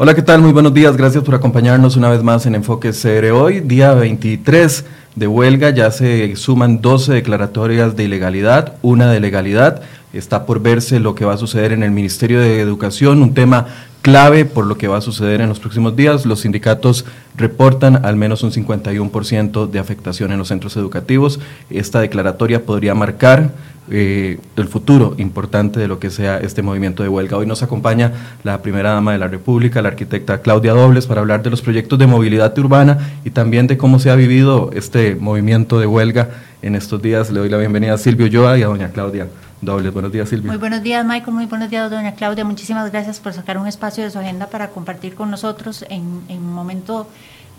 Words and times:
Hola, 0.00 0.14
¿qué 0.14 0.22
tal? 0.22 0.40
Muy 0.42 0.52
buenos 0.52 0.72
días. 0.72 0.96
Gracias 0.96 1.24
por 1.24 1.34
acompañarnos 1.34 1.96
una 1.96 2.08
vez 2.08 2.22
más 2.22 2.46
en 2.46 2.54
Enfoque 2.54 2.92
CR 2.92 3.32
hoy, 3.32 3.58
día 3.58 3.94
23 3.94 4.84
de 5.16 5.26
huelga. 5.26 5.70
Ya 5.70 5.90
se 5.90 6.36
suman 6.36 6.80
12 6.80 7.14
declaratorias 7.14 7.96
de 7.96 8.04
ilegalidad, 8.04 8.74
una 8.82 9.10
de 9.10 9.18
legalidad. 9.18 9.82
Está 10.12 10.46
por 10.46 10.60
verse 10.60 11.00
lo 11.00 11.14
que 11.14 11.26
va 11.26 11.34
a 11.34 11.38
suceder 11.38 11.72
en 11.72 11.82
el 11.82 11.90
Ministerio 11.90 12.40
de 12.40 12.60
Educación, 12.60 13.22
un 13.22 13.34
tema 13.34 13.66
clave 14.00 14.46
por 14.46 14.64
lo 14.64 14.78
que 14.78 14.88
va 14.88 14.96
a 14.96 15.02
suceder 15.02 15.42
en 15.42 15.50
los 15.50 15.60
próximos 15.60 15.96
días. 15.96 16.24
Los 16.24 16.40
sindicatos 16.40 17.04
reportan 17.36 18.06
al 18.06 18.16
menos 18.16 18.42
un 18.42 18.50
51% 18.50 19.68
de 19.68 19.78
afectación 19.78 20.32
en 20.32 20.38
los 20.38 20.48
centros 20.48 20.78
educativos. 20.78 21.40
Esta 21.68 22.00
declaratoria 22.00 22.64
podría 22.64 22.94
marcar 22.94 23.50
eh, 23.90 24.38
el 24.56 24.66
futuro 24.66 25.14
importante 25.18 25.78
de 25.78 25.88
lo 25.88 25.98
que 25.98 26.08
sea 26.08 26.38
este 26.38 26.62
movimiento 26.62 27.02
de 27.02 27.10
huelga. 27.10 27.36
Hoy 27.36 27.46
nos 27.46 27.62
acompaña 27.62 28.12
la 28.44 28.62
primera 28.62 28.92
dama 28.92 29.12
de 29.12 29.18
la 29.18 29.28
República, 29.28 29.82
la 29.82 29.88
arquitecta 29.88 30.40
Claudia 30.40 30.72
Dobles, 30.72 31.06
para 31.06 31.20
hablar 31.20 31.42
de 31.42 31.50
los 31.50 31.60
proyectos 31.60 31.98
de 31.98 32.06
movilidad 32.06 32.58
urbana 32.58 33.12
y 33.26 33.30
también 33.30 33.66
de 33.66 33.76
cómo 33.76 33.98
se 33.98 34.10
ha 34.10 34.14
vivido 34.14 34.70
este 34.72 35.16
movimiento 35.16 35.78
de 35.78 35.86
huelga 35.86 36.30
en 36.62 36.76
estos 36.76 37.02
días. 37.02 37.30
Le 37.30 37.40
doy 37.40 37.50
la 37.50 37.58
bienvenida 37.58 37.92
a 37.92 37.98
Silvio 37.98 38.26
Yoa 38.26 38.58
y 38.58 38.62
a 38.62 38.68
doña 38.68 38.88
Claudia 38.88 39.26
Dobles. 39.60 39.92
Buenos 39.92 40.12
días, 40.12 40.28
Silvia. 40.28 40.52
Muy 40.52 40.58
buenos 40.58 40.82
días, 40.82 41.04
Michael. 41.04 41.32
Muy 41.32 41.46
buenos 41.46 41.68
días, 41.68 41.90
doña 41.90 42.14
Claudia. 42.14 42.44
Muchísimas 42.44 42.90
gracias 42.92 43.18
por 43.18 43.32
sacar 43.32 43.58
un 43.58 43.66
espacio 43.66 44.04
de 44.04 44.10
su 44.10 44.18
agenda 44.18 44.46
para 44.48 44.70
compartir 44.70 45.14
con 45.14 45.30
nosotros 45.30 45.84
en, 45.88 46.22
en 46.28 46.38
un 46.38 46.52
momento 46.52 47.08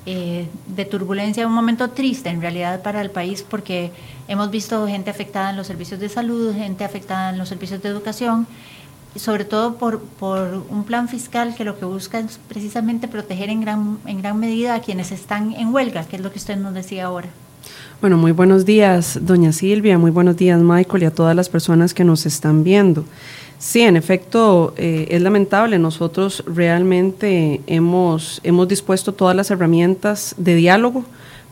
eh, 0.05 0.47
de 0.65 0.85
turbulencia, 0.85 1.45
un 1.45 1.53
momento 1.53 1.89
triste 1.89 2.29
en 2.29 2.41
realidad 2.41 2.81
para 2.81 3.01
el 3.01 3.11
país 3.11 3.45
porque 3.47 3.91
hemos 4.29 4.49
visto 4.49 4.87
gente 4.87 5.09
afectada 5.09 5.49
en 5.49 5.57
los 5.57 5.67
servicios 5.67 5.99
de 5.99 6.07
salud, 6.07 6.55
gente 6.55 6.85
afectada 6.85 7.31
en 7.31 7.37
los 7.37 7.49
servicios 7.49 7.81
de 7.81 7.89
educación, 7.89 8.47
sobre 9.17 9.43
todo 9.43 9.75
por, 9.75 10.01
por 10.01 10.63
un 10.69 10.85
plan 10.85 11.09
fiscal 11.09 11.53
que 11.53 11.65
lo 11.65 11.77
que 11.77 11.83
busca 11.83 12.19
es 12.19 12.39
precisamente 12.47 13.09
proteger 13.09 13.49
en 13.49 13.59
gran, 13.59 13.99
en 14.05 14.21
gran 14.21 14.39
medida 14.39 14.75
a 14.75 14.79
quienes 14.79 15.11
están 15.11 15.53
en 15.53 15.73
huelga, 15.73 16.05
que 16.05 16.15
es 16.15 16.21
lo 16.21 16.31
que 16.31 16.39
usted 16.39 16.55
nos 16.55 16.73
decía 16.73 17.05
ahora. 17.05 17.27
Bueno, 18.01 18.15
muy 18.15 18.31
buenos 18.31 18.65
días, 18.65 19.19
doña 19.23 19.51
Silvia, 19.51 19.97
muy 19.97 20.09
buenos 20.09 20.37
días, 20.37 20.57
Michael, 20.61 21.03
y 21.03 21.05
a 21.05 21.11
todas 21.11 21.35
las 21.35 21.49
personas 21.49 21.93
que 21.93 22.05
nos 22.05 22.25
están 22.25 22.63
viendo. 22.63 23.03
Sí, 23.57 23.81
en 23.81 23.97
efecto, 23.97 24.73
eh, 24.77 25.07
es 25.09 25.21
lamentable. 25.21 25.77
Nosotros 25.79 26.41
realmente 26.47 27.59
hemos, 27.67 28.39
hemos 28.45 28.69
dispuesto 28.69 29.11
todas 29.11 29.35
las 29.35 29.51
herramientas 29.51 30.33
de 30.37 30.55
diálogo 30.55 31.03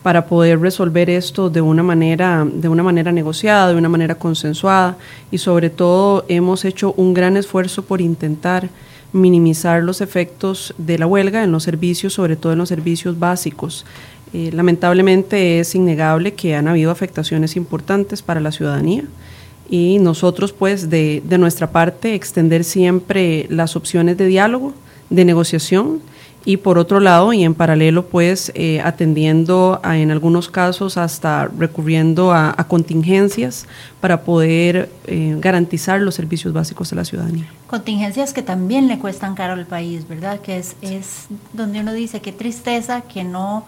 para 0.04 0.26
poder 0.26 0.62
resolver 0.62 1.10
esto 1.10 1.50
de 1.50 1.60
una 1.60 1.84
manera, 1.84 2.48
de 2.50 2.70
una 2.70 2.82
manera 2.82 3.12
negociada, 3.12 3.68
de 3.68 3.76
una 3.76 3.90
manera 3.90 4.16
consensuada 4.16 4.98
y 5.30 5.40
sobre 5.40 5.70
todo 5.70 6.24
hemos 6.30 6.64
hecho 6.64 6.94
un 6.96 7.14
gran 7.14 7.36
esfuerzo 7.36 7.84
por 7.84 8.00
intentar 8.00 8.70
minimizar 9.12 9.84
los 9.84 10.00
efectos 10.00 10.74
de 10.78 10.98
la 10.98 11.08
huelga 11.08 11.44
en 11.44 11.52
los 11.52 11.64
servicios, 11.64 12.14
sobre 12.14 12.38
todo 12.38 12.54
en 12.54 12.60
los 12.60 12.70
servicios 12.70 13.20
básicos. 13.20 13.86
Eh, 14.34 14.52
lamentablemente 14.54 15.60
es 15.60 15.74
innegable 15.76 16.34
que 16.34 16.56
han 16.56 16.68
habido 16.68 16.92
afectaciones 16.92 17.56
importantes 17.56 18.22
para 18.22 18.40
la 18.40 18.52
ciudadanía 18.52 19.04
y 19.70 20.00
nosotros 20.00 20.54
pues 20.54 20.90
de, 20.90 21.22
de, 21.26 21.38
nuestra 21.38 21.72
parte 21.72 22.14
extender 22.14 22.64
siempre 22.64 23.48
las 23.50 23.76
opciones 23.76 24.18
de 24.18 24.26
diálogo, 24.26 24.74
de 25.10 25.26
negociación 25.26 26.02
y 26.48 26.56
por 26.56 26.78
otro 26.78 27.02
lado 27.02 27.34
y 27.34 27.44
en 27.44 27.54
paralelo 27.54 28.06
pues 28.06 28.54
eh, 28.56 28.80
atendiendo 28.80 29.82
a, 29.84 29.98
en 29.98 30.12
algunos 30.12 30.48
casos 30.48 30.96
hasta 30.96 31.48
recurriendo 31.48 32.32
a, 32.32 32.56
contingencias 32.70 33.68
para 34.00 34.22
poder 34.22 34.90
eh, 35.08 35.36
garantizar 35.40 36.00
los 36.00 36.16
servicios 36.16 36.54
básicos 36.54 36.90
de 36.90 36.96
la 36.96 37.04
ciudadanía. 37.04 37.46
Contingencias 37.68 38.32
que 38.32 38.44
también 38.44 38.88
le 38.88 38.98
cuestan 38.98 39.36
caro 39.36 39.56
al 39.56 39.66
país, 39.66 40.08
¿verdad? 40.08 40.40
Que 40.40 40.58
es, 40.58 40.78
es 40.82 41.28
donde 41.52 41.82
uno 41.82 41.92
dice 41.92 42.22
qué 42.22 42.32
tristeza 42.32 43.02
que 43.02 43.26
no 43.26 43.66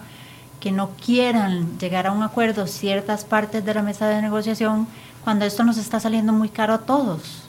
que 0.59 0.71
no 0.71 0.91
quieran 1.03 1.79
llegar 1.79 2.07
a 2.07 2.11
un 2.11 2.23
acuerdo 2.23 2.67
ciertas 2.67 3.25
partes 3.25 3.65
de 3.65 3.73
la 3.73 3.81
mesa 3.81 4.07
de 4.07 4.21
negociación 4.21 4.87
cuando 5.23 5.45
esto 5.45 5.63
nos 5.63 5.77
está 5.77 5.99
saliendo 5.99 6.33
muy 6.33 6.49
caro 6.49 6.73
a 6.73 6.79
todos? 6.79 7.43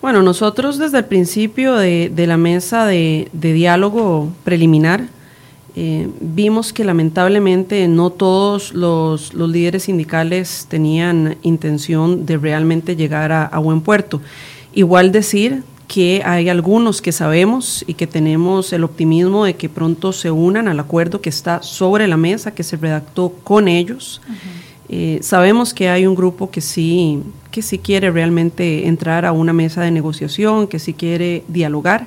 Bueno, 0.00 0.22
nosotros 0.22 0.78
desde 0.78 0.98
el 0.98 1.04
principio 1.06 1.74
de, 1.74 2.12
la 2.26 2.36
mesa 2.36 2.86
de, 2.86 3.28
diálogo 3.32 4.28
preliminar 4.44 5.04
eh, 5.74 6.08
vimos 6.20 6.72
que 6.72 6.84
lamentablemente 6.84 7.86
no 7.88 8.10
todos 8.10 8.72
los, 8.74 9.34
líderes 9.34 9.84
sindicales 9.84 10.66
tenían 10.68 11.36
intención 11.42 12.26
de 12.26 12.36
realmente 12.36 12.96
llegar 12.96 13.32
a 13.32 13.58
buen 13.58 13.80
puerto. 13.80 14.20
Igual 14.72 15.10
decir 15.10 15.62
que 15.88 16.22
hay 16.24 16.50
algunos 16.50 17.00
que 17.00 17.12
sabemos 17.12 17.82
y 17.88 17.94
que 17.94 18.06
tenemos 18.06 18.72
el 18.74 18.84
optimismo 18.84 19.46
de 19.46 19.56
que 19.56 19.70
pronto 19.70 20.12
se 20.12 20.30
unan 20.30 20.68
al 20.68 20.78
acuerdo 20.78 21.22
que 21.22 21.30
está 21.30 21.62
sobre 21.62 22.06
la 22.06 22.18
mesa, 22.18 22.54
que 22.54 22.62
se 22.62 22.76
redactó 22.76 23.30
con 23.42 23.66
ellos. 23.68 24.20
Uh 24.28 24.32
-huh. 24.32 24.58
Eh, 24.90 25.18
sabemos 25.22 25.74
que 25.74 25.88
hay 25.88 26.06
un 26.06 26.14
grupo 26.14 26.50
que 26.50 26.60
sí, 26.60 27.22
que 27.50 27.62
sí 27.62 27.78
quiere 27.78 28.10
realmente 28.10 28.86
entrar 28.86 29.24
a 29.24 29.32
una 29.32 29.52
mesa 29.52 29.82
de 29.82 29.90
negociación, 29.90 30.66
que 30.66 30.78
sí 30.78 30.94
quiere 30.94 31.42
dialogar, 31.48 32.06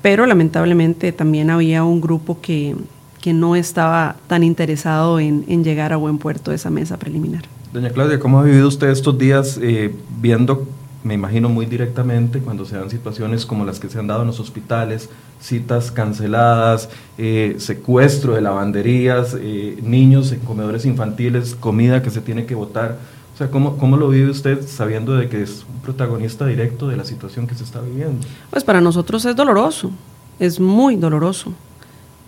pero 0.00 0.26
lamentablemente 0.26 1.12
también 1.12 1.50
había 1.50 1.84
un 1.84 2.00
grupo 2.00 2.40
que, 2.40 2.74
que 3.20 3.32
no 3.32 3.56
estaba 3.56 4.16
tan 4.28 4.42
interesado 4.42 5.20
en, 5.20 5.44
en, 5.48 5.62
llegar 5.64 5.92
a 5.92 5.96
buen 5.96 6.18
puerto 6.18 6.50
de 6.50 6.56
esa 6.56 6.70
mesa 6.70 6.98
preliminar. 6.98 7.44
Doña 7.72 7.90
Claudia, 7.90 8.18
¿cómo 8.18 8.40
ha 8.40 8.44
vivido 8.44 8.68
usted 8.68 8.88
estos 8.88 9.18
días 9.18 9.58
eh, 9.60 9.94
viendo 10.20 10.66
me 11.04 11.14
imagino 11.14 11.50
muy 11.50 11.66
directamente 11.66 12.40
cuando 12.40 12.64
se 12.64 12.76
dan 12.76 12.90
situaciones 12.90 13.44
como 13.44 13.64
las 13.64 13.78
que 13.78 13.90
se 13.90 13.98
han 13.98 14.06
dado 14.06 14.22
en 14.22 14.26
los 14.26 14.40
hospitales, 14.40 15.10
citas 15.38 15.90
canceladas, 15.90 16.88
eh, 17.18 17.56
secuestro 17.58 18.34
de 18.34 18.40
lavanderías, 18.40 19.36
eh, 19.38 19.78
niños 19.82 20.32
en 20.32 20.40
comedores 20.40 20.86
infantiles, 20.86 21.54
comida 21.54 22.02
que 22.02 22.10
se 22.10 22.22
tiene 22.22 22.46
que 22.46 22.54
votar. 22.54 22.96
O 23.34 23.36
sea, 23.36 23.50
¿cómo, 23.50 23.76
¿cómo 23.76 23.98
lo 23.98 24.08
vive 24.08 24.30
usted 24.30 24.66
sabiendo 24.66 25.14
de 25.14 25.28
que 25.28 25.42
es 25.42 25.66
un 25.68 25.82
protagonista 25.82 26.46
directo 26.46 26.88
de 26.88 26.96
la 26.96 27.04
situación 27.04 27.46
que 27.46 27.54
se 27.54 27.64
está 27.64 27.80
viviendo? 27.80 28.26
Pues 28.48 28.64
para 28.64 28.80
nosotros 28.80 29.24
es 29.26 29.36
doloroso, 29.36 29.90
es 30.38 30.58
muy 30.58 30.96
doloroso 30.96 31.52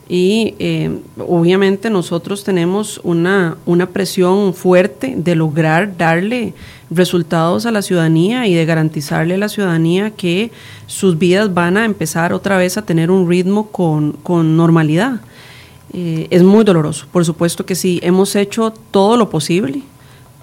y 0.08 0.54
eh, 0.60 1.00
obviamente 1.18 1.90
nosotros 1.90 2.44
tenemos 2.44 3.00
una, 3.02 3.56
una 3.66 3.86
presión 3.86 4.54
fuerte 4.54 5.14
de 5.16 5.34
lograr 5.34 5.96
darle 5.96 6.54
resultados 6.90 7.66
a 7.66 7.72
la 7.72 7.82
ciudadanía 7.82 8.46
y 8.46 8.54
de 8.54 8.64
garantizarle 8.64 9.34
a 9.34 9.38
la 9.38 9.48
ciudadanía 9.48 10.12
que 10.12 10.52
sus 10.86 11.18
vidas 11.18 11.52
van 11.52 11.76
a 11.76 11.84
empezar 11.84 12.32
otra 12.32 12.56
vez 12.56 12.76
a 12.76 12.82
tener 12.82 13.10
un 13.10 13.28
ritmo 13.28 13.68
con, 13.70 14.12
con 14.12 14.56
normalidad. 14.56 15.20
Eh, 15.92 16.28
es 16.30 16.42
muy 16.42 16.62
doloroso, 16.62 17.06
por 17.10 17.24
supuesto 17.24 17.66
que 17.66 17.74
sí, 17.74 17.98
hemos 18.02 18.36
hecho 18.36 18.72
todo 18.90 19.16
lo 19.16 19.28
posible 19.28 19.82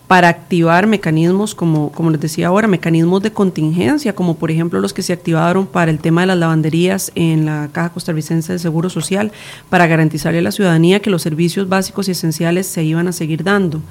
para 0.08 0.28
activar 0.28 0.86
mecanismos, 0.86 1.56
como, 1.56 1.92
como 1.92 2.12
les 2.12 2.20
decía 2.20 2.48
ahora, 2.48 2.68
mecanismos 2.68 3.22
de 3.24 3.32
contingencia, 3.32 4.14
como 4.14 4.36
por 4.36 4.52
ejemplo 4.52 4.80
los 4.80 4.94
que 4.94 5.02
se 5.02 5.14
activaron 5.14 5.66
para 5.66 5.92
el 5.92 6.00
tema 6.00 6.22
de 6.22 6.28
las 6.28 6.38
lavanderías 6.38 7.12
en 7.16 7.46
la 7.46 7.70
Caja 7.72 7.90
Costarricense 7.90 8.54
de 8.54 8.60
Seguro 8.60 8.90
Social, 8.90 9.32
para 9.70 9.88
garantizarle 9.88 10.40
a 10.40 10.44
la 10.44 10.52
ciudadanía 10.52 11.00
que 11.00 11.10
los 11.10 11.22
servicios 11.22 11.70
básicos 11.70 12.08
y 12.08 12.12
esenciales 12.12 12.68
se 12.68 12.84
iban 12.84 13.08
a 13.08 13.14
seguir 13.14 13.44
dando. 13.44 13.82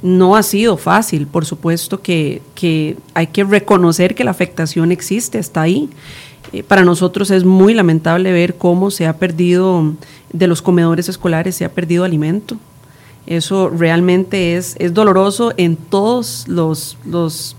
No 0.00 0.36
ha 0.36 0.44
sido 0.44 0.76
fácil, 0.76 1.26
por 1.26 1.44
supuesto 1.44 2.00
que, 2.00 2.40
que 2.54 2.96
hay 3.14 3.26
que 3.26 3.42
reconocer 3.42 4.14
que 4.14 4.22
la 4.22 4.30
afectación 4.30 4.92
existe, 4.92 5.38
está 5.40 5.62
ahí. 5.62 5.90
Eh, 6.52 6.62
para 6.62 6.84
nosotros 6.84 7.30
es 7.30 7.44
muy 7.44 7.74
lamentable 7.74 8.32
ver 8.32 8.54
cómo 8.54 8.90
se 8.90 9.06
ha 9.06 9.16
perdido, 9.16 9.94
de 10.32 10.46
los 10.46 10.62
comedores 10.62 11.08
escolares 11.08 11.56
se 11.56 11.64
ha 11.64 11.72
perdido 11.72 12.04
alimento, 12.04 12.56
eso 13.28 13.68
realmente 13.68 14.56
es, 14.56 14.74
es 14.78 14.94
doloroso 14.94 15.52
en 15.58 15.76
todos 15.76 16.46
los, 16.48 16.96
los, 17.04 17.56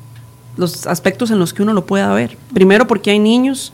los, 0.57 0.87
aspectos 0.87 1.29
en 1.29 1.37
los 1.37 1.53
que 1.53 1.61
uno 1.61 1.73
lo 1.73 1.85
pueda 1.85 2.11
ver. 2.11 2.37
Primero 2.55 2.87
porque 2.87 3.11
hay 3.11 3.19
niños 3.19 3.71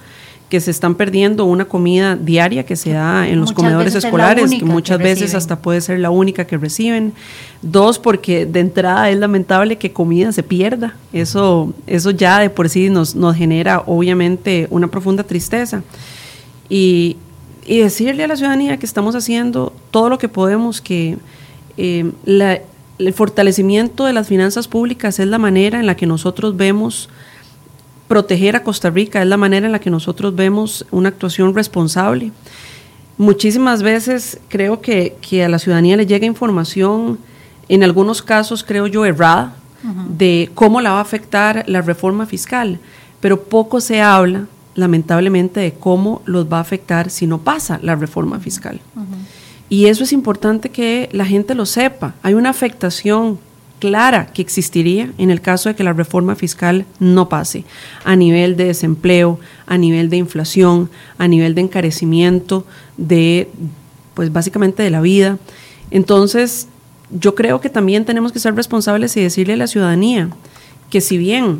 que 0.50 0.60
se 0.60 0.72
están 0.72 0.96
perdiendo 0.96 1.46
una 1.46 1.66
comida 1.66 2.18
diaria 2.18 2.66
que 2.66 2.76
se 2.76 2.92
da 2.92 3.26
en 3.30 3.40
los 3.40 3.52
muchas 3.52 3.56
comedores 3.56 3.96
escolares, 3.96 4.52
que 4.52 4.66
muchas 4.66 4.98
que 4.98 5.04
veces 5.06 5.36
hasta 5.36 5.60
puede 5.60 5.80
ser 5.80 6.00
la 6.00 6.10
única 6.10 6.46
que 6.46 6.58
reciben. 6.58 7.14
Dos, 7.62 7.98
porque 7.98 8.46
de 8.46 8.60
entrada 8.60 9.10
es 9.10 9.18
lamentable 9.18 9.78
que 9.78 9.94
comida 9.94 10.34
se 10.34 10.44
pierda. 10.44 10.98
Eso, 11.14 11.74
eso 11.88 12.12
ya 12.12 12.40
de 12.40 12.50
por 12.50 12.68
sí 12.68 12.90
nos, 12.90 13.16
nos 13.16 13.38
genera 13.38 13.84
obviamente 13.86 14.68
una 14.70 14.90
profunda 14.90 15.24
tristeza. 15.24 15.82
Y, 16.68 17.16
y 17.66 17.80
decirle 17.80 18.26
a 18.26 18.28
la 18.28 18.36
ciudadanía 18.36 18.76
que 18.78 18.86
estamos 18.86 19.16
haciendo 19.16 19.72
todo 19.92 20.10
lo 20.10 20.18
que 20.18 20.28
podemos 20.28 20.82
que 20.82 21.18
eh, 21.78 22.12
la, 22.26 22.60
el 23.00 23.14
fortalecimiento 23.14 24.06
de 24.06 24.14
las 24.14 24.28
finanzas 24.28 24.68
públicas 24.68 25.20
es 25.20 25.28
la 25.28 25.38
manera 25.38 25.80
en 25.80 25.86
la 25.86 25.96
que 25.96 26.06
nosotros 26.06 26.56
vemos 26.56 27.10
proteger 28.08 28.56
a 28.56 28.64
Costa 28.64 28.90
Rica, 28.90 29.22
es 29.22 29.28
la 29.28 29.38
manera 29.38 29.66
en 29.66 29.72
la 29.72 29.80
que 29.80 29.90
nosotros 29.90 30.36
vemos 30.36 30.86
una 30.92 31.10
actuación 31.10 31.56
responsable. 31.56 32.32
Muchísimas 33.18 33.82
veces 33.82 34.40
creo 34.50 34.82
que, 34.82 35.16
que 35.22 35.44
a 35.44 35.50
la 35.50 35.60
ciudadanía 35.60 35.98
le 35.98 36.06
llega 36.06 36.26
información, 36.26 37.18
en 37.68 37.84
algunos 37.84 38.22
casos 38.22 38.64
creo 38.64 38.88
yo 38.88 39.06
errada, 39.06 39.56
uh 39.84 39.88
-huh. 39.88 40.08
de 40.18 40.52
cómo 40.54 40.82
la 40.82 40.92
va 40.92 41.00
a 41.00 41.02
afectar 41.02 41.64
la 41.68 41.82
reforma 41.82 42.26
fiscal, 42.26 42.80
pero 43.22 43.42
poco 43.42 43.82
se 43.82 44.02
habla 44.02 44.46
lamentablemente, 44.76 45.62
de 45.62 45.74
cómo 45.74 46.22
los 46.26 46.52
va 46.52 46.58
a 46.58 46.62
afectar 46.62 47.10
si 47.10 47.26
no 47.26 47.40
pasa 47.40 47.80
la 47.82 47.96
reforma 47.96 48.40
fiscal. 48.40 48.80
Y 49.70 49.88
eso 49.88 50.04
es 50.04 50.14
importante 50.14 50.70
que 50.70 51.10
la 51.12 51.26
gente 51.26 51.56
lo 51.56 51.66
sepa. 51.66 52.14
Hay 52.22 52.34
una 52.36 52.52
afectación 52.52 53.40
clara 53.80 54.28
que 54.28 54.42
existiría 54.42 55.12
en 55.18 55.32
el 55.32 55.42
caso 55.42 55.70
de 55.70 55.76
que 55.76 55.84
la 55.84 55.94
reforma 55.94 56.36
fiscal 56.36 56.86
no 57.00 57.30
pase, 57.30 57.66
a 58.04 58.16
nivel 58.16 58.56
de 58.56 58.66
desempleo, 58.66 59.40
a 59.66 59.78
nivel 59.78 60.10
de 60.10 60.18
inflación, 60.18 60.90
a 61.18 61.28
nivel 61.28 61.56
de 61.56 61.62
encarecimiento 61.62 62.66
de, 62.98 63.50
pues 64.14 64.32
básicamente 64.32 64.84
de 64.84 64.92
la 64.92 65.02
vida. 65.02 65.38
Entonces, 65.92 66.68
yo 67.12 67.36
creo 67.36 67.60
que 67.60 67.70
también 67.70 68.06
tenemos 68.06 68.32
que 68.32 68.40
ser 68.40 68.56
responsables 68.56 69.16
y 69.18 69.22
decirle 69.22 69.54
a 69.54 69.58
la 69.58 69.68
ciudadanía 69.68 70.30
que 70.90 71.02
si 71.02 71.18
bien 71.18 71.60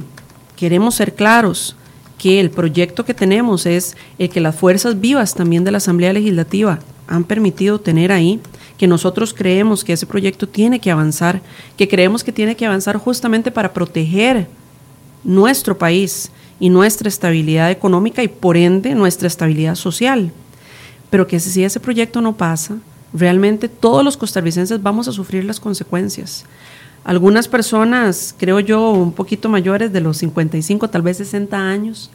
queremos 0.56 0.96
ser 0.96 1.16
claros 1.16 1.76
que 2.18 2.40
el 2.40 2.50
proyecto 2.50 3.04
que 3.04 3.14
tenemos 3.14 3.66
es 3.66 3.98
el 4.18 4.30
que 4.30 4.40
las 4.40 4.56
fuerzas 4.56 5.00
vivas 5.00 5.36
también 5.36 5.64
de 5.64 5.72
la 5.72 5.78
Asamblea 5.78 6.14
Legislativa 6.14 6.80
han 7.08 7.24
permitido 7.24 7.80
tener 7.80 8.12
ahí, 8.12 8.40
que 8.78 8.88
nosotros 8.88 9.34
creemos 9.34 9.84
que 9.84 9.94
ese 9.94 10.06
proyecto 10.06 10.48
tiene 10.48 10.80
que 10.80 10.92
avanzar, 10.92 11.42
que 11.78 11.88
creemos 11.88 12.24
que 12.24 12.32
tiene 12.32 12.56
que 12.56 12.66
avanzar 12.66 12.98
justamente 12.98 13.52
para 13.52 13.74
proteger 13.74 14.48
nuestro 15.24 15.78
país 15.78 16.32
y 16.60 16.70
nuestra 16.70 17.10
estabilidad 17.10 17.72
económica 17.72 18.24
y 18.24 18.28
por 18.28 18.58
ende 18.58 18.96
nuestra 18.96 19.28
estabilidad 19.28 19.76
social. 19.76 20.32
Pero 21.10 21.28
que 21.28 21.40
si 21.40 21.64
ese 21.64 21.80
proyecto 21.80 22.22
no 22.22 22.36
pasa, 22.36 22.78
realmente 23.14 23.70
todos 23.70 24.04
los 24.04 24.18
costarricenses 24.18 24.82
vamos 24.82 25.08
a 25.08 25.12
sufrir 25.12 25.46
las 25.46 25.60
consecuencias. 25.60 26.46
Algunas 27.04 27.48
personas, 27.48 28.34
creo 28.38 28.60
yo, 28.60 28.92
un 28.92 29.12
poquito 29.12 29.48
mayores 29.48 29.94
de 29.94 30.02
los 30.02 30.18
55, 30.18 30.90
tal 30.90 31.04
vez 31.04 31.18
60 31.18 31.58
años, 31.58 32.10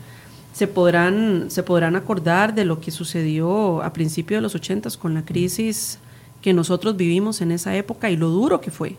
se 0.52 0.66
podrán, 0.66 1.46
se 1.50 1.62
podrán 1.62 1.96
acordar 1.96 2.54
de 2.54 2.64
lo 2.64 2.80
que 2.80 2.90
sucedió 2.90 3.82
a 3.82 3.92
principios 3.92 4.38
de 4.38 4.42
los 4.42 4.54
80 4.54 4.90
con 4.98 5.14
la 5.14 5.24
crisis 5.24 5.98
que 6.42 6.52
nosotros 6.52 6.96
vivimos 6.96 7.40
en 7.40 7.52
esa 7.52 7.74
época 7.76 8.10
y 8.10 8.16
lo 8.16 8.28
duro 8.28 8.60
que 8.60 8.70
fue. 8.70 8.96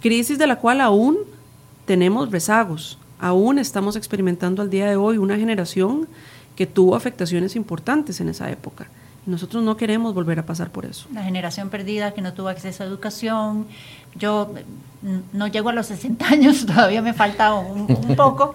Crisis 0.00 0.38
de 0.38 0.46
la 0.46 0.56
cual 0.56 0.80
aún 0.80 1.18
tenemos 1.84 2.30
rezagos, 2.30 2.98
aún 3.18 3.58
estamos 3.58 3.96
experimentando 3.96 4.62
al 4.62 4.70
día 4.70 4.88
de 4.88 4.96
hoy 4.96 5.18
una 5.18 5.36
generación 5.36 6.08
que 6.56 6.66
tuvo 6.66 6.94
afectaciones 6.94 7.56
importantes 7.56 8.20
en 8.20 8.28
esa 8.28 8.50
época. 8.50 8.88
Nosotros 9.26 9.62
no 9.62 9.76
queremos 9.76 10.14
volver 10.14 10.38
a 10.38 10.46
pasar 10.46 10.70
por 10.70 10.86
eso. 10.86 11.06
La 11.12 11.22
generación 11.22 11.68
perdida 11.68 12.12
que 12.12 12.22
no 12.22 12.32
tuvo 12.32 12.48
acceso 12.48 12.82
a 12.82 12.86
educación. 12.86 13.66
Yo 14.14 14.54
mm, 15.02 15.36
no 15.36 15.46
llego 15.46 15.68
a 15.68 15.72
los 15.72 15.86
60 15.86 16.26
años, 16.26 16.64
todavía 16.66 17.02
me 17.02 17.12
falta 17.12 17.54
un, 17.54 17.80
un 17.82 18.16
poco, 18.16 18.54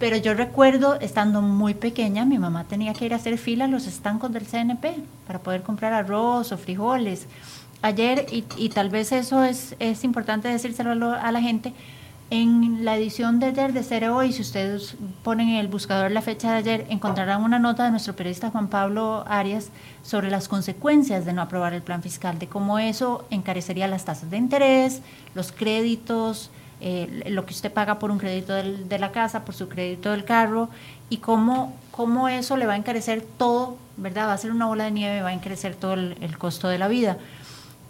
pero 0.00 0.16
yo 0.16 0.32
recuerdo, 0.32 0.98
estando 0.98 1.42
muy 1.42 1.74
pequeña, 1.74 2.24
mi 2.24 2.38
mamá 2.38 2.64
tenía 2.64 2.94
que 2.94 3.04
ir 3.04 3.12
a 3.12 3.16
hacer 3.16 3.36
fila 3.36 3.66
a 3.66 3.68
los 3.68 3.86
estancos 3.86 4.32
del 4.32 4.46
CNP 4.46 4.94
para 5.26 5.40
poder 5.40 5.62
comprar 5.62 5.92
arroz 5.92 6.52
o 6.52 6.56
frijoles. 6.56 7.26
Ayer, 7.82 8.24
y, 8.32 8.44
y 8.56 8.70
tal 8.70 8.88
vez 8.88 9.12
eso 9.12 9.44
es, 9.44 9.76
es 9.78 10.02
importante 10.02 10.48
decírselo 10.48 11.12
a, 11.12 11.32
la 11.32 11.42
gente, 11.42 11.74
en 12.30 12.82
la 12.82 12.96
edición 12.96 13.40
de 13.40 13.46
ayer 13.46 13.74
de 13.74 13.82
Cere 13.82 14.08
Hoy, 14.08 14.32
si 14.32 14.40
ustedes 14.40 14.96
ponen 15.22 15.50
en 15.50 15.56
el 15.56 15.68
buscador 15.68 16.10
la 16.12 16.22
fecha 16.22 16.52
de 16.52 16.58
ayer, 16.58 16.86
encontrarán 16.88 17.42
una 17.42 17.58
nota 17.58 17.84
de 17.84 17.90
nuestro 17.90 18.16
periodista 18.16 18.48
Juan 18.48 18.68
Pablo 18.68 19.24
Arias 19.28 19.68
sobre 20.02 20.30
las 20.30 20.48
consecuencias 20.48 21.26
de 21.26 21.34
no 21.34 21.42
aprobar 21.42 21.74
el 21.74 21.82
plan 21.82 22.02
fiscal, 22.02 22.38
de 22.38 22.46
cómo 22.46 22.78
eso 22.78 23.26
encarecería 23.28 23.86
las 23.86 24.06
tasas 24.06 24.30
de 24.30 24.38
interés, 24.38 25.02
los 25.34 25.52
créditos, 25.52 26.50
eh, 26.80 27.24
lo 27.28 27.44
que 27.44 27.52
usted 27.52 27.72
paga 27.72 27.98
por 27.98 28.10
un 28.10 28.18
crédito 28.18 28.54
de 28.54 28.98
la 28.98 29.12
casa, 29.12 29.44
por 29.44 29.54
su 29.54 29.68
crédito 29.68 30.10
del 30.12 30.24
carro, 30.24 30.70
y 31.10 31.18
cómo, 31.18 31.74
cómo 31.90 32.28
eso 32.28 32.56
le 32.56 32.66
va 32.66 32.74
a 32.74 32.76
encarecer 32.76 33.22
todo, 33.36 33.76
¿verdad? 33.96 34.28
Va 34.28 34.32
a 34.32 34.38
ser 34.38 34.50
una 34.50 34.66
bola 34.66 34.84
de 34.84 34.92
nieve, 34.92 35.22
va 35.22 35.28
a 35.28 35.34
encarecer 35.34 35.74
todo 35.74 35.94
el, 35.94 36.38
costo 36.38 36.68
de 36.68 36.78
la 36.78 36.88
vida. 36.88 37.18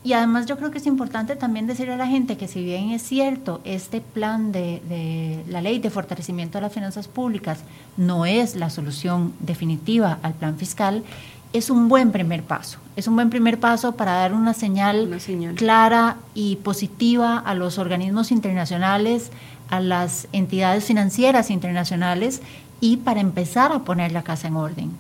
Y 0.03 0.15
además 0.15 0.47
yo 0.47 0.57
creo 0.57 0.71
que 0.71 0.79
es 0.79 0.87
importante 0.87 1.37
también 1.37 1.67
decirle 1.67 1.93
a 1.93 1.97
la 1.99 2.07
gente 2.07 2.39
que 2.39 2.49
si 2.49 2.65
bien 2.65 2.91
es 2.91 3.03
cierto, 3.03 3.61
este 3.65 4.01
plan 4.01 4.51
de, 4.51 4.83
de, 4.89 5.45
la 5.47 5.61
ley 5.61 5.79
de 5.79 5.91
fortalecimiento 5.91 6.57
de 6.57 6.63
las 6.63 6.73
finanzas 6.73 7.07
públicas 7.07 7.61
no 7.99 8.25
es 8.25 8.57
la 8.57 8.71
solución 8.71 9.35
definitiva 9.41 10.19
al 10.23 10.33
plan 10.33 10.57
fiscal, 10.57 11.05
es 11.53 11.71
un 11.71 11.89
buen 11.89 12.13
primer 12.13 12.43
paso. 12.43 12.79
Es 12.97 13.09
un 13.09 13.17
buen 13.17 13.31
primer 13.31 13.59
paso 13.59 13.93
para 13.93 14.13
dar 14.13 14.35
una 14.35 14.55
señal, 14.55 15.19
clara 15.57 16.17
y 16.35 16.57
positiva 16.57 17.39
a 17.39 17.55
los 17.55 17.79
organismos 17.79 18.31
internacionales, 18.31 19.31
a 19.69 19.81
las 19.81 20.29
entidades 20.33 20.85
financieras 20.85 21.51
internacionales 21.51 22.41
y 22.81 22.99
para 22.99 23.21
empezar 23.21 23.73
a 23.73 23.81
poner 23.81 24.13
la 24.13 24.23
casa 24.23 24.49
en 24.49 24.57
orden. 24.57 24.91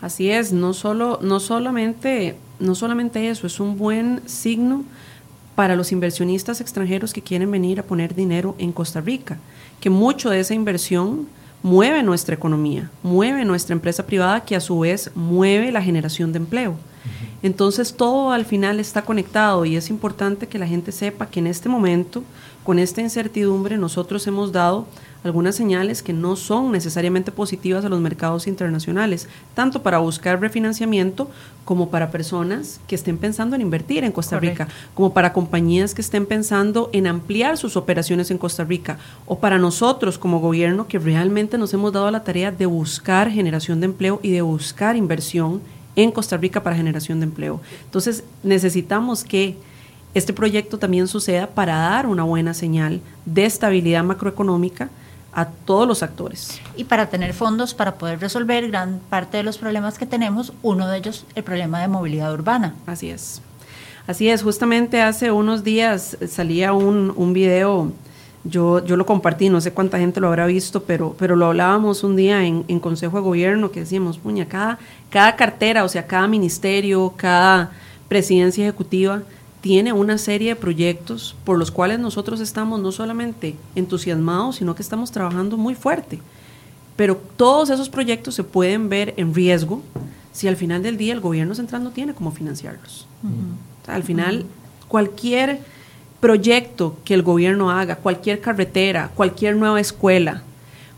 Así 0.00 0.30
es, 0.30 0.52
no 0.52 0.74
solo, 0.74 1.20
no 1.22 1.38
solamente, 1.38 2.36
no 2.58 2.74
solamente 2.74 3.28
eso, 3.28 3.46
es 3.46 3.60
un 3.60 3.78
buen 3.78 4.20
signo 4.26 4.84
para 5.54 5.76
los 5.76 5.92
inversionistas 5.92 6.60
extranjeros 6.60 7.12
que 7.12 7.22
quieren 7.22 7.50
venir 7.50 7.78
a 7.78 7.84
poner 7.84 8.14
dinero 8.14 8.56
en 8.58 8.72
Costa 8.72 9.00
Rica, 9.00 9.38
que 9.80 9.90
mucho 9.90 10.30
de 10.30 10.40
esa 10.40 10.54
inversión 10.54 11.28
mueve 11.62 12.02
nuestra 12.02 12.34
economía, 12.34 12.90
mueve 13.02 13.44
nuestra 13.44 13.74
empresa 13.74 14.04
privada 14.04 14.44
que 14.44 14.56
a 14.56 14.60
su 14.60 14.80
vez 14.80 15.10
mueve 15.14 15.72
la 15.72 15.82
generación 15.82 16.32
de 16.32 16.38
empleo. 16.38 16.76
Entonces 17.42 17.94
todo 17.94 18.30
al 18.30 18.44
final 18.44 18.78
está 18.78 19.02
conectado 19.02 19.64
y 19.64 19.76
es 19.76 19.90
importante 19.90 20.46
que 20.46 20.58
la 20.58 20.66
gente 20.66 20.92
sepa 20.92 21.26
que 21.26 21.40
en 21.40 21.48
este 21.48 21.68
momento, 21.68 22.22
con 22.62 22.78
esta 22.78 23.00
incertidumbre, 23.00 23.76
nosotros 23.76 24.26
hemos 24.26 24.52
dado 24.52 24.86
algunas 25.24 25.54
señales 25.54 26.02
que 26.02 26.12
no 26.12 26.36
son 26.36 26.72
necesariamente 26.72 27.30
positivas 27.30 27.84
a 27.84 27.88
los 27.88 28.00
mercados 28.00 28.46
internacionales, 28.46 29.28
tanto 29.54 29.82
para 29.82 29.98
buscar 29.98 30.40
refinanciamiento 30.40 31.30
como 31.64 31.90
para 31.90 32.10
personas 32.10 32.80
que 32.88 32.96
estén 32.96 33.18
pensando 33.18 33.54
en 33.54 33.62
invertir 33.62 34.04
en 34.04 34.12
Costa 34.12 34.40
Rica, 34.40 34.68
como 34.94 35.12
para 35.12 35.32
compañías 35.32 35.94
que 35.94 36.00
estén 36.00 36.26
pensando 36.26 36.90
en 36.92 37.06
ampliar 37.06 37.56
sus 37.56 37.76
operaciones 37.76 38.30
en 38.30 38.38
Costa 38.38 38.64
Rica, 38.64 38.98
o 39.26 39.38
para 39.38 39.58
nosotros 39.58 40.18
como 40.18 40.40
gobierno 40.40 40.88
que 40.88 40.98
realmente 40.98 41.58
nos 41.58 41.72
hemos 41.72 41.92
dado 41.92 42.10
la 42.10 42.24
tarea 42.24 42.50
de 42.50 42.66
buscar 42.66 43.30
generación 43.30 43.80
de 43.80 43.86
empleo 43.86 44.18
y 44.22 44.32
de 44.32 44.42
buscar 44.42 44.96
inversión 44.96 45.60
en 45.94 46.10
Costa 46.10 46.36
Rica 46.36 46.62
para 46.62 46.76
generación 46.76 47.20
de 47.20 47.26
empleo. 47.26 47.60
Entonces 47.84 48.24
necesitamos 48.42 49.24
que 49.24 49.56
este 50.14 50.32
proyecto 50.32 50.78
también 50.78 51.08
suceda 51.08 51.46
para 51.46 51.76
dar 51.76 52.06
una 52.06 52.22
buena 52.22 52.54
señal 52.54 53.00
de 53.24 53.44
estabilidad 53.44 54.04
macroeconómica 54.04 54.90
a 55.32 55.46
todos 55.46 55.88
los 55.88 56.02
actores. 56.02 56.60
Y 56.76 56.84
para 56.84 57.06
tener 57.06 57.32
fondos 57.32 57.74
para 57.74 57.94
poder 57.94 58.20
resolver 58.20 58.68
gran 58.68 59.00
parte 59.08 59.38
de 59.38 59.42
los 59.42 59.58
problemas 59.58 59.98
que 59.98 60.06
tenemos, 60.06 60.52
uno 60.62 60.88
de 60.88 60.98
ellos 60.98 61.24
el 61.34 61.42
problema 61.42 61.80
de 61.80 61.88
movilidad 61.88 62.32
urbana. 62.32 62.74
Así 62.86 63.10
es. 63.10 63.40
Así 64.06 64.28
es, 64.28 64.42
justamente 64.42 65.00
hace 65.00 65.30
unos 65.30 65.62
días 65.62 66.16
salía 66.28 66.72
un, 66.72 67.12
un 67.16 67.32
video, 67.32 67.92
yo, 68.42 68.84
yo 68.84 68.96
lo 68.96 69.06
compartí, 69.06 69.48
no 69.48 69.60
sé 69.60 69.72
cuánta 69.72 69.98
gente 69.98 70.20
lo 70.20 70.26
habrá 70.26 70.46
visto, 70.46 70.82
pero, 70.82 71.14
pero 71.16 71.36
lo 71.36 71.46
hablábamos 71.46 72.02
un 72.02 72.16
día 72.16 72.44
en, 72.44 72.64
en 72.66 72.80
Consejo 72.80 73.18
de 73.18 73.22
Gobierno, 73.22 73.70
que 73.70 73.80
decíamos, 73.80 74.18
puña, 74.18 74.46
cada, 74.46 74.80
cada 75.08 75.36
cartera, 75.36 75.84
o 75.84 75.88
sea, 75.88 76.04
cada 76.04 76.26
ministerio, 76.26 77.14
cada 77.16 77.70
presidencia 78.08 78.64
ejecutiva, 78.64 79.22
tiene 79.62 79.92
una 79.92 80.18
serie 80.18 80.50
de 80.50 80.56
proyectos 80.56 81.36
por 81.44 81.56
los 81.56 81.70
cuales 81.70 82.00
nosotros 82.00 82.40
estamos 82.40 82.80
no 82.80 82.90
solamente 82.90 83.54
entusiasmados, 83.76 84.56
sino 84.56 84.74
que 84.74 84.82
estamos 84.82 85.12
trabajando 85.12 85.56
muy 85.56 85.76
fuerte. 85.76 86.18
Pero 86.96 87.16
todos 87.36 87.70
esos 87.70 87.88
proyectos 87.88 88.34
se 88.34 88.44
pueden 88.44 88.88
ver 88.88 89.14
en 89.16 89.32
riesgo 89.32 89.80
si 90.32 90.48
al 90.48 90.56
final 90.56 90.82
del 90.82 90.96
día 90.96 91.12
el 91.14 91.20
gobierno 91.20 91.54
central 91.54 91.84
no 91.84 91.90
tiene 91.90 92.12
cómo 92.12 92.32
financiarlos. 92.32 93.06
al 93.86 94.02
final, 94.02 94.46
cualquier 94.88 95.60
proyecto 96.20 96.96
que 97.04 97.14
el 97.14 97.22
gobierno 97.22 97.70
haga, 97.70 97.96
cualquier 97.96 98.40
carretera, 98.40 99.12
cualquier 99.14 99.56
nueva 99.56 99.80
escuela, 99.80 100.42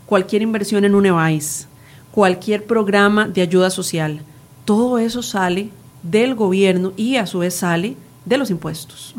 cualquier 0.07 0.41
inversión 0.41 0.85
en 0.85 0.95
un 0.95 1.05
EVAIS, 1.05 1.67
cualquier 2.11 2.65
programa 2.65 3.27
de 3.27 3.41
ayuda 3.41 3.69
social, 3.69 4.21
todo 4.65 4.97
eso 4.97 5.21
sale 5.21 5.69
del 6.01 6.33
gobierno 6.33 6.93
y 6.97 7.17
a 7.17 7.27
su 7.27 7.39
vez 7.39 7.55
sale 7.55 7.95
de 8.25 8.37
los 8.37 8.49
impuestos. 8.49 9.15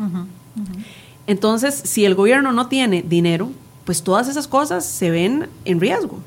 Entonces, 1.25 1.81
si 1.83 2.05
el 2.05 2.15
gobierno 2.15 2.51
no 2.51 2.67
tiene 2.67 3.03
dinero, 3.03 3.51
pues 3.85 4.03
todas 4.03 4.27
esas 4.27 4.47
cosas 4.47 4.85
se 4.85 5.09
ven 5.09 5.49
en 5.65 5.79
riesgo. 5.79 6.19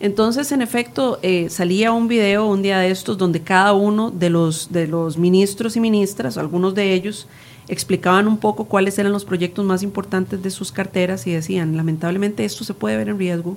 Entonces, 0.00 0.52
en 0.52 0.60
efecto, 0.60 1.18
eh, 1.22 1.48
salía 1.50 1.92
un 1.92 2.08
video 2.08 2.46
un 2.46 2.62
día 2.62 2.78
de 2.78 2.90
estos 2.90 3.16
donde 3.16 3.40
cada 3.40 3.72
uno 3.72 4.10
de 4.10 4.28
los, 4.28 4.72
de 4.72 4.86
los 4.86 5.16
ministros 5.16 5.76
y 5.76 5.80
ministras, 5.80 6.36
algunos 6.36 6.74
de 6.74 6.92
ellos, 6.92 7.26
explicaban 7.68 8.28
un 8.28 8.38
poco 8.38 8.66
cuáles 8.66 8.98
eran 8.98 9.12
los 9.12 9.24
proyectos 9.24 9.64
más 9.64 9.82
importantes 9.82 10.42
de 10.42 10.50
sus 10.50 10.72
carteras 10.72 11.26
y 11.26 11.32
decían, 11.32 11.76
lamentablemente 11.76 12.44
esto 12.44 12.64
se 12.64 12.74
puede 12.74 12.96
ver 12.96 13.08
en 13.08 13.18
riesgo 13.18 13.56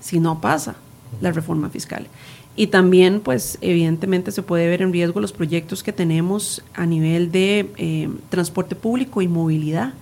si 0.00 0.20
no 0.20 0.40
pasa 0.40 0.76
la 1.20 1.32
reforma 1.32 1.68
fiscal. 1.68 2.06
Y 2.54 2.66
también, 2.66 3.20
pues, 3.20 3.56
evidentemente 3.62 4.30
se 4.30 4.42
puede 4.42 4.68
ver 4.68 4.82
en 4.82 4.92
riesgo 4.92 5.20
los 5.20 5.32
proyectos 5.32 5.82
que 5.82 5.92
tenemos 5.92 6.62
a 6.74 6.84
nivel 6.84 7.32
de 7.32 7.70
eh, 7.78 8.10
transporte 8.28 8.74
público 8.74 9.22
y 9.22 9.28
movilidad, 9.28 9.94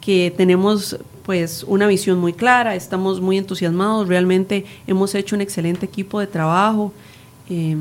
que 0.00 0.32
tenemos 0.36 0.98
pues 1.24 1.64
una 1.66 1.86
visión 1.86 2.18
muy 2.18 2.34
clara, 2.34 2.74
estamos 2.74 3.20
muy 3.22 3.38
entusiasmados, 3.38 4.08
realmente 4.08 4.66
hemos 4.86 5.14
hecho 5.14 5.34
un 5.34 5.40
excelente 5.40 5.86
equipo 5.86 6.20
de 6.20 6.26
trabajo 6.26 6.92
eh, 7.48 7.76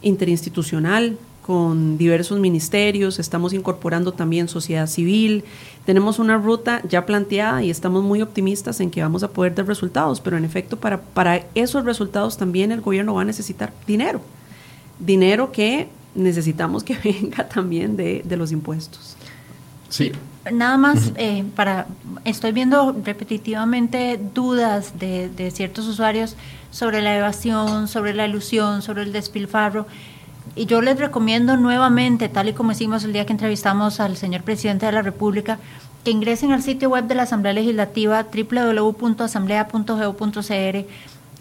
interinstitucional 0.00 1.18
con 1.46 1.96
diversos 1.96 2.40
ministerios, 2.40 3.20
estamos 3.20 3.52
incorporando 3.52 4.12
también 4.12 4.48
sociedad 4.48 4.88
civil, 4.88 5.44
tenemos 5.84 6.18
una 6.18 6.36
ruta 6.36 6.82
ya 6.88 7.06
planteada 7.06 7.62
y 7.62 7.70
estamos 7.70 8.02
muy 8.02 8.20
optimistas 8.20 8.80
en 8.80 8.90
que 8.90 9.00
vamos 9.00 9.22
a 9.22 9.28
poder 9.28 9.54
dar 9.54 9.66
resultados, 9.66 10.20
pero 10.20 10.36
en 10.36 10.44
efecto 10.44 10.76
para, 10.76 11.00
para 11.00 11.46
esos 11.54 11.84
resultados 11.84 12.36
también 12.36 12.72
el 12.72 12.80
gobierno 12.80 13.14
va 13.14 13.22
a 13.22 13.24
necesitar 13.24 13.72
dinero, 13.86 14.20
dinero 14.98 15.52
que 15.52 15.88
necesitamos 16.16 16.82
que 16.82 16.96
venga 17.04 17.48
también 17.48 17.96
de, 17.96 18.22
de 18.24 18.36
los 18.36 18.50
impuestos. 18.50 19.16
Sí. 19.88 20.10
Nada 20.52 20.76
más 20.76 21.12
eh, 21.16 21.44
para, 21.54 21.86
estoy 22.24 22.50
viendo 22.50 22.92
repetitivamente 23.04 24.18
dudas 24.34 24.98
de, 24.98 25.28
de 25.28 25.52
ciertos 25.52 25.86
usuarios 25.86 26.36
sobre 26.72 27.02
la 27.02 27.16
evasión, 27.16 27.86
sobre 27.86 28.14
la 28.14 28.26
ilusión, 28.26 28.82
sobre 28.82 29.02
el 29.02 29.12
despilfarro. 29.12 29.86
Y 30.54 30.66
yo 30.66 30.80
les 30.80 30.96
recomiendo 30.98 31.56
nuevamente, 31.56 32.28
tal 32.28 32.48
y 32.48 32.52
como 32.52 32.70
hicimos 32.72 33.04
el 33.04 33.12
día 33.12 33.26
que 33.26 33.32
entrevistamos 33.32 34.00
al 34.00 34.16
señor 34.16 34.42
presidente 34.42 34.86
de 34.86 34.92
la 34.92 35.02
República, 35.02 35.58
que 36.04 36.12
ingresen 36.12 36.52
al 36.52 36.62
sitio 36.62 36.90
web 36.90 37.06
de 37.06 37.16
la 37.16 37.24
Asamblea 37.24 37.52
Legislativa 37.52 38.24
www.asamblea.go.cr. 38.32 40.86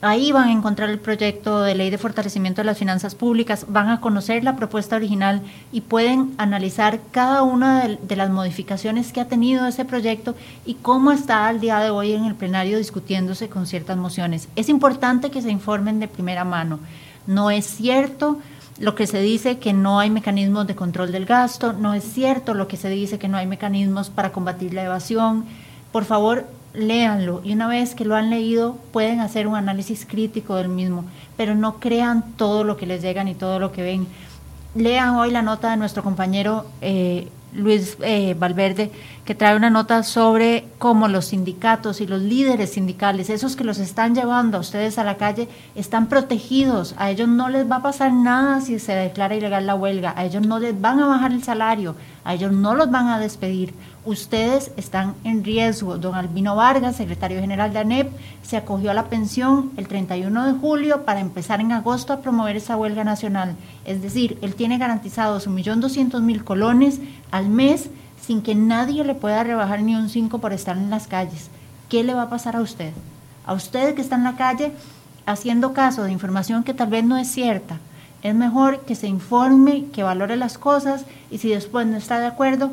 Ahí 0.02 0.32
van 0.32 0.50
a 0.50 0.52
encontrar 0.52 0.90
el 0.90 1.00
proyecto 1.00 1.62
de 1.62 1.74
ley 1.74 1.90
de 1.90 1.98
fortalecimiento 1.98 2.62
de 2.62 2.66
las 2.66 2.78
finanzas 2.78 3.16
públicas, 3.16 3.66
van 3.70 3.90
a 3.90 4.02
conocer 4.02 4.44
la 4.44 4.56
propuesta 4.56 4.98
original 4.98 5.42
y 5.72 5.82
pueden 5.82 6.34
analizar 6.38 7.00
cada 7.12 7.44
una 7.44 7.88
de, 7.88 8.16
las 8.16 8.30
modificaciones 8.30 9.14
que 9.14 9.22
ha 9.22 9.28
tenido 9.28 9.66
ese 9.66 9.86
proyecto 9.86 10.36
y 10.66 10.76
cómo 10.76 11.12
está 11.12 11.48
al 11.48 11.62
día 11.62 11.80
de 11.80 11.92
hoy 11.92 12.14
en 12.14 12.26
el 12.26 12.36
plenario 12.36 12.78
discutiéndose 12.78 13.50
con 13.50 13.68
ciertas 13.68 13.98
mociones. 13.98 14.50
Es 14.56 14.68
importante 14.68 15.32
que 15.32 15.42
se 15.42 15.50
informen 15.50 16.00
de 16.00 16.08
primera 16.08 16.44
mano. 16.44 16.80
No 17.26 17.50
es 17.50 17.66
cierto 17.66 18.40
lo 18.80 18.96
que 18.96 19.08
se 19.08 19.22
dice 19.22 19.58
que 19.58 19.74
no 19.74 20.00
hay 20.00 20.10
mecanismos 20.10 20.68
de 20.68 20.76
control 20.76 21.12
del 21.12 21.26
gasto, 21.26 21.74
no 21.74 21.94
es 21.94 22.04
cierto 22.04 22.54
lo 22.54 22.68
que 22.68 22.78
se 22.78 22.90
dice 22.90 23.20
que 23.20 23.28
no 23.28 23.38
hay 23.38 23.48
mecanismos 23.48 24.10
para 24.10 24.32
combatir 24.32 24.74
la 24.74 24.84
evasión. 24.84 25.46
Por 25.92 26.04
favor, 26.04 26.46
léanlo 26.74 27.42
y 27.44 27.54
una 27.54 27.68
vez 27.68 27.96
que 27.96 28.06
lo 28.06 28.16
han 28.16 28.30
leído 28.30 28.78
pueden 28.92 29.22
hacer 29.22 29.48
un 29.48 29.56
análisis 29.56 30.06
crítico 30.06 30.56
del 30.56 30.70
mismo, 30.70 31.06
pero 31.38 31.56
no 31.56 31.80
crean 31.80 32.34
todo 32.36 32.64
lo 32.64 32.76
que 32.76 32.86
les 32.86 33.02
llega 33.02 33.24
ni 33.24 33.34
todo 33.34 33.60
lo 33.60 33.72
que 33.72 33.82
ven. 33.82 34.08
Lean 34.76 35.16
hoy 35.16 35.32
la 35.32 35.42
nota 35.42 35.72
de 35.72 35.78
nuestro 35.78 36.04
compañero 36.04 36.66
eh, 36.82 37.30
Luis 37.54 37.98
eh, 38.02 38.36
Valverde, 38.38 38.92
que 39.24 39.36
trae 39.36 39.56
una 39.56 39.70
nota 39.70 40.04
sobre 40.04 40.66
cómo 40.78 41.08
los 41.08 41.26
sindicatos 41.28 42.02
y 42.02 42.08
los 42.08 42.22
líderes 42.22 42.74
sindicales, 42.74 43.30
esos 43.30 43.56
que 43.56 43.64
los 43.64 43.78
están 43.78 44.14
llevando 44.14 44.58
a 44.58 44.62
ustedes 44.62 44.98
a 44.98 45.04
la 45.04 45.18
calle, 45.18 45.48
están 45.74 46.08
protegidos. 46.08 46.96
A 46.98 47.12
ellos 47.12 47.28
no 47.28 47.50
les 47.50 47.70
va 47.70 47.78
a 47.78 47.82
pasar 47.82 48.12
nada 48.12 48.62
si 48.62 48.80
se 48.80 48.94
declara 48.94 49.36
ilegal 49.36 49.66
la 49.66 49.76
huelga. 49.76 50.14
A 50.18 50.26
ellos 50.26 50.46
no 50.46 50.60
les 50.60 50.80
van 50.80 51.00
a 51.00 51.08
bajar 51.08 51.32
el 51.32 51.44
salario. 51.44 51.96
A 52.24 52.34
ellos 52.34 52.52
no 52.52 52.76
los 52.76 52.92
van 52.92 53.08
a 53.08 53.20
despedir 53.20 53.74
ustedes 54.06 54.72
están 54.78 55.16
en 55.24 55.44
riesgo. 55.44 55.98
Don 55.98 56.16
Albino 56.16 56.56
Vargas, 56.56 56.96
secretario 56.96 57.42
general 57.42 57.74
de 57.74 57.80
ANEP, 57.80 58.12
se 58.44 58.58
acogió 58.58 58.92
a 58.92 58.94
la 58.94 59.06
pensión 59.06 59.72
el 59.78 59.88
31 59.88 60.46
de 60.46 60.60
julio 60.60 61.04
para 61.04 61.20
empezar 61.20 61.60
en 61.60 61.72
agosto 61.72 62.14
a 62.14 62.22
promover 62.22 62.56
esa 62.56 62.78
huelga 62.78 63.04
nacional. 63.04 63.56
Es 63.86 64.02
decir, 64.02 64.38
él 64.42 64.56
tiene 64.56 64.78
garantizados 64.78 65.48
1.200.000 65.48 66.44
colones 66.44 67.00
al 67.32 67.50
mes 67.50 67.90
sin 68.22 68.42
que 68.42 68.56
nadie 68.56 69.04
le 69.04 69.16
pueda 69.16 69.44
rebajar 69.44 69.82
ni 69.82 69.96
un 69.96 70.10
5 70.10 70.40
por 70.40 70.54
estar 70.54 70.78
en 70.78 70.90
las 70.90 71.08
calles. 71.08 71.50
¿Qué 71.90 72.04
le 72.04 72.14
va 72.14 72.24
a 72.24 72.30
pasar 72.30 72.56
a 72.56 72.62
usted? 72.62 72.94
A 73.46 73.54
usted 73.54 73.96
que 73.96 74.02
está 74.02 74.16
en 74.16 74.24
la 74.24 74.36
calle 74.36 74.72
haciendo 75.26 75.74
caso 75.74 76.04
de 76.04 76.12
información 76.12 76.64
que 76.64 76.74
tal 76.74 76.90
vez 76.90 77.04
no 77.04 77.18
es 77.18 77.28
cierta. 77.30 77.80
Es 78.24 78.34
mejor 78.34 78.82
que 78.86 78.96
se 78.96 79.08
informe, 79.08 79.86
que 79.94 80.02
valore 80.02 80.36
las 80.36 80.58
cosas 80.58 81.06
y 81.30 81.38
si 81.38 81.50
después 81.50 81.86
no 81.86 81.98
está 81.98 82.20
de 82.20 82.26
acuerdo, 82.26 82.72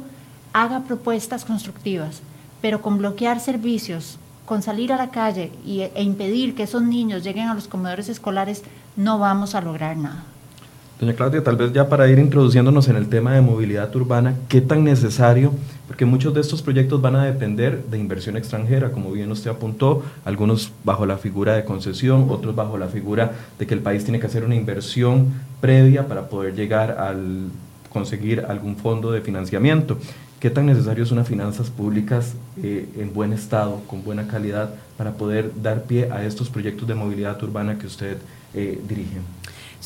haga 0.52 0.84
propuestas 0.84 1.44
constructivas, 1.44 2.22
pero 2.60 2.82
con 2.82 2.98
bloquear 2.98 3.40
servicios, 3.40 4.18
con 4.46 4.62
salir 4.62 4.92
a 4.92 4.96
la 4.96 5.10
calle 5.10 5.50
y, 5.64 5.80
e 5.80 6.02
impedir 6.02 6.54
que 6.54 6.64
esos 6.64 6.82
niños 6.82 7.24
lleguen 7.24 7.48
a 7.48 7.54
los 7.54 7.68
comedores 7.68 8.08
escolares, 8.08 8.62
no 8.96 9.18
vamos 9.18 9.54
a 9.54 9.60
lograr 9.60 9.96
nada. 9.96 10.24
Doña 11.00 11.14
Claudia, 11.14 11.42
tal 11.42 11.56
vez 11.56 11.72
ya 11.72 11.88
para 11.88 12.08
ir 12.08 12.20
introduciéndonos 12.20 12.86
en 12.86 12.94
el 12.94 13.08
tema 13.08 13.32
de 13.32 13.40
movilidad 13.40 13.94
urbana, 13.96 14.36
¿qué 14.48 14.60
tan 14.60 14.84
necesario? 14.84 15.52
Porque 15.88 16.04
muchos 16.04 16.32
de 16.32 16.40
estos 16.40 16.62
proyectos 16.62 17.00
van 17.00 17.16
a 17.16 17.24
depender 17.24 17.84
de 17.86 17.98
inversión 17.98 18.36
extranjera, 18.36 18.92
como 18.92 19.10
bien 19.10 19.32
usted 19.32 19.50
apuntó, 19.50 20.04
algunos 20.24 20.70
bajo 20.84 21.04
la 21.04 21.18
figura 21.18 21.54
de 21.54 21.64
concesión, 21.64 22.26
otros 22.30 22.54
bajo 22.54 22.78
la 22.78 22.86
figura 22.86 23.32
de 23.58 23.66
que 23.66 23.74
el 23.74 23.80
país 23.80 24.04
tiene 24.04 24.20
que 24.20 24.26
hacer 24.26 24.44
una 24.44 24.54
inversión 24.54 25.32
previa 25.60 26.06
para 26.06 26.28
poder 26.28 26.54
llegar 26.54 26.92
al 26.92 27.48
conseguir 27.92 28.44
algún 28.48 28.76
fondo 28.76 29.10
de 29.10 29.22
financiamiento. 29.22 29.98
¿Qué 30.42 30.50
tan 30.50 30.66
necesario 30.66 31.06
son 31.06 31.18
unas 31.18 31.28
finanzas 31.28 31.70
públicas 31.70 32.32
eh, 32.60 32.88
en 32.98 33.14
buen 33.14 33.32
estado, 33.32 33.80
con 33.86 34.02
buena 34.02 34.26
calidad, 34.26 34.74
para 34.98 35.12
poder 35.12 35.52
dar 35.62 35.84
pie 35.84 36.10
a 36.10 36.24
estos 36.24 36.50
proyectos 36.50 36.88
de 36.88 36.96
movilidad 36.96 37.40
urbana 37.44 37.78
que 37.78 37.86
usted 37.86 38.16
eh, 38.52 38.80
dirige? 38.88 39.18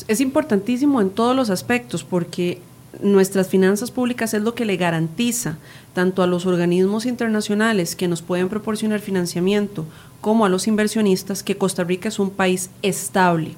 Es 0.07 0.19
importantísimo 0.19 0.99
en 0.99 1.11
todos 1.11 1.35
los 1.35 1.51
aspectos 1.51 2.03
porque 2.03 2.59
nuestras 3.03 3.49
finanzas 3.49 3.91
públicas 3.91 4.33
es 4.33 4.41
lo 4.41 4.55
que 4.55 4.65
le 4.65 4.77
garantiza 4.77 5.59
tanto 5.93 6.23
a 6.23 6.27
los 6.27 6.47
organismos 6.47 7.05
internacionales 7.05 7.95
que 7.95 8.07
nos 8.07 8.23
pueden 8.23 8.49
proporcionar 8.49 8.99
financiamiento 8.99 9.85
como 10.21 10.43
a 10.43 10.49
los 10.49 10.65
inversionistas 10.65 11.43
que 11.43 11.55
Costa 11.55 11.83
Rica 11.83 12.09
es 12.09 12.17
un 12.17 12.31
país 12.31 12.71
estable. 12.81 13.51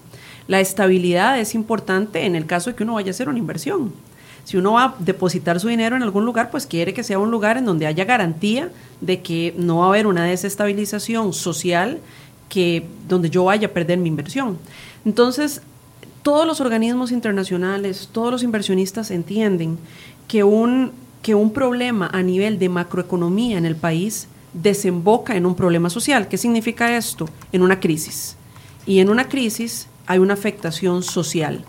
La 0.49 0.59
estabilidad 0.59 1.39
es 1.39 1.55
importante 1.55 2.25
en 2.25 2.35
el 2.35 2.45
caso 2.45 2.71
de 2.71 2.75
que 2.75 2.83
uno 2.83 2.95
vaya 2.95 3.11
a 3.11 3.11
hacer 3.11 3.29
una 3.29 3.39
inversión 3.39 3.93
si 4.49 4.57
uno 4.57 4.71
va 4.71 4.83
a 4.83 4.95
depositar 4.97 5.59
su 5.59 5.67
dinero 5.67 5.95
en 5.95 6.01
algún 6.01 6.25
lugar, 6.25 6.49
pues 6.49 6.65
quiere 6.65 6.91
que 6.91 7.03
sea 7.03 7.19
un 7.19 7.29
lugar 7.29 7.57
en 7.57 7.65
donde 7.65 7.85
haya 7.85 8.03
garantía 8.03 8.71
de 8.99 9.21
que 9.21 9.53
no 9.55 9.77
va 9.77 9.85
a 9.85 9.89
haber 9.89 10.07
una 10.07 10.23
desestabilización 10.23 11.33
social 11.33 11.99
que 12.49 12.83
donde 13.07 13.29
yo 13.29 13.43
vaya 13.43 13.67
a 13.67 13.71
perder 13.71 13.99
mi 13.99 14.09
inversión. 14.09 14.57
Entonces, 15.05 15.61
todos 16.23 16.47
los 16.47 16.61
organismos 16.61 17.11
internacionales, 17.11 18.09
todos 18.11 18.31
los 18.31 18.41
inversionistas 18.41 19.11
entienden 19.11 19.77
que 20.27 20.43
un, 20.43 20.93
que 21.21 21.35
un 21.35 21.53
problema 21.53 22.09
a 22.11 22.23
nivel 22.23 22.57
de 22.57 22.69
macroeconomía 22.69 23.55
en 23.59 23.67
el 23.67 23.75
país 23.75 24.29
desemboca 24.53 25.35
en 25.35 25.45
un 25.45 25.53
problema 25.53 25.91
social. 25.91 26.27
¿Qué 26.27 26.39
significa 26.39 26.97
esto? 26.97 27.29
En 27.51 27.61
una 27.61 27.79
crisis. 27.79 28.35
Y 28.87 28.97
en 28.97 29.09
una 29.09 29.29
crisis 29.29 29.85
hay 30.07 30.17
una 30.17 30.33
afectación 30.33 31.03
social. 31.03 31.65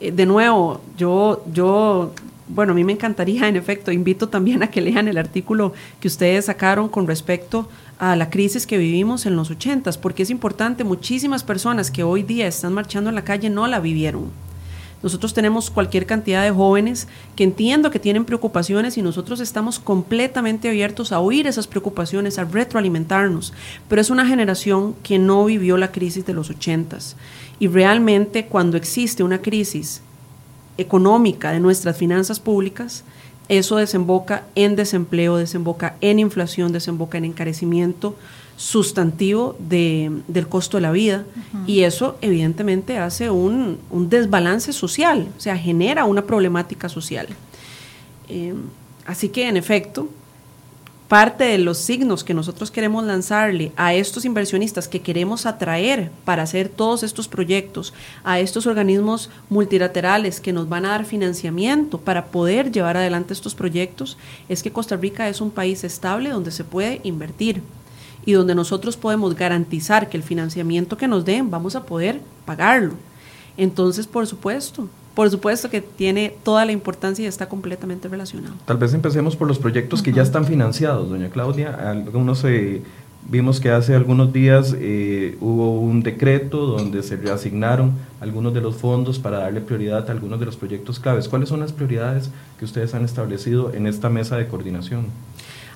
Eh, 0.00 0.12
de 0.12 0.26
nuevo, 0.26 0.80
yo, 0.96 1.44
yo, 1.52 2.12
bueno, 2.48 2.72
a 2.72 2.74
mí 2.74 2.84
me 2.84 2.92
encantaría, 2.92 3.48
en 3.48 3.56
efecto, 3.56 3.92
invito 3.92 4.28
también 4.28 4.62
a 4.62 4.70
que 4.70 4.80
lean 4.80 5.08
el 5.08 5.18
artículo 5.18 5.72
que 6.00 6.08
ustedes 6.08 6.46
sacaron 6.46 6.88
con 6.88 7.06
respecto 7.06 7.68
a 7.98 8.14
la 8.14 8.30
crisis 8.30 8.66
que 8.66 8.78
vivimos 8.78 9.26
en 9.26 9.34
los 9.36 9.50
ochentas, 9.50 9.98
porque 9.98 10.22
es 10.22 10.30
importante, 10.30 10.84
muchísimas 10.84 11.42
personas 11.42 11.90
que 11.90 12.04
hoy 12.04 12.22
día 12.22 12.46
están 12.46 12.72
marchando 12.72 13.10
en 13.10 13.16
la 13.16 13.24
calle 13.24 13.50
no 13.50 13.66
la 13.66 13.80
vivieron. 13.80 14.30
Nosotros 15.02 15.32
tenemos 15.32 15.70
cualquier 15.70 16.06
cantidad 16.06 16.42
de 16.42 16.50
jóvenes 16.50 17.06
que 17.36 17.44
entiendo 17.44 17.90
que 17.90 18.00
tienen 18.00 18.24
preocupaciones 18.24 18.98
y 18.98 19.02
nosotros 19.02 19.38
estamos 19.38 19.78
completamente 19.78 20.68
abiertos 20.68 21.12
a 21.12 21.20
oír 21.20 21.46
esas 21.46 21.68
preocupaciones, 21.68 22.38
a 22.38 22.44
retroalimentarnos, 22.44 23.52
pero 23.88 24.00
es 24.00 24.10
una 24.10 24.26
generación 24.26 24.96
que 25.04 25.18
no 25.18 25.44
vivió 25.44 25.76
la 25.76 25.92
crisis 25.92 26.26
de 26.26 26.34
los 26.34 26.50
ochentas. 26.50 27.16
Y 27.58 27.68
realmente 27.68 28.46
cuando 28.46 28.76
existe 28.76 29.22
una 29.22 29.40
crisis 29.40 30.00
económica 30.76 31.50
de 31.50 31.60
nuestras 31.60 31.96
finanzas 31.96 32.38
públicas, 32.38 33.04
eso 33.48 33.76
desemboca 33.76 34.44
en 34.54 34.76
desempleo, 34.76 35.36
desemboca 35.36 35.96
en 36.00 36.18
inflación, 36.18 36.72
desemboca 36.72 37.18
en 37.18 37.24
encarecimiento 37.24 38.14
sustantivo 38.56 39.56
del 39.60 40.48
costo 40.48 40.76
de 40.76 40.80
la 40.80 40.90
vida 40.90 41.24
y 41.66 41.82
eso 41.82 42.18
evidentemente 42.20 42.98
hace 42.98 43.30
un, 43.30 43.78
desbalance 44.10 44.72
social, 44.72 45.28
o 45.36 45.40
sea, 45.40 45.56
genera 45.56 46.04
una 46.04 46.22
problemática 46.26 46.88
social. 46.88 47.28
Eh, 48.28 48.54
así 49.06 49.28
que 49.28 49.48
en 49.48 49.56
efecto, 49.56 50.08
parte 51.08 51.44
de 51.44 51.56
los 51.56 51.78
signos 51.78 52.22
que 52.22 52.34
nosotros 52.34 52.70
queremos 52.70 53.02
lanzarle 53.02 53.72
a 53.76 53.94
estos 53.94 54.26
inversionistas 54.26 54.88
que 54.88 55.00
queremos 55.00 55.46
atraer 55.46 56.10
para 56.26 56.42
hacer 56.42 56.68
todos 56.68 57.02
estos 57.02 57.28
proyectos, 57.28 57.94
a 58.24 58.40
estos 58.40 58.66
organismos 58.66 59.30
multilaterales 59.48 60.38
que 60.38 60.52
nos 60.52 60.68
van 60.68 60.84
a 60.84 60.90
dar 60.90 61.06
financiamiento 61.06 61.98
para 61.98 62.26
poder 62.26 62.70
llevar 62.70 62.98
adelante 62.98 63.32
estos 63.32 63.54
proyectos, 63.54 64.18
es 64.50 64.62
que 64.62 64.70
Costa 64.70 64.96
Rica 64.96 65.28
es 65.30 65.40
un 65.40 65.50
país 65.50 65.82
estable 65.82 66.28
donde 66.28 66.50
se 66.50 66.64
puede 66.64 67.00
invertir 67.04 67.62
y 68.26 68.32
donde 68.32 68.54
nosotros 68.54 68.98
podemos 68.98 69.34
garantizar 69.34 70.10
que 70.10 70.18
el 70.18 70.22
financiamiento 70.22 70.98
que 70.98 71.08
nos 71.08 71.24
den 71.24 71.50
vamos 71.50 71.74
a 71.74 71.86
poder 71.86 72.20
pagarlo. 72.44 72.92
Entonces, 73.56 74.06
por 74.06 74.26
supuesto, 74.26 74.88
por 75.18 75.30
supuesto 75.30 75.68
que 75.68 75.80
tiene 75.80 76.32
toda 76.44 76.64
la 76.64 76.70
importancia 76.70 77.24
y 77.24 77.26
está 77.26 77.48
completamente 77.48 78.06
relacionado. 78.06 78.54
Tal 78.66 78.76
vez 78.76 78.94
empecemos 78.94 79.34
por 79.34 79.48
los 79.48 79.58
proyectos 79.58 80.00
que 80.00 80.12
ya 80.12 80.22
están 80.22 80.44
financiados, 80.44 81.10
doña 81.10 81.28
Claudia. 81.28 81.90
Algunos 81.90 82.44
eh, 82.44 82.82
vimos 83.28 83.58
que 83.58 83.70
hace 83.70 83.96
algunos 83.96 84.32
días 84.32 84.76
eh, 84.78 85.36
hubo 85.40 85.80
un 85.80 86.04
decreto 86.04 86.66
donde 86.66 87.02
se 87.02 87.16
reasignaron 87.16 87.94
algunos 88.20 88.54
de 88.54 88.60
los 88.60 88.76
fondos 88.76 89.18
para 89.18 89.38
darle 89.38 89.60
prioridad 89.60 90.08
a 90.08 90.12
algunos 90.12 90.38
de 90.38 90.46
los 90.46 90.54
proyectos 90.54 91.00
claves. 91.00 91.26
¿Cuáles 91.26 91.48
son 91.48 91.58
las 91.58 91.72
prioridades 91.72 92.30
que 92.56 92.64
ustedes 92.64 92.94
han 92.94 93.04
establecido 93.04 93.74
en 93.74 93.88
esta 93.88 94.10
mesa 94.10 94.36
de 94.36 94.46
coordinación? 94.46 95.06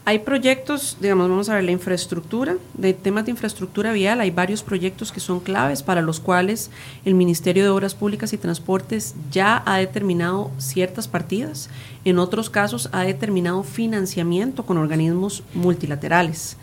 Hay 0.05 0.19
proyectos, 0.19 0.97
digamos, 1.01 1.29
vamos 1.29 1.49
a 1.49 1.55
ver 1.55 1.63
la 1.63 1.71
infraestructura, 1.71 2.57
de 2.75 2.93
temas 2.93 3.25
de 3.25 3.31
infraestructura 3.31 3.93
vial, 3.93 4.21
hay 4.21 4.33
varios 4.33 4.65
proyectos 4.65 5.13
que 5.13 5.21
son 5.21 5.39
claves 5.39 5.85
para 5.85 6.03
los 6.03 6.19
cuales 6.19 6.73
el 7.05 7.15
Ministerio 7.15 7.63
de 7.63 7.69
Obras 7.69 7.95
Públicas 7.95 8.33
y 8.33 8.39
Transportes 8.39 9.15
ya 9.31 9.63
ha 9.65 9.77
determinado 9.77 10.51
ciertas 10.59 11.07
partidas, 11.07 11.71
en 12.05 12.19
otros 12.19 12.51
casos 12.51 12.89
ha 12.91 13.03
determinado 13.05 13.63
financiamiento 13.63 14.67
con 14.67 14.77
organismos 14.77 15.45
multilaterales. 15.55 16.57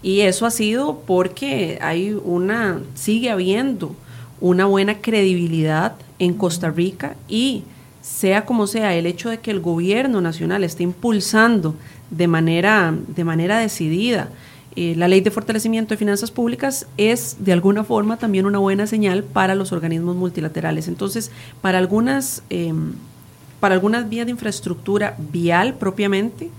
Y 0.00 0.20
eso 0.20 0.46
ha 0.46 0.52
sido 0.52 1.00
porque 1.00 1.80
hay 1.82 2.12
una, 2.12 2.82
sigue 2.94 3.30
habiendo 3.30 3.96
una 4.40 4.66
buena 4.66 5.00
credibilidad 5.00 5.96
en 6.20 6.34
Costa 6.34 6.70
Rica 6.70 7.16
y 7.26 7.64
sea 8.06 8.44
como 8.44 8.68
sea, 8.68 8.94
el 8.94 9.04
hecho 9.04 9.30
de 9.30 9.40
que 9.40 9.50
el 9.50 9.58
gobierno 9.58 10.20
nacional 10.20 10.62
esté 10.62 10.84
impulsando 10.84 11.74
de 12.10 12.28
manera, 12.28 12.94
de 13.08 13.24
manera 13.24 13.58
decidida. 13.58 14.28
Eh, 14.76 14.94
la 14.96 15.08
ley 15.08 15.22
de 15.22 15.30
fortalecimiento 15.30 15.94
de 15.94 15.98
finanzas 15.98 16.30
públicas 16.30 16.86
es 16.98 17.36
de 17.40 17.52
alguna 17.52 17.82
forma 17.82 18.18
también 18.18 18.44
una 18.44 18.58
buena 18.58 18.86
señal 18.86 19.24
para 19.24 19.54
los 19.54 19.72
organismos 19.72 20.16
multilaterales. 20.16 20.86
Entonces, 20.86 21.30
para 21.62 21.78
algunas, 21.78 22.42
em, 22.50 22.92
para 23.58 23.74
algunas 23.74 24.08
vías 24.08 24.26
de 24.26 24.32
infraestructura 24.32 25.16
vial 25.32 25.74
propiamente, 25.74 26.50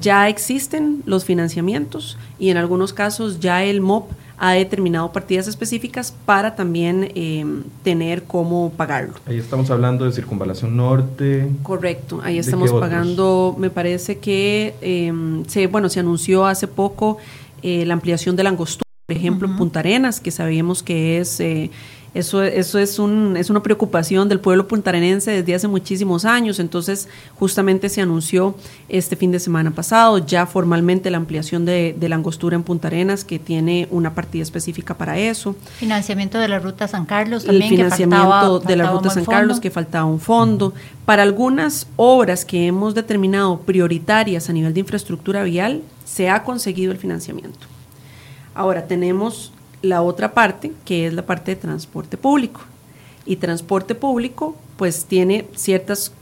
ya 0.00 0.28
existen 0.28 1.02
los 1.06 1.24
financiamientos 1.24 2.16
y 2.38 2.50
en 2.50 2.56
algunos 2.56 2.92
casos 2.92 3.40
ya 3.40 3.64
el 3.64 3.80
MOP 3.80 4.10
ha 4.38 4.52
determinado 4.52 5.12
partidas 5.12 5.48
específicas 5.48 6.12
para 6.24 6.54
también 6.54 7.10
em, 7.14 7.62
tener 7.82 8.24
cómo 8.24 8.72
pagarlo. 8.76 9.14
Ahí 9.26 9.38
estamos 9.38 9.70
hablando 9.70 10.04
de 10.04 10.12
circunvalación 10.12 10.76
norte. 10.76 11.48
Correcto, 11.62 12.20
ahí 12.22 12.38
estamos 12.38 12.72
pagando, 12.72 13.54
me 13.58 13.70
parece 13.70 14.18
que 14.18 14.74
em, 14.80 15.44
se, 15.46 15.66
bueno, 15.66 15.88
se 15.88 16.00
anunció 16.00 16.46
hace 16.46 16.68
poco 16.68 17.18
eh, 17.62 17.86
la 17.86 17.94
ampliación 17.94 18.36
de 18.36 18.42
la 18.42 18.50
angostura, 18.50 18.84
por 19.06 19.16
ejemplo, 19.16 19.48
en 19.48 19.56
Punta 19.56 19.80
Arenas, 19.80 20.20
que 20.20 20.30
sabemos 20.30 20.82
que 20.82 21.18
es 21.18 21.40
eh, 21.40 21.70
eso, 22.18 22.42
eso 22.42 22.78
es, 22.78 22.98
un, 22.98 23.36
es 23.36 23.50
una 23.50 23.62
preocupación 23.62 24.28
del 24.28 24.40
pueblo 24.40 24.66
puntarenense 24.66 25.30
desde 25.30 25.54
hace 25.54 25.68
muchísimos 25.68 26.24
años. 26.24 26.58
Entonces, 26.58 27.08
justamente 27.38 27.88
se 27.88 28.00
anunció 28.00 28.54
este 28.88 29.16
fin 29.16 29.32
de 29.32 29.38
semana 29.38 29.70
pasado 29.72 30.18
ya 30.18 30.46
formalmente 30.46 31.10
la 31.10 31.18
ampliación 31.18 31.64
de, 31.64 31.94
la 32.00 32.16
angostura 32.16 32.56
en 32.56 32.62
Punta 32.62 32.88
Arenas, 32.88 33.24
que 33.24 33.38
tiene 33.38 33.88
una 33.90 34.14
partida 34.14 34.42
específica 34.42 34.94
para 34.94 35.18
eso. 35.18 35.56
Financiamiento 35.78 36.38
de 36.38 36.48
la 36.48 36.58
ruta 36.58 36.88
San 36.88 37.04
Carlos 37.04 37.44
también. 37.44 37.64
El 37.64 37.68
financiamiento 37.68 38.60
de 38.60 38.76
la 38.76 38.90
ruta 38.90 39.10
San 39.10 39.24
Carlos, 39.24 39.60
que 39.60 39.70
faltaba 39.70 40.06
un 40.06 40.20
fondo. 40.20 40.72
Para 41.04 41.22
algunas 41.22 41.86
obras 41.96 42.44
que 42.44 42.66
hemos 42.66 42.94
determinado 42.94 43.60
prioritarias 43.60 44.48
a 44.48 44.52
nivel 44.52 44.72
de 44.72 44.80
infraestructura 44.80 45.42
vial, 45.42 45.82
se 46.04 46.30
ha 46.30 46.42
conseguido 46.44 46.92
el 46.92 46.98
financiamiento. 46.98 47.66
Ahora 48.54 48.86
tenemos 48.86 49.52
la 49.86 50.02
otra 50.02 50.34
parte, 50.34 50.72
que 50.84 51.06
es 51.06 51.14
la 51.14 51.24
parte 51.24 51.54
de 51.54 51.60
transporte 51.60 52.16
público. 52.16 52.60
Y 53.24 53.36
transporte 53.36 53.94
público, 53.94 54.56
pues 54.76 55.04
tiene 55.06 55.46
ciertas, 55.54 56.12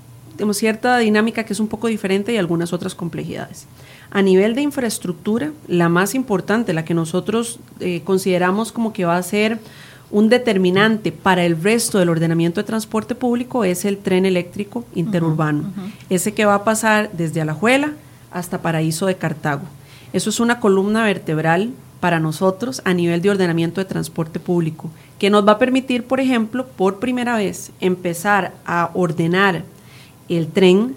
cierta 0.52 0.98
dinámica 0.98 1.44
que 1.44 1.52
es 1.52 1.60
un 1.60 1.68
poco 1.68 1.88
diferente 1.88 2.32
y 2.32 2.36
algunas 2.36 2.72
otras 2.72 2.94
complejidades. 2.94 3.66
A 4.10 4.22
nivel 4.22 4.54
de 4.54 4.62
infraestructura, 4.62 5.52
la 5.66 5.88
más 5.88 6.14
importante, 6.14 6.72
la 6.72 6.84
que 6.84 6.94
nosotros 6.94 7.58
eh, 7.80 8.02
consideramos 8.04 8.72
como 8.72 8.92
que 8.92 9.04
va 9.04 9.16
a 9.16 9.22
ser 9.22 9.58
un 10.10 10.28
determinante 10.28 11.10
para 11.10 11.44
el 11.44 11.60
resto 11.60 11.98
del 11.98 12.08
ordenamiento 12.08 12.60
de 12.60 12.64
transporte 12.64 13.14
público 13.14 13.64
es 13.64 13.84
el 13.84 13.98
tren 13.98 14.26
eléctrico 14.26 14.84
interurbano, 14.94 15.72
ese 16.08 16.34
que 16.34 16.44
va 16.44 16.54
a 16.54 16.64
pasar 16.64 17.10
desde 17.12 17.40
Alajuela 17.40 17.92
hasta 18.30 18.62
Paraíso 18.62 19.06
de 19.06 19.16
Cartago. 19.16 19.62
Eso 20.12 20.30
es 20.30 20.38
una 20.38 20.60
columna 20.60 21.02
vertebral 21.02 21.72
para 22.04 22.20
nosotros 22.20 22.82
a 22.84 22.92
nivel 22.92 23.22
de 23.22 23.30
ordenamiento 23.30 23.80
de 23.80 23.86
transporte 23.86 24.38
público, 24.38 24.90
que 25.18 25.30
nos 25.30 25.48
va 25.48 25.52
a 25.52 25.58
permitir, 25.58 26.04
por 26.04 26.20
ejemplo, 26.20 26.66
por 26.66 26.98
primera 26.98 27.34
vez 27.38 27.72
empezar 27.80 28.52
a 28.66 28.90
ordenar 28.92 29.64
el 30.28 30.48
tren 30.48 30.96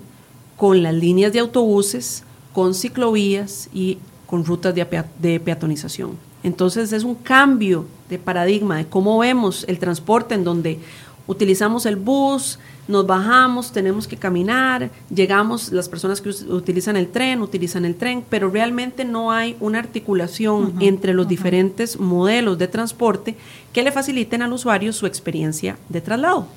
con 0.57 0.83
las 0.83 0.93
líneas 0.93 1.31
de 1.31 1.39
autobuses, 1.39 2.25
con 2.51 2.73
ciclovías 2.73 3.69
y 3.73 3.99
con 4.25 4.43
rutas 4.43 4.75
de, 4.75 4.85
de 5.19 5.39
peatonización. 5.39 6.17
Entonces 6.43 6.91
es 6.91 7.05
un 7.05 7.15
cambio 7.15 7.85
de 8.09 8.19
paradigma 8.19 8.75
de 8.75 8.87
cómo 8.87 9.17
vemos 9.17 9.63
el 9.69 9.79
transporte 9.79 10.35
en 10.35 10.43
donde 10.43 10.77
utilizamos 11.25 11.85
el 11.85 11.95
bus, 11.95 12.59
nos 12.87 13.05
bajamos, 13.05 13.71
tenemos 13.71 14.07
que 14.07 14.17
caminar, 14.17 14.89
llegamos, 15.13 15.71
las 15.71 15.89
personas 15.89 16.21
que 16.21 16.29
utilizan 16.29 16.95
el 16.95 17.09
tren, 17.09 17.41
utilizan 17.41 17.85
el 17.85 17.95
tren, 17.95 18.23
pero 18.29 18.49
realmente 18.49 19.03
no 19.05 19.31
hay 19.31 19.57
una 19.59 19.79
articulación 19.79 20.75
entre 20.79 21.13
los 21.13 21.27
diferentes 21.27 21.99
modelos 21.99 22.57
de 22.57 22.67
transporte 22.67 23.35
que 23.73 23.83
le 23.83 23.91
faciliten 23.91 24.41
al 24.41 24.53
usuario 24.53 24.93
su 24.93 25.05
experiencia 25.05 25.77
de 25.89 26.01
traslado. 26.01 26.47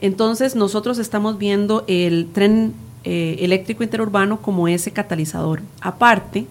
Entonces 0.00 0.56
nosotros 0.56 0.98
estamos 0.98 1.36
viendo 1.36 1.84
el 1.86 2.28
tren 2.32 2.72
eh, 3.04 3.36
eléctrico 3.40 3.82
interurbano 3.82 4.40
como 4.40 4.66
ese 4.66 4.92
catalizador. 4.92 5.60
Aparte, 5.80 6.46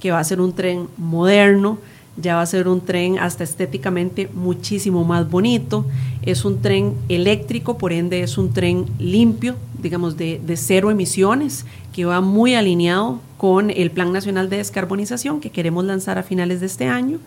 que 0.00 0.10
va 0.10 0.18
a 0.18 0.24
ser 0.24 0.40
un 0.40 0.54
tren 0.54 0.88
moderno, 0.96 1.78
ya 2.16 2.36
va 2.36 2.42
a 2.42 2.46
ser 2.46 2.68
un 2.68 2.80
tren 2.80 3.18
hasta 3.18 3.44
estéticamente 3.44 4.28
muchísimo 4.34 5.04
más 5.04 5.30
bonito. 5.30 5.86
Es 6.22 6.44
un 6.44 6.60
tren 6.60 6.94
eléctrico, 7.08 7.78
por 7.78 7.92
ende 7.92 8.22
es 8.22 8.36
un 8.36 8.52
tren 8.52 8.86
limpio, 8.98 9.56
digamos, 9.80 10.16
de, 10.16 10.40
cero 10.56 10.90
emisiones, 10.90 11.64
que 11.92 12.04
va 12.04 12.20
muy 12.20 12.54
alineado 12.54 13.20
con 13.38 13.70
el 13.70 13.90
Plan 13.90 14.12
Nacional 14.12 14.50
de 14.50 14.58
Descarbonización 14.58 15.40
que 15.40 15.50
queremos 15.50 15.84
lanzar 15.84 16.18
a 16.18 16.22
finales 16.22 16.60
de 16.60 16.66
este 16.66 16.86
año, 16.86 17.18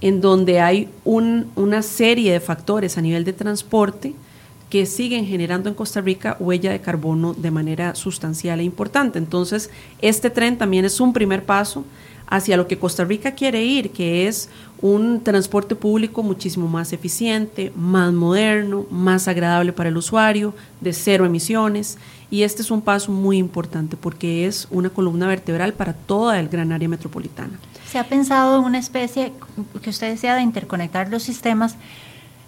en 0.00 0.20
donde 0.20 0.60
hay 0.60 0.88
una 1.04 1.82
serie 1.82 2.32
de 2.32 2.40
factores 2.40 2.98
a 2.98 3.02
nivel 3.02 3.24
de 3.24 3.32
transporte 3.32 4.14
que 4.70 4.86
siguen 4.86 5.26
generando 5.26 5.68
en 5.68 5.74
Costa 5.74 6.00
Rica 6.00 6.36
huella 6.40 6.72
de 6.72 6.80
carbono 6.80 7.34
de 7.34 7.50
manera 7.50 7.94
sustancial 7.94 8.58
e 8.58 8.64
importante. 8.64 9.18
Entonces, 9.18 9.68
este 10.00 10.30
tren 10.30 10.56
también 10.56 10.86
es 10.86 10.98
un 10.98 11.12
primer 11.12 11.44
paso 11.44 11.84
hacia 12.32 12.56
lo 12.56 12.66
que 12.66 12.78
Costa 12.78 13.04
Rica 13.04 13.32
quiere 13.32 13.62
ir, 13.62 13.90
que 13.90 14.26
es 14.26 14.48
un 14.80 15.22
transporte 15.22 15.76
público 15.76 16.22
muchísimo 16.22 16.66
más 16.66 16.94
eficiente, 16.94 17.70
más 17.76 18.10
moderno, 18.10 18.86
más 18.90 19.28
agradable 19.28 19.74
para 19.74 19.90
el 19.90 19.98
usuario, 19.98 20.54
de 20.80 20.94
cero 20.94 21.26
emisiones. 21.26 21.98
Y 22.30 22.44
este 22.44 22.62
es 22.62 22.70
un 22.70 22.80
paso 22.80 23.12
muy 23.12 23.36
importante 23.36 23.98
porque 23.98 24.46
es 24.46 24.66
una 24.70 24.88
columna 24.88 25.26
vertebral 25.26 25.74
para 25.74 25.92
toda 25.92 26.40
el 26.40 26.48
gran 26.48 26.72
área 26.72 26.88
metropolitana. 26.88 27.60
¿Se 27.86 27.98
ha 27.98 28.04
pensado 28.04 28.58
en 28.60 28.64
una 28.64 28.78
especie, 28.78 29.34
que 29.82 29.90
usted 29.90 30.08
decía, 30.08 30.34
de 30.34 30.40
interconectar 30.40 31.10
los 31.10 31.22
sistemas? 31.22 31.76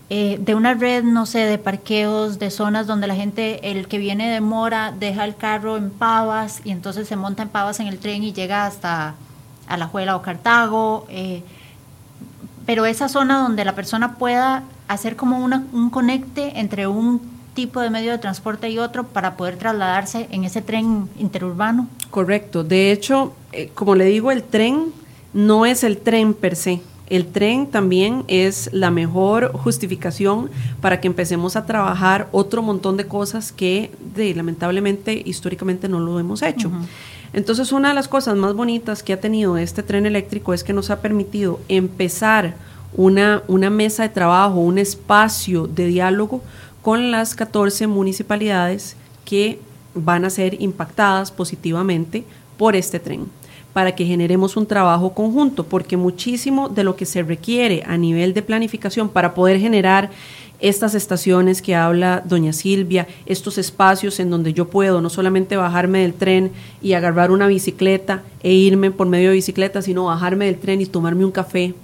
Eh, 0.09 0.38
de 0.40 0.55
una 0.55 0.73
red, 0.73 1.05
no 1.05 1.27
sé, 1.27 1.40
de 1.40 1.59
parqueos, 1.59 2.38
de 2.38 2.51
zonas 2.51 2.87
donde 2.87 3.07
la 3.07 3.16
gente, 3.16 3.70
el 3.70 3.87
que 3.87 3.99
viene 3.99 4.31
de 4.31 4.40
Mora, 4.40 4.94
deja 4.99 5.27
el 5.27 5.37
carro 5.37 5.77
en 5.77 5.90
Pavas 5.90 6.62
y 6.64 6.70
entonces 6.70 7.07
se 7.07 7.16
monta 7.16 7.42
en 7.42 7.51
Pavas 7.51 7.81
en 7.81 7.87
el 7.88 7.99
tren 7.99 8.25
y 8.25 8.33
llega 8.33 8.64
hasta 8.64 9.14
Alajuela 9.66 10.16
o 10.16 10.22
Cartago, 10.22 11.07
eh, 11.09 11.42
pero 12.66 12.87
esa 12.87 13.09
zona 13.09 13.38
donde 13.38 13.64
la 13.64 13.74
persona 13.74 14.14
pueda 14.14 14.62
hacer 14.88 15.16
como 15.16 15.38
un 15.38 15.90
conecte 15.90 16.59
entre 16.61 16.87
un 16.87 17.20
tipo 17.55 17.81
de 17.81 17.90
medio 17.90 18.12
de 18.12 18.18
transporte 18.18 18.68
y 18.68 18.79
otro 18.79 19.05
para 19.05 19.37
poder 19.37 19.57
trasladarse 19.57 20.29
en 20.31 20.44
ese 20.44 20.61
tren 20.61 21.09
interurbano. 21.18 21.88
Correcto. 22.11 22.64
De 22.64 22.90
hecho, 22.90 23.33
eh, 23.53 23.70
como 23.74 23.94
le 23.94 24.07
digo, 24.07 24.31
el 24.31 24.42
tren 24.42 24.92
no 25.33 25.66
es 25.66 25.85
el 25.85 25.98
tren 25.98 26.35
per 26.35 26.57
se. 26.57 26.81
El 27.07 27.27
tren 27.27 27.66
también 27.66 28.24
es 28.29 28.70
la 28.72 28.90
mejor 28.90 29.53
justificación 29.53 30.50
para 30.81 31.00
que 31.00 31.07
empecemos 31.07 31.55
a 31.55 31.66
trabajar 31.66 32.29
otro 32.33 32.62
montón 32.62 32.96
de 32.96 33.07
cosas 33.07 33.53
que 33.53 33.90
lamentablemente 34.16 35.22
históricamente 35.24 35.87
no 35.88 36.00
lo 36.00 36.18
hemos 36.18 36.40
hecho. 36.42 36.70
Entonces, 37.35 37.73
una 37.73 37.88
de 37.88 37.94
las 37.94 38.07
cosas 38.07 38.37
más 38.37 38.55
bonitas 38.55 39.03
que 39.03 39.12
ha 39.12 39.20
tenido 39.20 39.59
este 39.59 39.83
tren 39.83 40.07
eléctrico 40.07 40.55
es 40.55 40.62
que 40.62 40.73
nos 40.73 40.90
ha 40.90 41.01
permitido 41.01 41.59
empezar 41.68 42.55
una, 42.97 43.42
una 43.49 43.70
mesa 43.70 44.05
de 44.05 44.09
trabajo, 44.09 44.61
un 44.61 44.79
espacio 44.79 45.66
de 45.66 45.87
diálogo 45.87 46.42
con 46.81 47.11
las 47.11 47.35
14 47.35 47.88
municipalidades 47.88 48.97
que 49.25 49.59
van 49.94 50.25
a 50.25 50.31
ser 50.31 50.62
impactadas 50.62 51.33
positivamente 51.33 52.25
por 52.57 52.77
este 52.77 53.01
tren 53.01 53.27
para 53.73 53.97
que 53.97 54.07
generemos 54.07 54.57
un 54.57 54.66
trabajo 54.66 55.14
conjunto, 55.14 55.64
porque 55.64 55.97
muchísimo 55.97 56.68
de 56.68 56.85
lo 56.85 56.94
que 56.94 57.05
se 57.05 57.25
requiere 57.25 57.83
a 57.85 57.97
nivel 57.97 58.33
de 58.33 58.42
planificación 58.42 59.09
para 59.09 59.35
poder 59.35 59.59
generar 59.59 60.11
estas 60.61 60.95
estaciones 60.95 61.62
que 61.62 61.75
habla 61.75 62.23
doña 62.25 62.53
Silvia, 62.53 63.07
estos 63.27 63.59
espacios 63.59 64.21
en 64.21 64.31
donde 64.31 64.53
yo 64.53 64.69
puedo 64.69 65.01
no 65.01 65.11
solamente 65.11 65.57
bajarme 65.57 66.01
del 66.01 66.14
tren 66.14 66.53
y 66.83 66.93
agarrar 66.93 67.31
una 67.31 67.47
bicicleta 67.47 68.23
e 68.43 68.53
irme 68.53 68.90
por 68.90 69.07
medio 69.07 69.31
de 69.31 69.37
bicicleta, 69.37 69.83
sino 69.83 70.05
bajarme 70.05 70.47
del 70.47 70.59
tren 70.59 70.81
y 70.81 70.87
tomarme 70.87 71.25
un 71.25 71.33
café, 71.33 71.75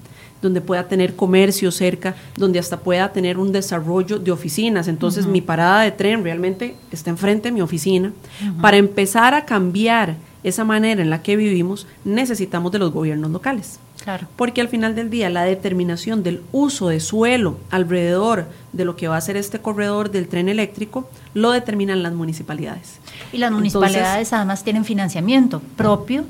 donde 0.41 0.61
pueda 0.61 0.89
tener 0.89 1.15
comercio 1.17 1.71
cerca, 1.71 2.15
donde 2.37 2.59
hasta 2.59 2.81
pueda 2.81 3.13
tener 3.13 3.39
un 3.39 3.53
desarrollo 3.53 4.19
de 4.19 4.33
oficinas. 4.33 4.89
Entonces 4.89 5.27
mi 5.27 5.41
parada 5.41 5.83
de 5.83 5.93
tren 5.93 6.23
realmente 6.23 6.75
está 6.91 7.11
enfrente 7.11 7.49
de 7.49 7.53
mi 7.53 7.61
oficina. 7.61 8.13
Para 8.61 8.79
empezar 8.79 9.35
a 9.35 9.45
cambiar 9.45 10.17
esa 10.43 10.65
manera 10.65 11.03
en 11.03 11.11
la 11.11 11.23
que 11.23 11.37
vivimos, 11.37 11.87
necesitamos 12.05 12.73
de 12.73 12.79
los 12.79 12.93
gobiernos 12.93 13.31
locales. 13.31 13.79
Claro. 14.03 14.27
Porque 14.37 14.61
al 14.61 14.69
final 14.69 14.95
del 14.95 15.11
día 15.11 15.29
la 15.29 15.45
determinación 15.45 16.23
del 16.23 16.43
uso 16.53 16.89
de 16.89 17.01
suelo 17.01 17.59
alrededor 17.71 18.47
de 18.73 18.85
lo 18.85 18.97
que 18.97 19.09
va 19.09 19.17
a 19.17 19.21
ser 19.21 19.37
este 19.37 19.61
corredor 19.61 20.11
del 20.11 20.29
tren 20.29 20.49
eléctrico 20.49 21.09
lo 21.35 21.51
determinan 21.51 22.03
las 22.03 22.13
municipalidades. 22.13 22.99
Y 23.33 23.39
las 23.39 23.53
municipalidades 23.53 24.33
además 24.33 24.65
tienen 24.65 24.85
financiamiento 24.85 25.61
propio 25.77 26.25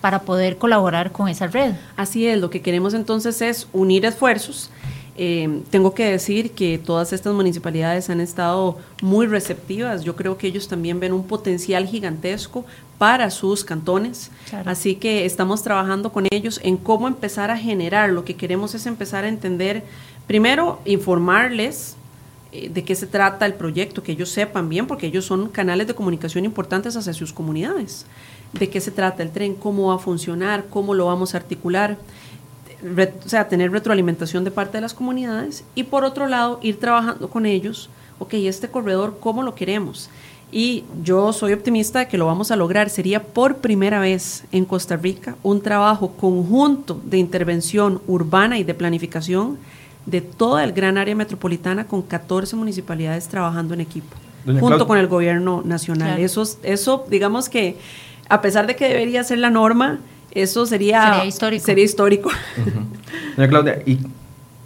para 0.00 0.22
poder 0.22 0.58
colaborar 0.58 1.12
con 1.12 1.28
esa 1.28 1.46
red. 1.46 1.74
Así 1.96 2.26
es, 2.26 2.38
lo 2.40 2.50
que 2.50 2.60
queremos 2.60 2.92
entonces 2.94 3.40
es 3.40 3.68
unir 3.72 4.04
esfuerzos. 4.04 4.70
Eh, 5.16 5.60
tengo 5.70 5.92
que 5.92 6.06
decir 6.06 6.52
que 6.52 6.78
todas 6.78 7.12
estas 7.12 7.34
municipalidades 7.34 8.08
han 8.08 8.20
estado 8.20 8.78
muy 9.02 9.26
receptivas. 9.26 10.04
Yo 10.04 10.16
creo 10.16 10.38
que 10.38 10.46
ellos 10.46 10.68
también 10.68 11.00
ven 11.00 11.12
un 11.12 11.26
potencial 11.26 11.86
gigantesco 11.86 12.64
para 12.98 13.30
sus 13.30 13.64
cantones. 13.64 14.30
Así 14.64 14.94
que 14.94 15.26
estamos 15.26 15.62
trabajando 15.62 16.12
con 16.12 16.26
ellos 16.30 16.60
en 16.62 16.76
cómo 16.76 17.08
empezar 17.08 17.50
a 17.50 17.58
generar. 17.58 18.10
Lo 18.10 18.24
que 18.24 18.36
queremos 18.36 18.74
es 18.74 18.86
empezar 18.86 19.24
a 19.24 19.28
entender, 19.28 19.84
primero, 20.26 20.80
informarles 20.86 21.96
eh, 22.52 22.70
de 22.70 22.84
qué 22.84 22.94
se 22.94 23.06
trata 23.06 23.44
el 23.44 23.54
proyecto, 23.54 24.02
que 24.02 24.12
ellos 24.12 24.30
sepan 24.30 24.68
bien, 24.68 24.86
porque 24.86 25.08
ellos 25.08 25.26
son 25.26 25.48
canales 25.48 25.86
de 25.88 25.94
comunicación 25.94 26.44
importantes 26.44 26.96
hacia 26.96 27.12
sus 27.12 27.32
comunidades 27.32 28.06
de 28.52 28.68
qué 28.68 28.80
se 28.80 28.90
trata 28.90 29.22
el 29.22 29.30
tren, 29.30 29.54
cómo 29.54 29.88
va 29.88 29.94
a 29.94 29.98
funcionar, 29.98 30.66
cómo 30.68 30.94
lo 30.94 31.06
vamos 31.06 31.34
a 31.34 31.38
articular, 31.38 31.96
o 32.82 33.28
sea, 33.28 33.48
tener 33.48 33.70
retroalimentación 33.70 34.44
de 34.44 34.50
parte 34.50 34.78
de 34.78 34.82
las 34.82 34.94
comunidades 34.94 35.64
y 35.74 35.84
por 35.84 36.04
otro 36.04 36.26
lado 36.26 36.58
ir 36.62 36.78
trabajando 36.78 37.28
con 37.28 37.46
ellos, 37.46 37.90
ok, 38.18 38.34
este 38.34 38.68
corredor, 38.68 39.18
¿cómo 39.20 39.42
lo 39.42 39.54
queremos? 39.54 40.10
Y 40.50 40.84
yo 41.02 41.32
soy 41.32 41.54
optimista 41.54 42.00
de 42.00 42.08
que 42.08 42.18
lo 42.18 42.26
vamos 42.26 42.50
a 42.50 42.56
lograr. 42.56 42.90
Sería 42.90 43.22
por 43.22 43.56
primera 43.56 44.00
vez 44.00 44.44
en 44.52 44.66
Costa 44.66 44.96
Rica 44.96 45.34
un 45.42 45.62
trabajo 45.62 46.12
conjunto 46.12 47.00
de 47.04 47.16
intervención 47.16 48.02
urbana 48.06 48.58
y 48.58 48.64
de 48.64 48.74
planificación 48.74 49.56
de 50.04 50.20
toda 50.20 50.62
el 50.64 50.72
gran 50.72 50.98
área 50.98 51.14
metropolitana 51.14 51.86
con 51.86 52.02
14 52.02 52.54
municipalidades 52.56 53.28
trabajando 53.28 53.72
en 53.72 53.80
equipo, 53.80 54.14
junto 54.60 54.86
con 54.86 54.98
el 54.98 55.06
gobierno 55.06 55.62
nacional. 55.64 56.20
Eso, 56.20 56.42
eso, 56.62 57.06
digamos 57.08 57.48
que 57.48 57.78
a 58.28 58.42
pesar 58.42 58.66
de 58.66 58.76
que 58.76 58.88
debería 58.88 59.24
ser 59.24 59.38
la 59.38 59.50
norma, 59.50 60.00
eso 60.34 60.66
sería, 60.66 61.22
sería 61.60 61.84
histórico. 61.84 62.30
Doña 63.36 63.48
Claudia, 63.48 63.82
¿y 63.86 63.98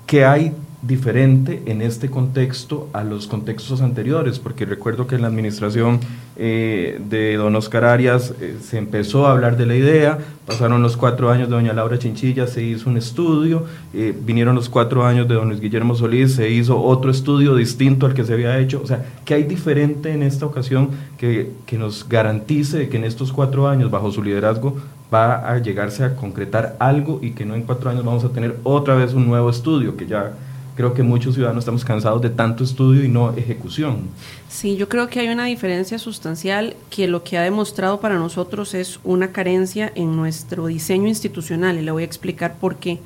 qué 0.07 0.25
hay 0.25 0.53
diferente 0.87 1.63
en 1.67 1.83
este 1.83 2.11
contexto 2.11 2.89
a 2.93 3.03
los 3.03 3.27
contextos 3.27 3.81
anteriores, 3.81 4.39
porque 4.39 4.65
recuerdo 4.65 5.07
que 5.07 5.17
en 5.17 5.23
la 5.23 5.29
administración 5.29 6.01
eh, 6.37 7.01
de 7.09 7.37
don 7.37 7.57
Oscar 7.57 7.85
Arias 7.85 8.35
eh, 8.41 8.57
se 8.63 8.79
empezó 8.79 9.27
a 9.27 9.33
hablar 9.33 9.57
de 9.57 9.67
la 9.67 9.75
idea, 9.75 10.19
pasaron 10.47 10.83
los 10.83 10.97
cuatro 10.97 11.31
años 11.31 11.49
de 11.49 11.57
doña 11.57 11.73
Laura 11.73 11.99
Chinchilla, 11.99 12.47
se 12.47 12.63
hizo 12.63 12.89
un 12.89 12.99
estudio, 12.99 13.65
eh, 13.95 14.15
vinieron 14.19 14.55
los 14.55 14.69
cuatro 14.69 15.05
años 15.05 15.27
de 15.29 15.35
don 15.35 15.49
Luis 15.49 15.61
Guillermo 15.61 15.95
Solís, 15.95 16.35
se 16.35 16.51
hizo 16.51 16.81
otro 16.81 17.11
estudio 17.11 17.57
distinto 17.57 18.07
al 18.07 18.15
que 18.15 18.25
se 18.25 18.35
había 18.35 18.59
hecho, 18.59 18.81
o 18.83 18.87
sea, 18.87 19.05
¿qué 19.25 19.35
hay 19.35 19.43
diferente 19.45 20.13
en 20.13 20.23
esta 20.23 20.47
ocasión 20.47 20.91
que, 21.19 21.51
que 21.67 21.79
nos 21.79 22.09
garantice 22.09 22.89
que 22.89 22.97
en 22.97 23.05
estos 23.05 23.33
cuatro 23.33 23.67
años, 23.67 23.91
bajo 23.91 24.13
su 24.13 24.23
liderazgo, 24.23 24.77
va 25.13 25.51
a 25.51 25.59
llegarse 25.59 26.05
a 26.05 26.17
concretar 26.17 26.77
algo 26.79 27.21
y 27.23 27.31
que 27.31 27.45
no 27.45 27.55
en 27.55 27.63
cuatro 27.63 27.91
años 27.91 28.05
vamos 28.05 28.25
a 28.25 28.31
tener 28.31 28.59
otra 28.65 28.95
vez 28.95 29.15
un 29.15 29.27
nuevo 29.27 29.51
estudio 29.51 29.97
que 29.97 30.07
ya 30.07 30.33
creo 30.77 30.93
que 30.93 31.03
muchos 31.03 31.35
ciudadanos 31.35 31.63
estamos 31.63 31.85
cansados 31.85 32.21
de 32.21 32.31
tanto 32.31 32.63
estudio 32.63 33.03
y 33.03 33.09
no 33.09 33.33
ejecución. 33.35 34.01
Sí, 34.49 34.77
yo 34.77 34.89
creo 34.89 35.09
que 35.09 35.21
hay 35.21 35.29
una 35.29 35.47
diferencia 35.47 35.99
sustancial 35.99 36.77
que 36.91 37.09
lo 37.09 37.25
que 37.25 37.39
ha 37.39 37.43
demostrado 37.43 38.01
para 38.01 38.17
nosotros 38.17 38.75
es 38.75 39.01
una 39.03 39.33
carencia 39.33 39.91
en 39.95 40.15
nuestro 40.17 40.67
diseño 40.67 41.09
institucional 41.09 41.79
y 41.79 41.83
le 41.83 41.91
voy 41.91 42.03
a 42.03 42.07
explicar 42.07 42.57
por 42.59 42.77
qué. 42.77 43.01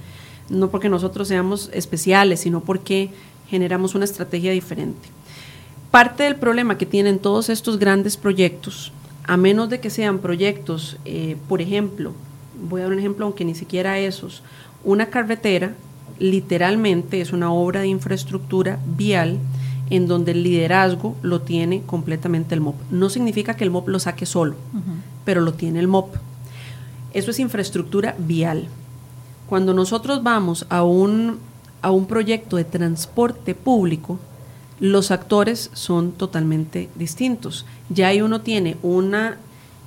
No 0.48 0.68
porque 0.68 0.88
nosotros 0.88 1.28
seamos 1.28 1.70
especiales, 1.72 2.40
sino 2.40 2.60
porque 2.60 3.10
generamos 3.48 3.94
una 3.94 4.04
estrategia 4.04 4.50
diferente. 4.50 5.08
Parte 5.92 6.24
del 6.24 6.36
problema 6.36 6.76
que 6.76 6.86
tienen 6.86 7.20
todos 7.20 7.48
estos 7.48 7.78
grandes 7.78 8.16
proyectos, 8.16 8.92
a 9.24 9.36
menos 9.36 9.68
de 9.70 9.80
que 9.80 9.90
sean 9.90 10.18
proyectos, 10.18 10.96
eh, 11.04 11.36
por 11.48 11.60
ejemplo, 11.60 12.12
voy 12.68 12.80
a 12.80 12.84
dar 12.84 12.92
un 12.92 12.98
ejemplo, 12.98 13.26
aunque 13.26 13.44
ni 13.44 13.54
siquiera 13.54 13.98
esos, 13.98 14.42
una 14.84 15.06
carretera 15.06 15.74
literalmente 16.18 17.20
es 17.20 17.32
una 17.32 17.52
obra 17.52 17.80
de 17.80 17.88
infraestructura 17.88 18.78
vial 18.96 19.38
en 19.88 20.06
donde 20.06 20.32
el 20.32 20.42
liderazgo 20.42 21.16
lo 21.22 21.40
tiene 21.40 21.82
completamente 21.82 22.54
el 22.54 22.60
MOP. 22.60 22.76
No 22.90 23.10
significa 23.10 23.54
que 23.54 23.64
el 23.64 23.70
MOP 23.70 23.88
lo 23.88 23.98
saque 23.98 24.26
solo, 24.26 24.54
pero 25.24 25.40
lo 25.40 25.54
tiene 25.54 25.80
el 25.80 25.88
MOP. 25.88 26.14
Eso 27.12 27.32
es 27.32 27.40
infraestructura 27.40 28.14
vial. 28.18 28.68
Cuando 29.48 29.74
nosotros 29.74 30.22
vamos 30.22 30.64
a 30.68 30.84
un, 30.84 31.38
a 31.82 31.90
un 31.90 32.06
proyecto 32.06 32.56
de 32.56 32.64
transporte 32.64 33.56
público, 33.56 34.20
los 34.80 35.10
actores 35.10 35.70
son 35.74 36.12
totalmente 36.12 36.88
distintos. 36.94 37.66
Ya 37.90 38.08
ahí 38.08 38.22
uno 38.22 38.40
tiene 38.40 38.76
una 38.82 39.36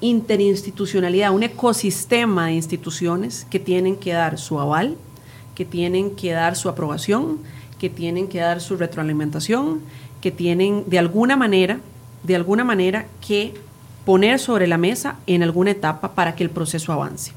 interinstitucionalidad, 0.01 1.33
un 1.33 1.43
ecosistema 1.43 2.47
de 2.47 2.53
instituciones 2.53 3.47
que 3.49 3.59
tienen 3.59 3.95
que 3.95 4.13
dar 4.13 4.37
su 4.37 4.59
aval, 4.59 4.95
que 5.55 5.65
tienen 5.65 6.15
que 6.15 6.31
dar 6.31 6.55
su 6.55 6.69
aprobación, 6.69 7.39
que 7.79 7.89
tienen 7.89 8.27
que 8.27 8.39
dar 8.39 8.61
su 8.61 8.77
retroalimentación, 8.77 9.81
que 10.21 10.31
tienen 10.31 10.83
de 10.87 10.99
alguna 10.99 11.35
manera, 11.35 11.79
de 12.23 12.35
alguna 12.35 12.63
manera 12.63 13.07
que 13.25 13.53
poner 14.05 14.39
sobre 14.39 14.67
la 14.67 14.77
mesa 14.77 15.17
en 15.27 15.43
alguna 15.43 15.71
etapa 15.71 16.13
para 16.13 16.35
que 16.35 16.43
el 16.43 16.49
proceso 16.49 16.93
avance. 16.93 17.33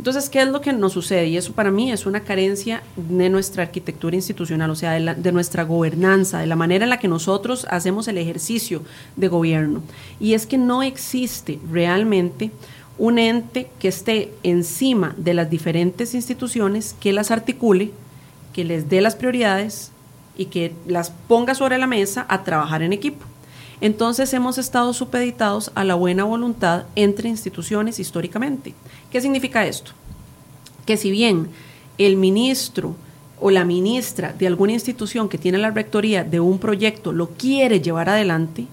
Entonces, 0.00 0.30
¿qué 0.30 0.40
es 0.40 0.48
lo 0.48 0.62
que 0.62 0.72
nos 0.72 0.94
sucede? 0.94 1.26
Y 1.26 1.36
eso 1.36 1.52
para 1.52 1.70
mí 1.70 1.92
es 1.92 2.06
una 2.06 2.20
carencia 2.20 2.82
de 2.96 3.28
nuestra 3.28 3.64
arquitectura 3.64 4.16
institucional, 4.16 4.70
o 4.70 4.74
sea, 4.74 4.92
de, 4.92 5.14
de, 5.14 5.30
nuestra 5.30 5.62
gobernanza, 5.64 6.38
de 6.38 6.46
la 6.46 6.56
manera 6.56 6.84
en 6.84 6.88
la 6.88 6.98
que 6.98 7.06
nosotros 7.06 7.66
hacemos 7.68 8.08
el 8.08 8.16
ejercicio 8.16 8.80
de 9.16 9.28
gobierno. 9.28 9.82
Y 10.18 10.32
es 10.32 10.46
que 10.46 10.56
no 10.56 10.82
existe 10.82 11.60
realmente 11.70 12.50
un 12.96 13.18
ente 13.18 13.68
que 13.78 13.88
esté 13.88 14.32
encima 14.42 15.14
de 15.18 15.34
las 15.34 15.50
diferentes 15.50 16.14
instituciones, 16.14 16.96
que 16.98 17.12
las 17.12 17.30
articule, 17.30 17.90
que 18.54 18.64
les 18.64 18.88
dé 18.88 19.02
las 19.02 19.16
prioridades 19.16 19.92
y 20.34 20.46
que 20.46 20.72
las 20.86 21.10
ponga 21.28 21.54
sobre 21.54 21.76
la 21.76 21.86
mesa 21.86 22.24
a 22.30 22.42
trabajar 22.42 22.80
en 22.80 22.94
equipo. 22.94 23.26
Entonces 23.80 24.32
hemos 24.34 24.58
estado 24.58 24.92
supeditados 24.92 25.72
a 25.74 25.84
la 25.84 25.94
buena 25.94 26.24
voluntad 26.24 26.84
entre 26.96 27.28
instituciones 27.28 27.98
históricamente. 27.98 28.74
¿Qué 29.10 29.20
significa 29.20 29.66
esto? 29.66 29.92
Que 30.84 30.96
si 30.96 31.10
bien 31.10 31.48
el 31.96 32.16
ministro 32.16 32.94
o 33.40 33.50
la 33.50 33.64
ministra 33.64 34.34
de 34.34 34.46
alguna 34.46 34.72
institución 34.72 35.28
que 35.28 35.38
tiene 35.38 35.58
la 35.58 35.70
rectoría 35.70 36.24
de 36.24 36.40
un 36.40 36.58
proyecto 36.58 37.12
lo 37.12 37.30
quiere 37.30 37.80
llevar 37.80 38.10
adelante, 38.10 38.66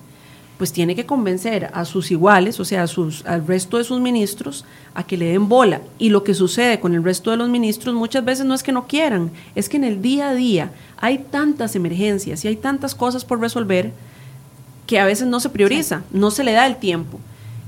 pues 0.57 0.73
tiene 0.73 0.95
que 0.95 1.05
convencer 1.05 1.69
a 1.73 1.85
sus 1.85 2.09
iguales, 2.11 2.59
o 2.59 2.65
sea, 2.65 2.83
a 2.83 2.87
sus, 2.87 3.23
al 3.25 3.45
resto 3.45 3.77
de 3.77 3.83
sus 3.83 4.01
ministros, 4.01 4.65
a 4.95 5.05
que 5.05 5.15
le 5.15 5.27
den 5.27 5.47
bola. 5.47 5.81
Y 5.99 6.09
lo 6.09 6.23
que 6.23 6.33
sucede 6.33 6.79
con 6.79 6.95
el 6.95 7.03
resto 7.03 7.29
de 7.29 7.37
los 7.37 7.47
ministros 7.47 7.93
muchas 7.93 8.25
veces 8.25 8.45
no 8.45 8.55
es 8.55 8.63
que 8.63 8.71
no 8.71 8.87
quieran, 8.87 9.31
es 9.55 9.69
que 9.69 9.77
en 9.77 9.83
el 9.83 10.01
día 10.01 10.29
a 10.29 10.33
día 10.33 10.71
hay 10.97 11.19
tantas 11.19 11.75
emergencias 11.75 12.43
y 12.43 12.47
hay 12.47 12.55
tantas 12.55 12.95
cosas 12.95 13.23
por 13.23 13.39
resolver 13.39 13.93
que 14.87 14.99
a 14.99 15.05
veces 15.05 15.27
no 15.27 15.39
se 15.39 15.49
prioriza, 15.49 16.01
no 16.11 16.31
se 16.31 16.43
le 16.43 16.53
da 16.53 16.65
el 16.65 16.77
tiempo. 16.77 17.19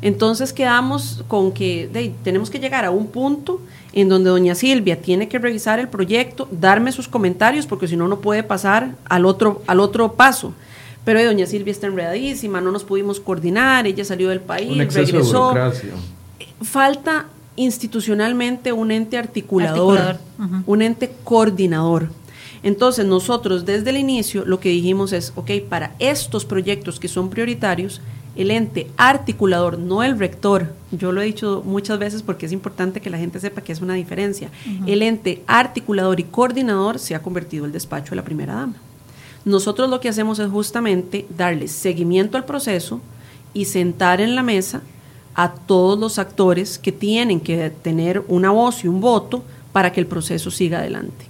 Entonces 0.01 0.53
quedamos 0.53 1.23
con 1.27 1.51
que 1.51 2.11
tenemos 2.23 2.49
que 2.49 2.57
llegar 2.57 2.85
a 2.85 2.91
un 2.91 3.07
punto 3.07 3.61
en 3.93 4.09
donde 4.09 4.29
doña 4.29 4.55
Silvia 4.55 5.01
tiene 5.01 5.27
que 5.27 5.37
revisar 5.37 5.79
el 5.79 5.89
proyecto, 5.89 6.47
darme 6.51 6.91
sus 6.91 7.07
comentarios, 7.07 7.67
porque 7.67 7.87
si 7.87 7.97
no, 7.97 8.07
no 8.07 8.19
puede 8.19 8.41
pasar 8.41 8.95
al 9.05 9.25
otro, 9.25 9.61
al 9.67 9.79
otro 9.79 10.13
paso 10.13 10.53
pero 11.09 11.25
doña 11.25 11.47
Silvia 11.47 11.71
está 11.71 11.87
enredadísima, 11.87 12.61
no 12.61 12.71
nos 12.71 12.83
pudimos 12.83 13.19
coordinar, 13.19 13.87
ella 13.87 14.05
salió 14.05 14.29
del 14.29 14.41
país, 14.41 14.93
regresó. 14.93 15.55
Falta 16.61 17.25
institucionalmente 17.55 18.73
un 18.73 18.91
ente 18.91 19.17
articulador, 19.17 20.17
un 20.67 20.81
ente 20.81 21.11
coordinador. 21.23 22.09
Entonces 22.63 23.05
nosotros 23.05 23.65
desde 23.65 23.89
el 23.91 23.97
inicio 23.97 24.45
lo 24.45 24.59
que 24.59 24.69
dijimos 24.69 25.13
es, 25.13 25.33
ok, 25.35 25.51
para 25.67 25.95
estos 25.99 26.45
proyectos 26.45 26.99
que 26.99 27.07
son 27.07 27.29
prioritarios, 27.29 28.01
el 28.35 28.51
ente 28.51 28.87
articulador, 28.97 29.77
no 29.79 30.03
el 30.03 30.17
rector, 30.17 30.73
yo 30.91 31.11
lo 31.11 31.21
he 31.21 31.25
dicho 31.25 31.63
muchas 31.65 31.99
veces 31.99 32.21
porque 32.21 32.45
es 32.45 32.51
importante 32.51 33.01
que 33.01 33.09
la 33.09 33.17
gente 33.17 33.39
sepa 33.39 33.61
que 33.61 33.71
es 33.71 33.81
una 33.81 33.95
diferencia, 33.95 34.49
el 34.85 35.01
ente 35.01 35.43
articulador 35.47 36.19
y 36.19 36.23
coordinador 36.23 36.99
se 36.99 37.15
ha 37.15 37.21
convertido 37.21 37.65
el 37.65 37.71
despacho 37.71 38.11
de 38.11 38.17
la 38.17 38.23
primera 38.23 38.55
dama. 38.55 38.75
Nosotros 39.45 39.89
lo 39.89 39.99
que 39.99 40.09
hacemos 40.09 40.39
es 40.39 40.49
justamente 40.49 41.25
darle 41.35 41.67
seguimiento 41.67 42.37
al 42.37 42.45
proceso 42.45 43.01
y 43.53 43.65
sentar 43.65 44.21
en 44.21 44.35
la 44.35 44.43
mesa 44.43 44.81
a 45.33 45.53
todos 45.53 45.97
los 45.97 46.19
actores 46.19 46.77
que 46.77 46.91
tienen 46.91 47.39
que 47.39 47.69
tener 47.69 48.23
una 48.27 48.51
voz 48.51 48.83
y 48.83 48.87
un 48.87 49.01
voto 49.01 49.43
para 49.71 49.91
que 49.91 50.01
el 50.01 50.07
proceso 50.07 50.51
siga 50.51 50.79
adelante. 50.79 51.25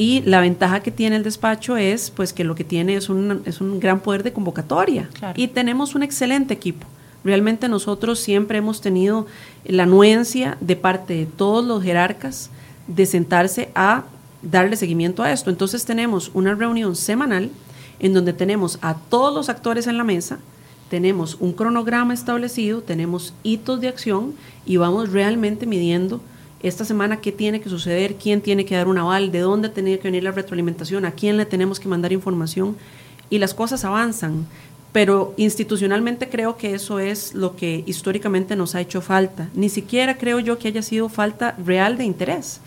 Y 0.00 0.22
la 0.22 0.40
ventaja 0.40 0.80
que 0.80 0.90
tiene 0.90 1.16
el 1.16 1.22
despacho 1.22 1.76
es 1.76 2.10
pues 2.10 2.32
que 2.32 2.42
lo 2.42 2.54
que 2.54 2.64
tiene 2.64 2.96
es 2.96 3.10
un, 3.10 3.42
es 3.44 3.60
un 3.60 3.78
gran 3.80 4.00
poder 4.00 4.22
de 4.22 4.32
convocatoria. 4.32 5.10
Y 5.36 5.48
tenemos 5.48 5.94
un 5.94 6.02
excelente 6.02 6.54
equipo. 6.54 6.86
Realmente 7.22 7.68
nosotros 7.68 8.18
siempre 8.18 8.56
hemos 8.56 8.80
tenido 8.80 9.26
la 9.66 9.82
anuencia 9.82 10.56
de 10.62 10.74
parte 10.74 11.12
de 11.12 11.26
todos 11.26 11.66
los 11.66 11.84
jerarcas 11.84 12.48
de 12.86 13.04
sentarse 13.04 13.68
a 13.74 14.04
darle 14.40 14.76
seguimiento 14.76 15.22
a 15.22 15.32
esto. 15.32 15.50
Entonces 15.50 15.84
tenemos 15.84 16.30
una 16.32 16.54
reunión 16.54 16.96
semanal 16.96 17.50
en 17.98 18.14
donde 18.14 18.32
tenemos 18.32 18.78
a 18.80 18.94
todos 18.94 19.34
los 19.34 19.50
actores 19.50 19.86
en 19.86 19.98
la 19.98 20.04
mesa, 20.04 20.38
tenemos 20.88 21.36
un 21.40 21.52
cronograma 21.52 22.14
establecido, 22.14 22.80
tenemos 22.80 23.34
hitos 23.42 23.82
de 23.82 23.88
acción 23.88 24.32
y 24.64 24.78
vamos 24.78 25.12
realmente 25.12 25.66
midiendo 25.66 26.22
esta 26.62 26.84
semana 26.84 27.20
qué 27.20 27.32
tiene 27.32 27.60
que 27.60 27.68
suceder, 27.68 28.16
quién 28.16 28.40
tiene 28.40 28.64
que 28.64 28.76
dar 28.76 28.88
un 28.88 28.98
aval, 28.98 29.32
de 29.32 29.40
dónde 29.40 29.68
tiene 29.68 29.98
que 29.98 30.08
venir 30.08 30.24
la 30.24 30.32
retroalimentación, 30.32 31.04
a 31.04 31.12
quién 31.12 31.36
le 31.36 31.46
tenemos 31.46 31.80
que 31.80 31.88
mandar 31.88 32.12
información 32.12 32.76
y 33.30 33.38
las 33.38 33.54
cosas 33.54 33.84
avanzan 33.84 34.46
pero 34.92 35.34
institucionalmente 35.36 36.28
creo 36.28 36.56
que 36.56 36.74
eso 36.74 36.98
es 36.98 37.34
lo 37.34 37.54
que 37.54 37.84
históricamente 37.86 38.56
nos 38.56 38.74
ha 38.74 38.80
hecho 38.80 39.00
falta. 39.00 39.48
Ni 39.54 39.68
siquiera 39.68 40.18
creo 40.18 40.40
yo 40.40 40.58
que 40.58 40.68
haya 40.68 40.82
sido 40.82 41.08
falta 41.08 41.54
real 41.64 41.96
de 41.96 42.04
interés. 42.04 42.60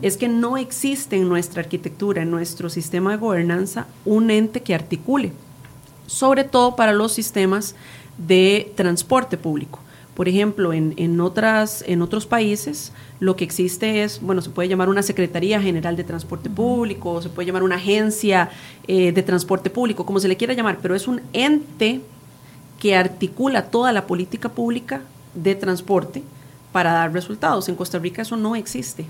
Es 0.00 0.16
que 0.16 0.28
no 0.28 0.56
existe 0.56 1.16
en 1.16 1.28
nuestra 1.28 1.62
arquitectura, 1.62 2.22
en 2.22 2.30
nuestro 2.30 2.70
sistema 2.70 3.10
de 3.10 3.16
gobernanza, 3.16 3.86
un 4.04 4.30
ente 4.30 4.62
que 4.62 4.74
articule, 4.74 5.32
sobre 6.06 6.44
todo 6.44 6.76
para 6.76 6.92
los 6.92 7.12
sistemas 7.12 7.74
de 8.16 8.72
transporte 8.76 9.36
público. 9.36 9.80
Por 10.14 10.28
ejemplo, 10.28 10.72
en, 10.72 10.94
en, 10.96 11.20
otras, 11.20 11.82
en 11.86 12.02
otros 12.02 12.26
países 12.26 12.92
lo 13.20 13.36
que 13.36 13.44
existe 13.44 14.04
es, 14.04 14.20
bueno, 14.20 14.42
se 14.42 14.50
puede 14.50 14.68
llamar 14.68 14.88
una 14.88 15.02
Secretaría 15.02 15.60
General 15.60 15.96
de 15.96 16.04
Transporte 16.04 16.48
Público, 16.48 17.20
se 17.20 17.28
puede 17.28 17.46
llamar 17.46 17.62
una 17.64 17.76
agencia 17.76 18.50
eh, 18.86 19.12
de 19.12 19.22
transporte 19.22 19.70
público, 19.70 20.06
como 20.06 20.20
se 20.20 20.28
le 20.28 20.36
quiera 20.36 20.54
llamar, 20.54 20.78
pero 20.80 20.94
es 20.94 21.08
un 21.08 21.20
ente 21.32 22.00
que 22.78 22.94
articula 22.94 23.70
toda 23.70 23.92
la 23.92 24.06
política 24.06 24.48
pública 24.48 25.02
de 25.34 25.54
transporte 25.56 26.22
para 26.70 26.92
dar 26.92 27.12
resultados. 27.12 27.68
En 27.68 27.74
Costa 27.74 27.98
Rica 27.98 28.22
eso 28.22 28.36
no 28.36 28.54
existe. 28.54 29.06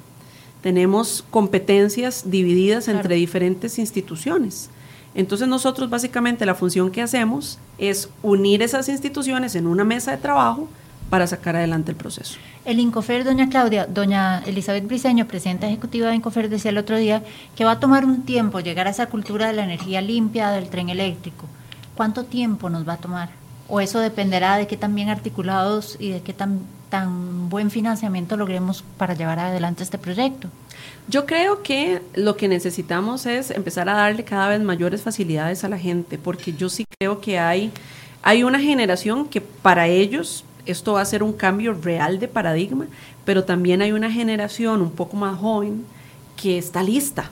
Tenemos 0.62 1.24
competencias 1.30 2.30
divididas 2.30 2.88
entre 2.88 3.14
diferentes 3.14 3.78
instituciones. 3.78 4.70
Entonces 5.14 5.48
nosotros 5.48 5.90
básicamente 5.90 6.46
la 6.46 6.54
función 6.54 6.90
que 6.90 7.02
hacemos 7.02 7.58
es 7.76 8.08
unir 8.22 8.62
esas 8.62 8.88
instituciones 8.88 9.54
en 9.54 9.66
una 9.66 9.84
mesa 9.84 10.12
de 10.12 10.18
trabajo 10.18 10.68
para 11.10 11.26
sacar 11.26 11.56
adelante 11.56 11.90
el 11.90 11.96
proceso. 11.96 12.38
El 12.64 12.80
Incofer, 12.80 13.24
doña 13.24 13.48
Claudia, 13.48 13.86
doña 13.86 14.42
Elizabeth 14.46 14.86
Briceño, 14.86 15.26
presidenta 15.26 15.66
ejecutiva 15.66 16.08
de 16.08 16.16
Incofer, 16.16 16.48
decía 16.48 16.70
el 16.70 16.78
otro 16.78 16.96
día 16.96 17.22
que 17.56 17.64
va 17.64 17.72
a 17.72 17.80
tomar 17.80 18.04
un 18.04 18.22
tiempo 18.22 18.60
llegar 18.60 18.86
a 18.86 18.90
esa 18.90 19.06
cultura 19.06 19.46
de 19.46 19.54
la 19.54 19.64
energía 19.64 20.00
limpia 20.00 20.50
del 20.50 20.68
tren 20.68 20.90
eléctrico. 20.90 21.46
¿Cuánto 21.96 22.24
tiempo 22.24 22.70
nos 22.70 22.86
va 22.86 22.94
a 22.94 22.98
tomar? 22.98 23.30
¿O 23.68 23.80
eso 23.80 24.00
dependerá 24.00 24.56
de 24.56 24.66
qué 24.66 24.76
tan 24.76 24.94
bien 24.94 25.08
articulados 25.08 25.96
y 25.98 26.10
de 26.10 26.20
qué 26.20 26.32
tan, 26.32 26.60
tan 26.90 27.48
buen 27.48 27.70
financiamiento 27.70 28.36
logremos 28.36 28.84
para 28.96 29.14
llevar 29.14 29.38
adelante 29.38 29.82
este 29.82 29.98
proyecto? 29.98 30.48
Yo 31.08 31.26
creo 31.26 31.62
que 31.62 32.02
lo 32.14 32.36
que 32.36 32.48
necesitamos 32.48 33.26
es 33.26 33.50
empezar 33.50 33.88
a 33.88 33.94
darle 33.94 34.24
cada 34.24 34.48
vez 34.48 34.60
mayores 34.60 35.02
facilidades 35.02 35.64
a 35.64 35.68
la 35.68 35.78
gente, 35.78 36.18
porque 36.18 36.52
yo 36.52 36.68
sí 36.68 36.84
creo 36.98 37.20
que 37.20 37.38
hay, 37.38 37.72
hay 38.22 38.42
una 38.42 38.60
generación 38.60 39.26
que 39.26 39.40
para 39.40 39.86
ellos 39.86 40.44
esto 40.66 40.94
va 40.94 41.00
a 41.00 41.04
ser 41.04 41.22
un 41.22 41.32
cambio 41.32 41.74
real 41.74 42.18
de 42.18 42.28
paradigma, 42.28 42.86
pero 43.24 43.44
también 43.44 43.82
hay 43.82 43.92
una 43.92 44.10
generación 44.10 44.82
un 44.82 44.90
poco 44.90 45.16
más 45.16 45.38
joven 45.38 45.84
que 46.36 46.58
está 46.58 46.82
lista. 46.82 47.30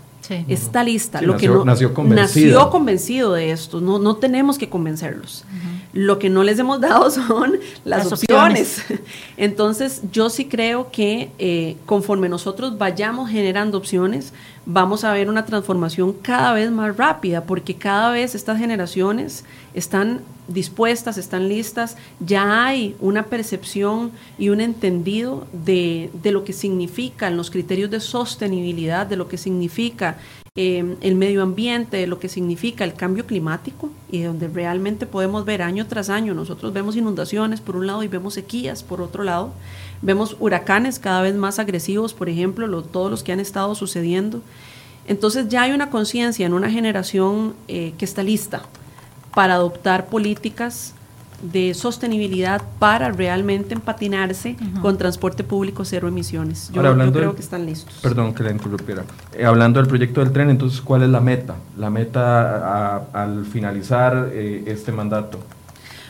Está 0.49 0.83
lista. 0.83 1.21
Lo 1.23 1.35
nació, 1.35 1.53
que 1.53 1.59
no, 1.59 1.65
nació, 1.65 1.93
nació, 2.05 2.71
convencido 2.71 3.33
de 3.35 3.51
esto. 3.51 3.81
No, 3.81 3.99
no 3.99 4.17
tenemos 4.17 4.59
que 4.59 4.69
convencerlos. 4.69 5.45
Lo 5.93 6.19
que 6.19 6.29
no 6.29 6.43
les 6.43 6.59
hemos 6.59 6.81
dado 6.81 7.11
son 7.13 7.59
las, 7.85 8.13
opciones. 8.13 8.85
Entonces, 9.37 10.03
yo 10.13 10.29
sí 10.29 10.47
creo 10.47 10.91
que 10.91 11.31
eh, 11.39 11.77
conforme 11.87 12.29
nosotros 12.29 12.77
vayamos 12.77 13.31
generando 13.31 13.79
opciones, 13.79 14.33
vamos 14.67 15.05
a 15.05 15.13
ver 15.13 15.29
una 15.29 15.47
transformación 15.47 16.13
cada 16.13 16.53
vez 16.53 16.71
más 16.71 16.97
rápida, 16.97 17.45
porque 17.45 17.75
cada 17.75 18.11
vez 18.11 18.35
estas 18.35 18.59
generaciones 18.59 19.45
están 19.75 20.21
dispuestas, 20.49 21.19
están 21.19 21.49
listas, 21.49 21.97
ya 22.21 22.67
hay 22.67 22.97
una 23.01 23.25
percepción 23.25 24.13
y 24.39 24.51
un 24.51 24.61
entendido 24.61 25.47
de, 25.53 26.11
lo 26.25 26.45
que 26.45 26.53
significan 26.53 27.37
los 27.37 27.51
criterios 27.51 27.91
de 27.91 28.01
sostenibilidad, 28.01 29.07
de 29.07 29.17
lo 29.17 29.29
que 29.29 29.39
significa 29.39 30.19
eh, 30.55 30.97
el 31.01 31.15
medio 31.17 31.43
ambiente, 31.43 31.97
de 31.97 32.07
lo 32.07 32.19
que 32.19 32.29
significa 32.29 32.85
el 32.85 32.95
cambio 32.95 33.27
climático 33.27 33.91
y 34.11 34.23
donde 34.23 34.49
realmente 34.49 35.07
podemos 35.07 35.45
ver 35.45 35.63
año 35.63 35.87
tras 35.87 36.09
año, 36.09 36.33
nosotros 36.33 36.73
vemos 36.73 36.97
inundaciones 36.97 37.61
por 37.61 37.77
un 37.77 37.87
lado 37.87 38.03
y 38.03 38.09
vemos 38.09 38.35
sequías 38.35 38.83
por 38.83 39.01
otro 39.03 39.25
lado, 39.25 39.53
vemos 40.01 40.37
huracanes 40.39 40.99
cada 40.99 41.23
vez 41.23 41.35
más 41.35 41.59
agresivos, 41.59 42.15
por 42.15 42.29
ejemplo, 42.29 42.83
todos 42.83 43.11
los 43.11 43.23
que 43.23 43.33
han 43.33 43.41
estado 43.41 43.75
sucediendo. 43.75 44.43
Entonces 45.09 45.49
ya 45.49 45.63
hay 45.63 45.73
una 45.73 45.91
conciencia 45.91 46.47
en 46.47 46.53
una 46.53 46.71
generación 46.71 47.55
eh, 47.69 47.95
que 47.97 48.05
está 48.05 48.23
lista 48.23 48.63
para 49.37 49.53
adoptar 49.53 50.07
políticas 50.07 50.95
de 51.43 51.75
sostenibilidad 51.75 52.63
para 52.79 53.13
realmente 53.13 53.75
empatinarse 53.75 54.57
con 54.81 54.97
transporte 54.97 55.45
público 55.45 55.85
cero 55.85 56.09
emisiones. 56.09 56.71
Yo, 56.73 56.81
creo 57.13 57.35
que 57.35 57.43
están 57.43 57.67
listos. 57.67 57.99
Perdón 58.01 58.33
que 58.33 58.43
la 58.43 58.53
interrumpiera. 58.53 59.05
Eh, 59.35 59.45
hablando 59.45 59.79
del 59.79 59.91
proyecto 59.91 60.21
del 60.21 60.33
tren, 60.33 60.49
entonces, 60.49 60.81
¿cuál 60.81 61.03
es 61.03 61.11
la 61.11 61.21
meta? 61.21 61.57
La 61.77 61.91
meta 61.91 62.97
al 63.13 63.45
finalizar 63.45 64.31
eh, 64.33 64.65
este 64.69 64.91
mandato. 64.91 65.39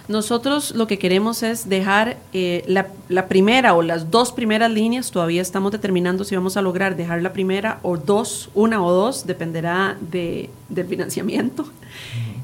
Nosotros 0.08 0.72
lo 0.76 0.86
que 0.86 1.00
queremos 1.00 1.42
es 1.42 1.68
dejar 1.68 2.16
eh, 2.32 2.64
la, 3.08 3.26
primera 3.26 3.74
o 3.74 3.82
las 3.82 4.10
dos 4.10 4.30
primeras 4.30 4.70
líneas, 4.70 5.10
todavía 5.10 5.42
estamos 5.42 5.72
determinando 5.72 6.22
si 6.22 6.36
vamos 6.36 6.56
a 6.56 6.62
lograr 6.62 6.96
dejar 6.96 7.22
la 7.22 7.32
primera 7.32 7.80
o 7.82 7.96
dos, 7.96 8.48
una 8.54 8.84
o 8.84 8.92
dos, 8.92 9.26
dependerá 9.26 9.96
de, 10.00 10.48
del 10.68 10.86
financiamiento. 10.86 11.66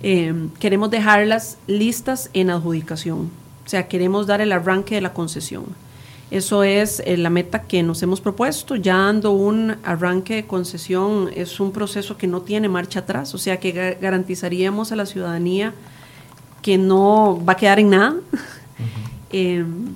Eh, 0.03 0.35
queremos 0.59 0.91
dejarlas 0.91 1.59
listas 1.69 2.31
en 2.33 2.51
adjudicación, 2.51 3.31
o 3.65 3.69
sea, 3.69 3.87
queremos 3.87 4.27
dar 4.27 4.41
el 4.41 4.51
arranque 4.51 4.97
de 4.97 5.01
la 5.01 5.13
concesión. 5.13 5.65
Eso 6.33 6.65
es 6.65 7.01
eh, 7.05 7.17
la 7.17 7.31
meta 7.31 7.63
que 7.63 7.83
nos 7.85 8.03
hemos 8.03 8.21
propuesto. 8.21 8.75
Ya 8.75 8.97
dando 8.97 9.33
un 9.33 9.77
arranque 9.85 10.37
de 10.37 10.47
concesión 10.47 11.31
es 11.37 11.61
un 11.61 11.71
proceso 11.71 12.17
que 12.17 12.27
no 12.27 12.41
tiene 12.41 12.69
marcha 12.69 13.01
atrás, 13.01 13.35
o 13.35 13.39
sea 13.39 13.61
que 13.61 13.99
garantizaríamos 14.01 14.91
a 14.91 14.97
la 14.97 15.07
ciudadanía 15.07 15.75
que 16.63 16.79
no 16.79 17.43
va 17.47 17.55
a 17.55 17.57
quedar 17.57 17.79
en 17.81 17.91
nada 17.91 18.15
em, 19.31 19.89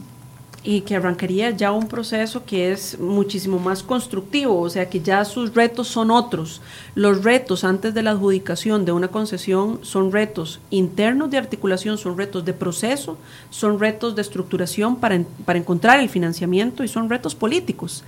y 0.62 0.80
que 0.80 0.96
arrancaría 0.96 1.50
ya 1.50 1.70
un 1.70 1.86
proceso 1.86 2.44
que 2.44 2.72
es 2.72 2.98
muchísimo 2.98 3.60
más 3.60 3.84
constructivo, 3.84 4.60
o 4.60 4.68
sea 4.68 4.90
que 4.90 5.00
ya 5.00 5.24
sus 5.24 5.54
retos 5.54 5.86
son 5.86 6.10
otros. 6.10 6.60
Los 6.96 7.22
retos 7.22 7.62
antes 7.62 7.94
de 7.94 8.02
la 8.02 8.10
adjudicación 8.10 8.84
de 8.84 8.90
una 8.90 9.06
concesión 9.06 9.78
son 9.82 10.10
retos 10.10 10.58
internos 10.70 11.30
de 11.30 11.38
articulación, 11.38 11.98
son 11.98 12.18
retos 12.18 12.44
de 12.44 12.52
proceso, 12.52 13.16
son 13.48 13.78
retos 13.78 14.16
de 14.16 14.22
estructuración 14.22 14.96
para, 14.96 15.22
para 15.44 15.60
encontrar 15.60 16.00
el 16.00 16.08
financiamiento 16.08 16.82
y 16.82 16.88
son 16.88 17.08
retos 17.08 17.36
políticos 17.36 18.02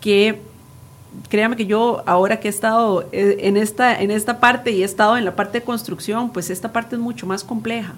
que 0.00 0.40
créame 1.28 1.56
que 1.56 1.66
yo 1.66 2.02
ahora 2.06 2.40
que 2.40 2.48
he 2.48 2.50
estado 2.50 3.08
eh, 3.12 3.38
en 3.40 3.56
esta, 3.56 4.00
en 4.00 4.10
esta 4.10 4.40
parte 4.40 4.70
y 4.72 4.82
he 4.82 4.84
estado 4.84 5.16
en 5.16 5.24
la 5.24 5.36
parte 5.36 5.60
de 5.60 5.64
construcción, 5.64 6.30
pues 6.30 6.50
esta 6.50 6.72
parte 6.72 6.96
es 6.96 7.00
mucho 7.00 7.26
más 7.26 7.44
compleja. 7.44 7.94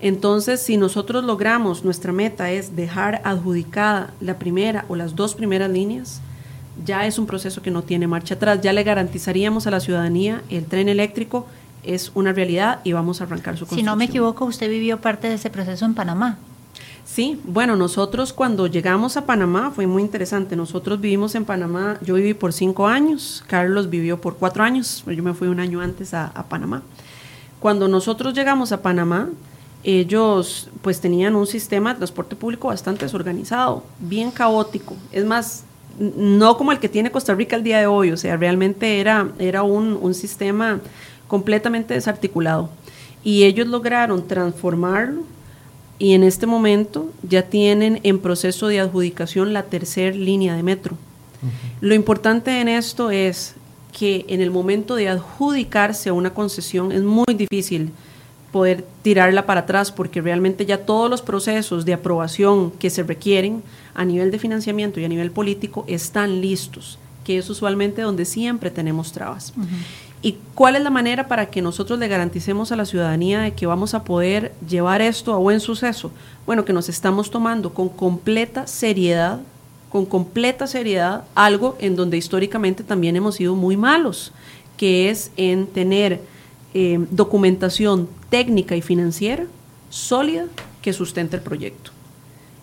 Entonces, 0.00 0.60
si 0.62 0.76
nosotros 0.76 1.24
logramos, 1.24 1.84
nuestra 1.84 2.12
meta 2.12 2.50
es 2.50 2.76
dejar 2.76 3.20
adjudicada 3.24 4.12
la 4.20 4.38
primera 4.38 4.84
o 4.88 4.96
las 4.96 5.16
dos 5.16 5.34
primeras 5.34 5.70
líneas, 5.70 6.20
ya 6.84 7.06
es 7.06 7.18
un 7.18 7.26
proceso 7.26 7.60
que 7.60 7.70
no 7.70 7.82
tiene 7.82 8.06
marcha 8.06 8.34
atrás, 8.34 8.60
ya 8.60 8.72
le 8.72 8.84
garantizaríamos 8.84 9.66
a 9.66 9.70
la 9.70 9.80
ciudadanía 9.80 10.42
el 10.48 10.64
tren 10.66 10.88
eléctrico 10.88 11.46
es 11.82 12.12
una 12.14 12.32
realidad 12.32 12.80
y 12.84 12.92
vamos 12.92 13.20
a 13.20 13.24
arrancar 13.24 13.56
su 13.56 13.60
construcción. 13.60 13.78
Si 13.78 13.84
no 13.84 13.96
me 13.96 14.04
equivoco, 14.04 14.44
usted 14.44 14.68
vivió 14.68 15.00
parte 15.00 15.28
de 15.28 15.34
ese 15.34 15.48
proceso 15.50 15.84
en 15.84 15.94
Panamá. 15.94 16.38
Sí, 17.18 17.36
bueno, 17.42 17.74
nosotros 17.74 18.32
cuando 18.32 18.68
llegamos 18.68 19.16
a 19.16 19.26
Panamá 19.26 19.72
fue 19.74 19.88
muy 19.88 20.02
interesante. 20.02 20.54
Nosotros 20.54 21.00
vivimos 21.00 21.34
en 21.34 21.44
Panamá, 21.44 21.98
yo 22.00 22.14
viví 22.14 22.32
por 22.32 22.52
cinco 22.52 22.86
años, 22.86 23.42
Carlos 23.48 23.90
vivió 23.90 24.20
por 24.20 24.36
cuatro 24.36 24.62
años, 24.62 25.02
yo 25.04 25.20
me 25.24 25.34
fui 25.34 25.48
un 25.48 25.58
año 25.58 25.80
antes 25.80 26.14
a, 26.14 26.32
Panamá. 26.48 26.84
Cuando 27.58 27.88
nosotros 27.88 28.34
llegamos 28.34 28.70
a 28.70 28.82
Panamá, 28.82 29.30
ellos 29.82 30.70
pues 30.80 31.00
tenían 31.00 31.34
un 31.34 31.48
sistema 31.48 31.90
de 31.90 31.96
transporte 31.96 32.36
público 32.36 32.68
bastante 32.68 33.04
desorganizado, 33.04 33.82
bien 33.98 34.30
caótico. 34.30 34.94
Es 35.10 35.24
más, 35.24 35.64
no 35.98 36.56
como 36.56 36.70
el 36.70 36.78
que 36.78 36.88
tiene 36.88 37.10
Costa 37.10 37.34
Rica 37.34 37.56
el 37.56 37.64
día 37.64 37.80
de 37.80 37.88
hoy, 37.88 38.12
o 38.12 38.16
sea, 38.16 38.36
realmente 38.36 39.00
era, 39.00 39.32
era 39.40 39.64
un, 39.64 39.98
un 40.00 40.14
sistema 40.14 40.78
completamente 41.26 41.94
desarticulado. 41.94 42.70
Y 43.24 43.42
ellos 43.42 43.66
lograron 43.66 44.24
transformarlo 44.28 45.24
y 45.98 46.14
en 46.14 46.22
este 46.22 46.46
momento 46.46 47.10
ya 47.22 47.42
tienen 47.42 48.00
en 48.02 48.18
proceso 48.20 48.68
de 48.68 48.80
adjudicación 48.80 49.52
la 49.52 49.64
tercera 49.64 50.16
línea 50.16 50.54
de 50.54 50.62
metro. 50.62 50.96
Lo 51.80 51.94
importante 51.94 52.60
en 52.60 52.68
esto 52.68 53.10
es 53.10 53.54
que 53.96 54.24
en 54.28 54.40
el 54.40 54.50
momento 54.50 54.94
de 54.96 55.08
adjudicarse 55.08 56.08
a 56.08 56.12
una 56.12 56.34
concesión 56.34 56.92
es 56.92 57.02
muy 57.02 57.34
difícil 57.34 57.90
poder 58.52 58.84
tirarla 59.02 59.46
para 59.46 59.60
atrás 59.60 59.92
porque 59.92 60.20
realmente 60.20 60.66
ya 60.66 60.84
todos 60.86 61.10
los 61.10 61.22
procesos 61.22 61.84
de 61.84 61.94
aprobación 61.94 62.70
que 62.70 62.90
se 62.90 63.02
requieren 63.02 63.62
a 63.94 64.04
nivel 64.04 64.30
de 64.30 64.38
financiamiento 64.38 65.00
y 65.00 65.04
a 65.04 65.08
nivel 65.08 65.30
político 65.30 65.84
están 65.86 66.40
listos, 66.40 66.98
que 67.24 67.38
es 67.38 67.50
usualmente 67.50 68.02
donde 68.02 68.24
siempre 68.24 68.70
tenemos 68.70 69.12
trabas. 69.12 69.52
¿Y 70.20 70.36
cuál 70.54 70.76
es 70.76 70.82
la 70.82 70.90
manera 70.90 71.28
para 71.28 71.46
que 71.46 71.62
nosotros 71.62 71.98
le 71.98 72.08
garanticemos 72.08 72.72
a 72.72 72.76
la 72.76 72.86
ciudadanía 72.86 73.40
de 73.40 73.52
que 73.52 73.66
vamos 73.66 73.94
a 73.94 74.02
poder 74.02 74.52
llevar 74.68 75.00
esto 75.00 75.32
a 75.32 75.38
buen 75.38 75.60
suceso? 75.60 76.10
Bueno, 76.44 76.64
que 76.64 76.72
nos 76.72 76.88
estamos 76.88 77.30
tomando 77.30 77.72
con 77.72 77.88
completa 77.88 78.66
seriedad, 78.66 79.40
con 79.90 80.06
completa 80.06 80.66
seriedad, 80.66 81.24
algo 81.34 81.76
en 81.80 81.94
donde 81.94 82.16
históricamente 82.16 82.82
también 82.82 83.14
hemos 83.14 83.36
sido 83.36 83.54
muy 83.54 83.76
malos, 83.76 84.32
que 84.76 85.08
es 85.08 85.30
en 85.36 85.66
tener 85.66 86.20
eh, 86.74 86.98
documentación 87.10 88.08
técnica 88.28 88.74
y 88.74 88.82
financiera 88.82 89.46
sólida 89.88 90.46
que 90.82 90.92
sustente 90.92 91.36
el 91.36 91.42
proyecto. 91.42 91.92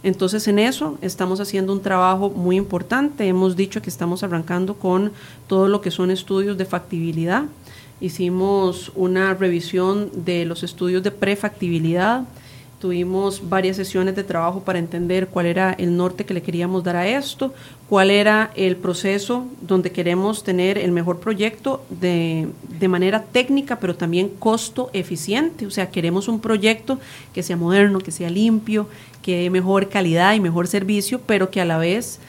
Entonces 0.06 0.48
en 0.48 0.60
eso 0.60 1.00
estamos 1.02 1.40
haciendo 1.40 1.74
un 1.74 1.82
trabajo 1.82 2.30
muy 2.30 2.58
importante. 2.58 3.28
Hemos 3.28 3.56
dicho 3.56 3.82
que 3.82 3.90
estamos 3.90 4.22
arrancando 4.22 4.76
con 4.76 5.12
todo 5.48 5.68
lo 5.68 5.82
que 5.82 5.90
son 5.90 6.12
estudios 6.12 6.60
de 6.60 6.66
factibilidad. 6.66 7.46
Hicimos 8.00 8.92
una 8.94 9.34
revisión 9.34 10.12
de 10.14 10.46
los 10.46 10.62
estudios 10.62 11.02
de 11.02 11.10
prefactibilidad 11.10 12.24
Tuvimos 12.80 13.50
varias 13.50 13.78
sesiones 13.78 14.16
de 14.16 14.24
trabajo 14.24 14.62
para 14.62 14.80
entender 14.80 15.28
cuál 15.28 15.46
era 15.46 15.74
el 15.74 15.96
norte 15.96 16.26
que 16.26 16.34
le 16.34 16.42
queríamos 16.42 16.84
dar 16.84 16.98
a 16.98 17.08
esto, 17.08 17.54
cuál 17.90 18.12
era 18.12 18.52
el 18.56 18.76
proceso 18.76 19.46
donde 19.62 19.92
queremos 19.92 20.44
tener 20.44 20.78
el 20.78 20.92
mejor 20.92 21.20
proyecto 21.20 21.84
de, 21.90 22.50
de 22.80 22.88
manera 22.88 23.24
técnica, 23.24 23.80
pero 23.80 23.96
también 23.96 24.30
costo 24.30 24.90
eficiente. 24.94 25.66
O 25.66 25.72
sea, 25.72 25.90
queremos 25.90 26.28
un 26.28 26.42
proyecto 26.42 27.00
que 27.34 27.44
sea 27.44 27.56
moderno, 27.56 28.00
que 28.00 28.12
sea 28.12 28.30
limpio, 28.30 28.88
que 29.22 29.44
dé 29.44 29.50
mejor 29.50 29.90
calidad 29.90 30.34
y 30.36 30.40
mejor 30.40 30.68
servicio, 30.68 31.22
pero 31.26 31.50
que 31.50 31.62
a 31.62 31.66
la 31.66 31.78
vez 31.78 32.20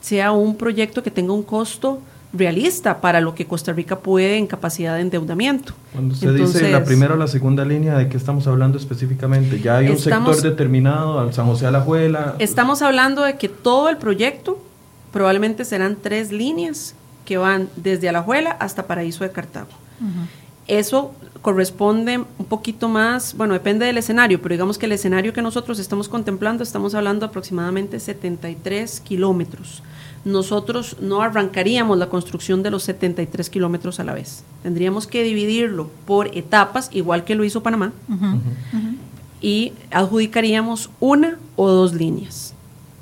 sea 0.00 0.32
un 0.32 0.56
proyecto 0.56 1.02
que 1.02 1.10
tenga 1.10 1.32
un 1.32 1.42
costo 1.42 1.98
realista 2.34 3.00
para 3.00 3.20
lo 3.20 3.34
que 3.34 3.46
Costa 3.46 3.72
Rica 3.72 4.00
puede 4.00 4.36
en 4.36 4.46
capacidad 4.46 4.96
de 4.96 5.02
endeudamiento. 5.02 5.72
Cuando 5.92 6.14
usted 6.14 6.34
dice 6.34 6.70
la 6.70 6.84
primera 6.84 7.14
o 7.14 7.16
la 7.16 7.28
segunda 7.28 7.64
línea, 7.64 7.96
¿de 7.96 8.08
qué 8.08 8.16
estamos 8.16 8.46
hablando 8.46 8.76
específicamente? 8.76 9.60
¿Ya 9.60 9.78
hay 9.78 9.88
un 9.88 9.98
sector 9.98 10.42
determinado, 10.42 11.20
al 11.20 11.32
San 11.32 11.46
José 11.46 11.66
Alajuela? 11.66 12.34
Estamos 12.40 12.82
hablando 12.82 13.22
de 13.22 13.36
que 13.36 13.48
todo 13.48 13.88
el 13.88 13.96
proyecto 13.96 14.58
probablemente 15.12 15.64
serán 15.64 15.96
tres 16.02 16.32
líneas 16.32 16.94
que 17.24 17.38
van 17.38 17.68
desde 17.76 18.08
Alajuela 18.08 18.50
hasta 18.50 18.86
Paraíso 18.86 19.24
de 19.24 19.30
Cartago. 19.30 19.68
Eso 20.66 21.14
corresponde 21.40 22.18
un 22.18 22.46
poquito 22.46 22.88
más, 22.88 23.36
bueno, 23.36 23.52
depende 23.52 23.84
del 23.84 23.98
escenario, 23.98 24.40
pero 24.40 24.54
digamos 24.54 24.78
que 24.78 24.86
el 24.86 24.92
escenario 24.92 25.32
que 25.32 25.42
nosotros 25.42 25.78
estamos 25.78 26.08
contemplando, 26.08 26.62
estamos 26.62 26.94
hablando 26.94 27.26
aproximadamente 27.26 28.00
73 28.00 29.00
kilómetros 29.00 29.82
nosotros 30.24 30.96
no 31.00 31.22
arrancaríamos 31.22 31.98
la 31.98 32.08
construcción 32.08 32.62
de 32.62 32.70
los 32.70 32.82
73 32.84 33.50
kilómetros 33.50 34.00
a 34.00 34.04
la 34.04 34.14
vez. 34.14 34.44
Tendríamos 34.62 35.06
que 35.06 35.22
dividirlo 35.22 35.90
por 36.06 36.36
etapas, 36.36 36.88
igual 36.92 37.24
que 37.24 37.34
lo 37.34 37.44
hizo 37.44 37.62
Panamá, 37.62 37.92
y 39.40 39.72
adjudicaríamos 39.90 40.90
una 41.00 41.38
o 41.56 41.68
dos 41.68 41.92
líneas. 41.92 42.54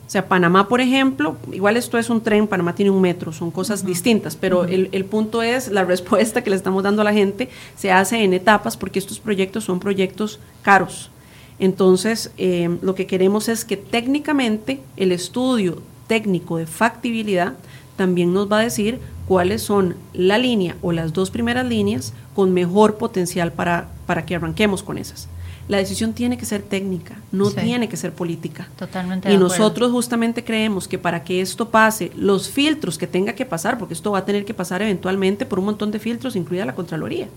O 0.07 0.11
sea, 0.13 0.29
Panamá, 0.29 0.69
por 0.69 0.83
ejemplo, 0.83 1.37
igual 1.53 1.79
esto 1.79 1.97
es 1.97 2.11
un 2.11 2.21
tren, 2.21 2.47
Panamá 2.47 2.75
tiene 2.75 2.91
un 2.91 3.01
metro, 3.01 3.33
son 3.33 3.51
cosas 3.51 3.87
distintas, 3.87 4.37
pero 4.37 4.65
el, 4.65 4.91
el, 4.93 5.07
punto 5.07 5.43
es, 5.43 5.69
la 5.69 5.85
respuesta 5.87 6.43
que 6.43 6.51
le 6.51 6.57
estamos 6.57 6.83
dando 6.83 7.01
a 7.01 7.05
la 7.05 7.15
gente 7.15 7.49
se 7.77 7.91
hace 7.91 8.23
en 8.23 8.35
etapas 8.35 8.77
porque 8.77 8.99
estos 8.99 9.21
proyectos 9.21 9.65
son 9.65 9.81
proyectos 9.81 10.39
caros. 10.61 11.11
Entonces, 11.59 12.33
eh, 12.39 12.77
lo 12.83 12.95
que 12.95 13.07
queremos 13.07 13.49
es 13.49 13.65
que 13.65 13.77
técnicamente 13.77 14.81
el 14.97 15.13
estudio 15.13 15.79
técnico 16.07 16.57
de 16.57 16.67
factibilidad 16.67 17.55
también 17.97 18.33
nos 18.33 18.51
va 18.51 18.61
a 18.61 18.63
decir 18.63 18.99
cuáles 19.29 19.63
son 19.63 19.97
la 20.13 20.39
línea 20.39 20.77
o 20.83 20.93
las 20.93 21.13
dos 21.13 21.31
primeras 21.31 21.67
líneas 21.67 22.13
con 22.35 22.53
mejor 22.53 22.97
potencial 22.97 23.53
para, 23.53 23.89
para 24.07 24.27
que 24.27 24.35
arranquemos 24.35 24.83
con 24.83 24.99
esas. 24.99 25.29
La 25.69 25.79
decisión 25.79 26.13
tiene 26.13 26.37
que 26.37 26.45
ser 26.45 26.63
técnica, 26.63 27.17
no 27.31 27.51
tiene 27.51 27.89
que 27.89 27.97
ser 27.97 28.13
política. 28.13 28.69
Totalmente. 28.77 29.33
Y 29.33 29.37
nosotros 29.37 29.93
justamente 29.93 30.43
creemos 30.43 30.89
que 30.89 30.99
para 30.99 31.23
que 31.23 31.41
esto 31.41 31.71
pase, 31.71 32.11
los 32.17 32.49
filtros 32.51 32.99
que 32.99 33.07
tenga 33.07 33.35
que 33.35 33.47
pasar, 33.47 33.79
porque 33.79 33.95
esto 33.95 34.11
va 34.11 34.19
a 34.19 34.25
tener 34.25 34.45
que 34.45 34.55
pasar 34.55 34.83
eventualmente 34.83 35.47
por 35.47 35.61
un 35.61 35.67
montón 35.67 35.93
de 35.93 36.01
filtros, 36.01 36.35
incluida 36.35 36.67
la 36.67 36.75
Contraloría, 36.75 37.29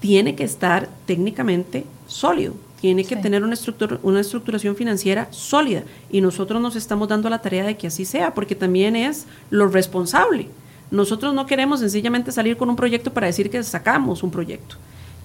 tiene 0.00 0.34
que 0.34 0.44
estar 0.44 0.88
técnicamente 1.06 1.84
sólido 2.08 2.54
tiene 2.80 3.04
que 3.04 3.16
tener 3.16 3.42
una, 3.42 3.54
estructura, 3.54 3.98
una 4.02 4.20
estructuración 4.20 4.76
financiera 4.76 5.28
sólida 5.30 5.82
y 6.10 6.20
nosotros 6.20 6.60
nos 6.62 6.76
estamos 6.76 7.08
dando 7.08 7.28
la 7.28 7.42
tarea 7.42 7.64
de 7.64 7.76
que 7.76 7.88
así 7.88 8.04
sea, 8.04 8.34
porque 8.34 8.54
también 8.54 8.94
es 8.94 9.26
lo 9.50 9.68
responsable. 9.68 10.48
Nosotros 10.90 11.34
no 11.34 11.46
queremos 11.46 11.80
sencillamente 11.80 12.32
salir 12.32 12.56
con 12.56 12.70
un 12.70 12.76
proyecto 12.76 13.12
para 13.12 13.26
decir 13.26 13.50
que 13.50 13.62
sacamos 13.62 14.22
un 14.22 14.30
proyecto. 14.30 14.76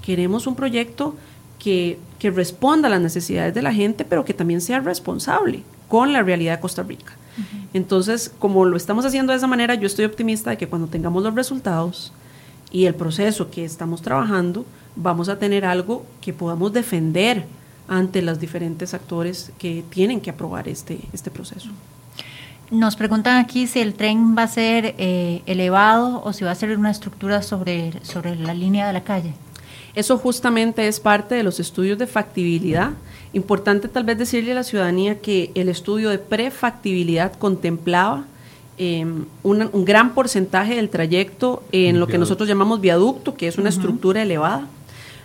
Queremos 0.01 0.47
un 0.47 0.55
proyecto 0.55 1.15
que, 1.59 1.99
que 2.19 2.31
responda 2.31 2.87
a 2.87 2.91
las 2.91 3.01
necesidades 3.01 3.53
de 3.53 3.61
la 3.61 3.73
gente, 3.73 4.03
pero 4.03 4.25
que 4.25 4.33
también 4.33 4.59
sea 4.59 4.79
responsable 4.79 5.63
con 5.87 6.11
la 6.11 6.23
realidad 6.23 6.55
de 6.55 6.59
Costa 6.59 6.83
Rica. 6.83 7.13
Entonces, 7.73 8.31
como 8.39 8.65
lo 8.65 8.77
estamos 8.77 9.05
haciendo 9.05 9.31
de 9.31 9.37
esa 9.37 9.47
manera, 9.47 9.75
yo 9.75 9.87
estoy 9.87 10.05
optimista 10.05 10.49
de 10.49 10.57
que 10.57 10.67
cuando 10.67 10.87
tengamos 10.87 11.23
los 11.23 11.33
resultados 11.33 12.11
y 12.71 12.85
el 12.85 12.95
proceso 12.95 13.49
que 13.49 13.63
estamos 13.63 14.01
trabajando, 14.01 14.65
vamos 14.95 15.29
a 15.29 15.39
tener 15.39 15.65
algo 15.65 16.05
que 16.21 16.33
podamos 16.33 16.73
defender 16.73 17.45
ante 17.87 18.21
los 18.21 18.39
diferentes 18.39 18.93
actores 18.93 19.51
que 19.57 19.83
tienen 19.89 20.21
que 20.21 20.29
aprobar 20.29 20.67
este, 20.67 20.99
este 21.13 21.31
proceso. 21.31 21.69
Nos 22.71 22.95
preguntan 22.95 23.37
aquí 23.37 23.67
si 23.67 23.81
el 23.81 23.93
tren 23.93 24.35
va 24.37 24.43
a 24.43 24.47
ser 24.47 24.95
eh, 24.97 25.41
elevado 25.45 26.23
o 26.23 26.33
si 26.33 26.43
va 26.43 26.51
a 26.51 26.55
ser 26.55 26.75
una 26.77 26.91
estructura 26.91 27.41
sobre, 27.41 27.93
sobre 28.03 28.35
la 28.35 28.53
línea 28.53 28.87
de 28.87 28.93
la 28.93 29.03
calle. 29.03 29.33
Eso 29.95 30.17
justamente 30.17 30.87
es 30.87 30.99
parte 30.99 31.35
de 31.35 31.43
los 31.43 31.59
estudios 31.59 31.99
de 31.99 32.07
factibilidad. 32.07 32.91
Importante 33.33 33.87
tal 33.87 34.05
vez 34.05 34.17
decirle 34.17 34.53
a 34.53 34.55
la 34.55 34.63
ciudadanía 34.63 35.19
que 35.19 35.51
el 35.53 35.69
estudio 35.69 36.09
de 36.09 36.17
prefactibilidad 36.17 37.33
contemplaba 37.33 38.25
em, 38.79 39.25
un, 39.43 39.85
gran 39.85 40.15
porcentaje 40.15 40.75
del 40.75 40.89
trayecto 40.89 41.61
en 41.71 41.99
lo 41.99 42.07
que 42.07 42.17
nosotros 42.17 42.49
llamamos 42.49 42.81
viaducto, 42.81 43.35
que 43.35 43.47
es 43.47 43.59
una 43.59 43.69
estructura 43.69 44.23
elevada. 44.23 44.67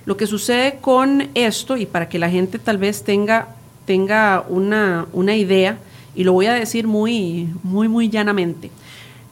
Lo 0.05 0.17
que 0.17 0.27
sucede 0.27 0.79
con 0.81 1.29
esto, 1.35 1.77
y 1.77 1.87
para 1.87 2.09
que 2.09 2.19
la 2.19 2.31
gente 2.31 2.59
tal 2.59 2.79
vez 2.79 3.03
tenga, 3.03 3.49
tenga 3.85 4.45
una, 4.49 5.07
una 5.13 5.37
idea, 5.37 5.79
y 6.15 6.25
lo 6.25 6.33
voy 6.33 6.47
a 6.47 6.55
decir 6.55 6.87
muy, 6.87 7.49
muy, 7.63 7.89
muy 7.89 8.09
llanamente, 8.09 8.71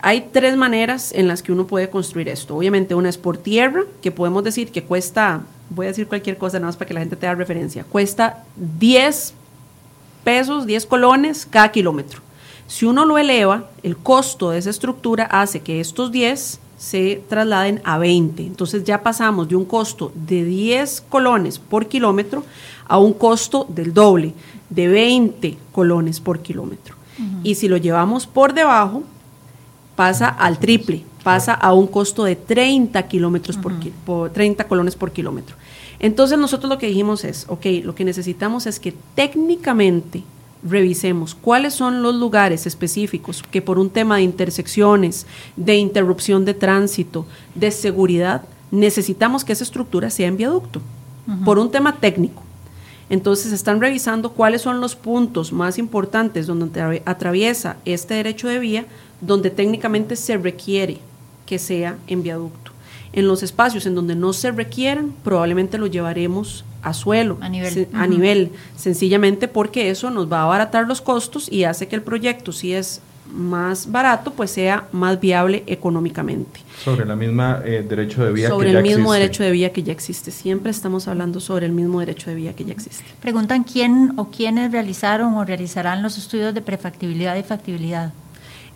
hay 0.00 0.28
tres 0.32 0.56
maneras 0.56 1.12
en 1.12 1.26
las 1.26 1.42
que 1.42 1.52
uno 1.52 1.66
puede 1.66 1.90
construir 1.90 2.28
esto. 2.28 2.54
Obviamente 2.54 2.94
una 2.94 3.08
es 3.08 3.18
por 3.18 3.38
tierra, 3.38 3.82
que 4.02 4.12
podemos 4.12 4.44
decir 4.44 4.70
que 4.70 4.84
cuesta, 4.84 5.40
voy 5.70 5.86
a 5.86 5.88
decir 5.88 6.06
cualquier 6.06 6.36
cosa 6.36 6.58
nada 6.58 6.66
más 6.68 6.76
para 6.76 6.88
que 6.88 6.94
la 6.94 7.00
gente 7.00 7.16
tenga 7.16 7.34
referencia, 7.34 7.84
cuesta 7.84 8.44
10 8.56 9.34
pesos, 10.22 10.66
10 10.66 10.86
colones 10.86 11.46
cada 11.48 11.72
kilómetro. 11.72 12.20
Si 12.66 12.84
uno 12.84 13.04
lo 13.04 13.16
eleva, 13.16 13.70
el 13.82 13.96
costo 13.96 14.50
de 14.50 14.58
esa 14.58 14.70
estructura 14.70 15.24
hace 15.24 15.60
que 15.60 15.80
estos 15.80 16.10
10 16.10 16.60
se 16.76 17.22
trasladen 17.28 17.80
a 17.84 17.98
20. 17.98 18.42
Entonces 18.42 18.84
ya 18.84 19.02
pasamos 19.02 19.48
de 19.48 19.56
un 19.56 19.64
costo 19.64 20.12
de 20.14 20.44
10 20.44 21.04
colones 21.08 21.58
por 21.58 21.86
kilómetro 21.86 22.44
a 22.86 22.98
un 22.98 23.12
costo 23.12 23.66
del 23.68 23.92
doble, 23.94 24.34
de 24.70 24.88
20 24.88 25.56
colones 25.72 26.20
por 26.20 26.40
kilómetro. 26.40 26.94
Y 27.42 27.54
si 27.54 27.66
lo 27.66 27.78
llevamos 27.78 28.26
por 28.26 28.52
debajo, 28.52 29.02
pasa 29.94 30.28
al 30.28 30.58
triple, 30.58 31.02
pasa 31.22 31.54
a 31.54 31.72
un 31.72 31.86
costo 31.86 32.24
de 32.24 32.36
30 32.36 33.02
kilómetros 33.08 33.56
por, 33.56 33.72
por 34.04 34.30
30 34.30 34.64
colones 34.68 34.94
por 34.96 35.12
kilómetro. 35.12 35.56
Entonces 35.98 36.38
nosotros 36.38 36.68
lo 36.68 36.76
que 36.76 36.88
dijimos 36.88 37.24
es, 37.24 37.46
ok, 37.48 37.66
lo 37.84 37.94
que 37.94 38.04
necesitamos 38.04 38.66
es 38.66 38.78
que 38.78 38.94
técnicamente 39.14 40.24
revisemos 40.62 41.34
cuáles 41.34 41.74
son 41.74 42.02
los 42.02 42.14
lugares 42.14 42.66
específicos 42.66 43.42
que 43.42 43.62
por 43.62 43.78
un 43.78 43.90
tema 43.90 44.16
de 44.16 44.22
intersecciones, 44.22 45.26
de 45.56 45.76
interrupción 45.76 46.44
de 46.44 46.54
tránsito, 46.54 47.26
de 47.54 47.70
seguridad, 47.70 48.42
necesitamos 48.70 49.44
que 49.44 49.52
esa 49.52 49.64
estructura 49.64 50.10
sea 50.10 50.28
en 50.28 50.36
viaducto, 50.36 50.80
por 51.44 51.58
un 51.58 51.70
tema 51.70 51.96
técnico. 51.96 52.42
Entonces 53.08 53.52
están 53.52 53.80
revisando 53.80 54.32
cuáles 54.32 54.62
son 54.62 54.80
los 54.80 54.96
puntos 54.96 55.52
más 55.52 55.78
importantes 55.78 56.46
donde 56.46 57.02
atraviesa 57.04 57.76
este 57.84 58.14
derecho 58.14 58.48
de 58.48 58.58
vía, 58.58 58.86
donde 59.20 59.50
técnicamente 59.50 60.16
se 60.16 60.36
requiere 60.36 60.98
que 61.46 61.58
sea 61.58 61.98
en 62.08 62.22
viaducto. 62.22 62.72
En 63.16 63.26
los 63.26 63.42
espacios 63.42 63.86
en 63.86 63.96
donde 63.96 64.14
no 64.14 64.32
se 64.32 64.52
requieran, 64.52 65.12
probablemente 65.24 65.78
lo 65.78 65.88
llevaremos 65.88 66.64
a 66.82 66.92
suelo, 66.92 67.38
a 67.40 67.48
nivel, 67.48 67.88
a 67.92 68.06
nivel 68.06 68.52
sencillamente 68.76 69.48
porque 69.48 69.90
eso 69.90 70.10
nos 70.10 70.30
va 70.30 70.40
a 70.40 70.42
abaratar 70.44 70.86
los 70.86 71.00
costos 71.00 71.50
y 71.50 71.64
hace 71.64 71.88
que 71.88 71.96
el 71.96 72.02
proyecto, 72.02 72.52
si 72.52 72.74
es 72.74 73.00
más 73.32 73.90
barato, 73.90 74.32
pues 74.32 74.50
sea 74.50 74.86
más 74.92 75.18
viable 75.20 75.64
económicamente. 75.66 76.60
Sobre 76.84 77.04
la 77.04 77.16
misma 77.16 77.60
eh, 77.64 77.84
derecho 77.88 78.24
de 78.24 78.32
vía 78.32 78.48
sobre 78.48 78.68
que 78.68 78.72
ya 78.74 78.78
el 78.78 78.84
mismo 78.84 79.12
derecho 79.12 79.42
de 79.42 79.50
vía 79.50 79.72
que 79.72 79.82
ya 79.82 79.92
existe. 79.92 80.30
Siempre 80.30 80.70
estamos 80.70 81.08
hablando 81.08 81.40
sobre 81.40 81.66
el 81.66 81.72
mismo 81.72 82.00
derecho 82.00 82.30
de 82.30 82.36
vía 82.36 82.54
que 82.54 82.64
ya 82.64 82.72
existe. 82.72 83.04
Preguntan 83.20 83.64
quién 83.64 84.12
o 84.16 84.30
quiénes 84.30 84.72
realizaron 84.72 85.34
o 85.34 85.44
realizarán 85.44 86.02
los 86.02 86.18
estudios 86.18 86.54
de 86.54 86.60
prefactibilidad 86.60 87.36
y 87.36 87.42
factibilidad. 87.42 88.12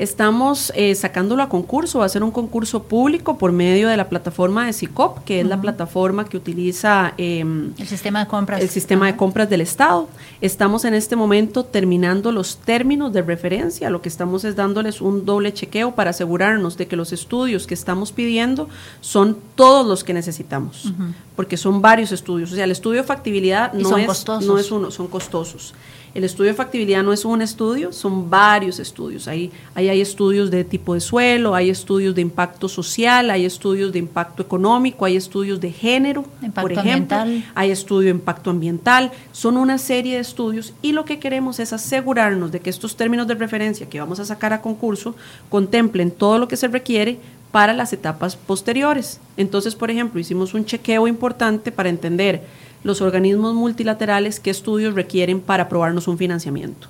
Estamos 0.01 0.73
eh, 0.77 0.95
sacándolo 0.95 1.43
a 1.43 1.51
concurso, 1.51 1.99
va 1.99 2.07
a 2.07 2.09
ser 2.09 2.23
un 2.23 2.31
concurso 2.31 2.85
público 2.85 3.37
por 3.37 3.53
medio 3.53 3.87
de 3.87 3.99
la 3.99 4.09
plataforma 4.09 4.65
de 4.65 4.73
SICOP, 4.73 5.23
que 5.25 5.41
es 5.41 5.47
la 5.47 5.61
plataforma 5.61 6.25
que 6.25 6.39
utiliza 6.39 7.13
em, 7.19 7.75
el 7.77 7.87
sistema 7.87 8.21
de 8.21 8.27
compras. 8.27 8.63
El 8.63 8.71
sistema 8.71 9.05
de 9.09 9.17
compras 9.17 9.51
del 9.51 9.61
Estado. 9.61 10.09
Estamos 10.41 10.87
en 10.87 10.95
este 10.95 11.17
momento 11.17 11.67
terminando 11.67 12.33
los 12.33 12.57
términos 12.57 13.13
de 13.13 13.21
referencia, 13.21 13.91
lo 13.91 14.01
que 14.01 14.09
estamos 14.09 14.45
es 14.45 14.57
dándoles 14.57 15.03
un 15.03 15.27
doble 15.27 15.53
chequeo 15.53 15.95
para 15.95 16.11
asegurarnos 16.11 16.79
de 16.79 16.87
que 16.87 16.97
los 16.97 17.13
estudios 17.13 17.67
que 17.67 17.75
estamos 17.75 18.11
pidiendo 18.11 18.71
son 19.03 19.37
todos 19.55 19.87
los 19.87 20.03
que 20.03 20.15
necesitamos, 20.15 20.95
porque 21.37 21.59
son 21.59 21.83
varios 21.83 22.11
estudios. 22.11 22.53
O 22.53 22.55
sea, 22.55 22.65
el 22.65 22.71
estudio 22.71 23.03
de 23.03 23.07
factibilidad 23.07 23.75
no, 23.75 23.99
es, 23.99 24.27
no 24.41 24.59
es 24.59 24.71
uno, 24.71 24.91
son 24.91 25.09
costosos. 25.09 25.75
El 26.15 26.25
estudio 26.25 26.51
de 26.51 26.57
factibilidad 26.57 27.03
no 27.03 27.13
es 27.13 27.25
un 27.25 27.41
estudio, 27.41 27.93
son 27.93 28.29
varios 28.29 28.79
estudios. 28.79 29.29
Ahí, 29.29 29.53
hay 29.75 30.01
estudios 30.01 30.51
de 30.51 30.65
tipo 30.65 30.95
de 30.95 31.01
suelo, 31.01 31.55
hay 31.55 31.71
estudios 31.71 32.15
de 32.15 32.23
impacto 32.23 32.69
social, 32.69 33.31
hay 33.31 33.45
estudios 33.45 33.93
de 33.93 34.01
impacto 34.01 34.43
económico, 34.43 35.05
hay 35.05 35.17
estudios 35.17 35.61
de 35.61 35.71
género, 35.71 36.25
por 36.55 36.73
ejemplo, 36.73 37.19
hay 37.55 37.71
estudio 37.71 38.07
de 38.07 38.19
impacto 38.19 38.51
ambiental. 38.51 39.13
Son 39.33 39.57
una 39.57 39.79
serie 39.79 40.15
de 40.15 40.21
estudios 40.21 40.73
y 40.83 40.93
lo 40.93 41.05
que 41.05 41.19
queremos 41.19 41.61
es 41.61 41.73
asegurarnos 41.73 42.51
de 42.51 42.61
que 42.61 42.71
estos 42.71 42.97
términos 42.97 43.29
de 43.29 43.35
referencia 43.35 43.89
que 43.89 44.01
vamos 44.01 44.19
a 44.19 44.25
sacar 44.25 44.53
a 44.53 44.61
concurso 44.61 45.15
contemplen 45.49 46.11
todo 46.11 46.39
lo 46.39 46.49
que 46.49 46.57
se 46.57 46.69
requiere 46.69 47.19
para 47.53 47.73
las 47.73 47.93
etapas 47.93 48.37
posteriores. 48.37 49.21
Entonces, 49.37 49.75
por 49.75 49.91
ejemplo, 49.91 50.21
hicimos 50.21 50.55
un 50.55 50.65
chequeo 50.65 51.09
importante 51.09 51.73
para 51.73 51.89
entender 51.89 52.45
los 52.83 53.01
organismos 53.01 53.55
multilaterales 53.55 54.41
qué 54.41 54.51
estudios 54.51 54.95
requieren 54.95 55.41
para 55.41 55.65
aprobarnos 55.65 56.09
un 56.09 56.19
financiamiento. 56.19 56.89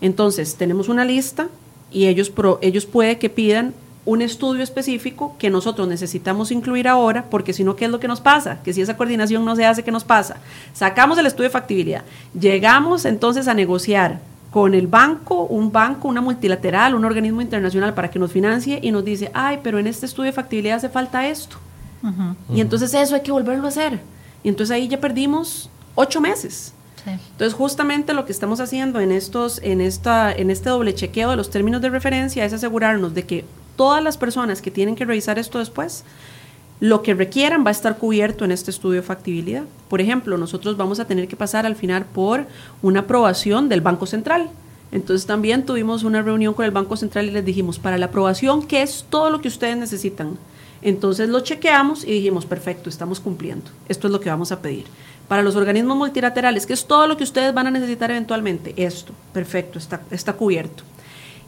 Entonces, 0.00 0.56
tenemos 0.56 0.88
una 0.88 1.04
lista 1.04 1.48
y 1.90 2.06
ellos, 2.06 2.32
ellos 2.60 2.86
puede 2.86 3.18
que 3.18 3.30
pidan 3.30 3.74
un 4.04 4.20
estudio 4.20 4.62
específico 4.64 5.36
que 5.38 5.48
nosotros 5.48 5.86
necesitamos 5.86 6.50
incluir 6.50 6.88
ahora, 6.88 7.26
porque 7.30 7.52
si 7.52 7.62
no, 7.62 7.76
¿qué 7.76 7.84
es 7.84 7.90
lo 7.90 8.00
que 8.00 8.08
nos 8.08 8.20
pasa? 8.20 8.60
Que 8.64 8.72
si 8.72 8.80
esa 8.80 8.96
coordinación 8.96 9.44
no 9.44 9.54
se 9.54 9.64
hace, 9.64 9.84
¿qué 9.84 9.92
nos 9.92 10.02
pasa? 10.02 10.38
Sacamos 10.72 11.18
el 11.18 11.26
estudio 11.26 11.48
de 11.48 11.52
factibilidad, 11.52 12.02
llegamos 12.38 13.04
entonces 13.04 13.46
a 13.46 13.54
negociar 13.54 14.20
con 14.50 14.74
el 14.74 14.86
banco, 14.86 15.44
un 15.44 15.72
banco, 15.72 16.08
una 16.08 16.20
multilateral, 16.20 16.94
un 16.94 17.04
organismo 17.04 17.40
internacional 17.40 17.94
para 17.94 18.10
que 18.10 18.18
nos 18.18 18.32
financie 18.32 18.80
y 18.82 18.90
nos 18.90 19.04
dice, 19.04 19.30
ay, 19.32 19.60
pero 19.62 19.78
en 19.78 19.86
este 19.86 20.04
estudio 20.04 20.26
de 20.26 20.34
factibilidad 20.34 20.76
hace 20.76 20.88
falta 20.88 21.26
esto. 21.28 21.56
Y 22.52 22.60
entonces 22.60 22.92
eso 22.92 23.14
hay 23.14 23.22
que 23.22 23.30
volverlo 23.30 23.66
a 23.66 23.68
hacer. 23.68 24.00
Y 24.42 24.48
entonces 24.48 24.74
ahí 24.74 24.88
ya 24.88 25.00
perdimos 25.00 25.70
ocho 25.94 26.20
meses. 26.20 26.72
Entonces, 27.04 27.54
justamente 27.54 28.14
lo 28.14 28.24
que 28.24 28.32
estamos 28.32 28.60
haciendo 28.60 29.00
en, 29.00 29.10
estos, 29.10 29.60
en, 29.62 29.80
esta, 29.80 30.32
en 30.32 30.50
este 30.50 30.70
doble 30.70 30.94
chequeo 30.94 31.30
de 31.30 31.36
los 31.36 31.50
términos 31.50 31.82
de 31.82 31.90
referencia 31.90 32.44
es 32.44 32.52
asegurarnos 32.52 33.12
de 33.12 33.24
que 33.24 33.44
todas 33.76 34.02
las 34.02 34.16
personas 34.16 34.62
que 34.62 34.70
tienen 34.70 34.94
que 34.94 35.04
revisar 35.04 35.38
esto 35.38 35.58
después, 35.58 36.04
lo 36.78 37.02
que 37.02 37.14
requieran 37.14 37.64
va 37.64 37.68
a 37.68 37.72
estar 37.72 37.98
cubierto 37.98 38.44
en 38.44 38.52
este 38.52 38.70
estudio 38.70 39.00
de 39.00 39.06
factibilidad. 39.06 39.64
Por 39.88 40.00
ejemplo, 40.00 40.36
nosotros 40.38 40.76
vamos 40.76 41.00
a 41.00 41.04
tener 41.04 41.28
que 41.28 41.36
pasar 41.36 41.66
al 41.66 41.76
final 41.76 42.04
por 42.04 42.46
una 42.82 43.00
aprobación 43.00 43.68
del 43.68 43.80
Banco 43.80 44.06
Central. 44.06 44.50
Entonces 44.90 45.26
también 45.26 45.64
tuvimos 45.64 46.04
una 46.04 46.22
reunión 46.22 46.54
con 46.54 46.64
el 46.64 46.70
Banco 46.70 46.96
Central 46.96 47.26
y 47.26 47.30
les 47.30 47.44
dijimos, 47.44 47.78
para 47.78 47.98
la 47.98 48.06
aprobación, 48.06 48.66
¿qué 48.66 48.82
es 48.82 49.06
todo 49.08 49.30
lo 49.30 49.40
que 49.40 49.48
ustedes 49.48 49.76
necesitan? 49.76 50.36
Entonces 50.82 51.28
lo 51.28 51.40
chequeamos 51.40 52.04
y 52.04 52.10
dijimos, 52.10 52.44
perfecto, 52.44 52.90
estamos 52.90 53.20
cumpliendo. 53.20 53.70
Esto 53.88 54.08
es 54.08 54.12
lo 54.12 54.20
que 54.20 54.28
vamos 54.28 54.50
a 54.50 54.60
pedir. 54.60 54.84
Para 55.28 55.42
los 55.42 55.54
organismos 55.54 55.96
multilaterales, 55.96 56.66
que 56.66 56.72
es 56.72 56.84
todo 56.84 57.06
lo 57.06 57.16
que 57.16 57.24
ustedes 57.24 57.54
van 57.54 57.68
a 57.68 57.70
necesitar 57.70 58.10
eventualmente, 58.10 58.74
esto, 58.76 59.12
perfecto, 59.32 59.78
está, 59.78 60.02
está 60.10 60.32
cubierto. 60.32 60.82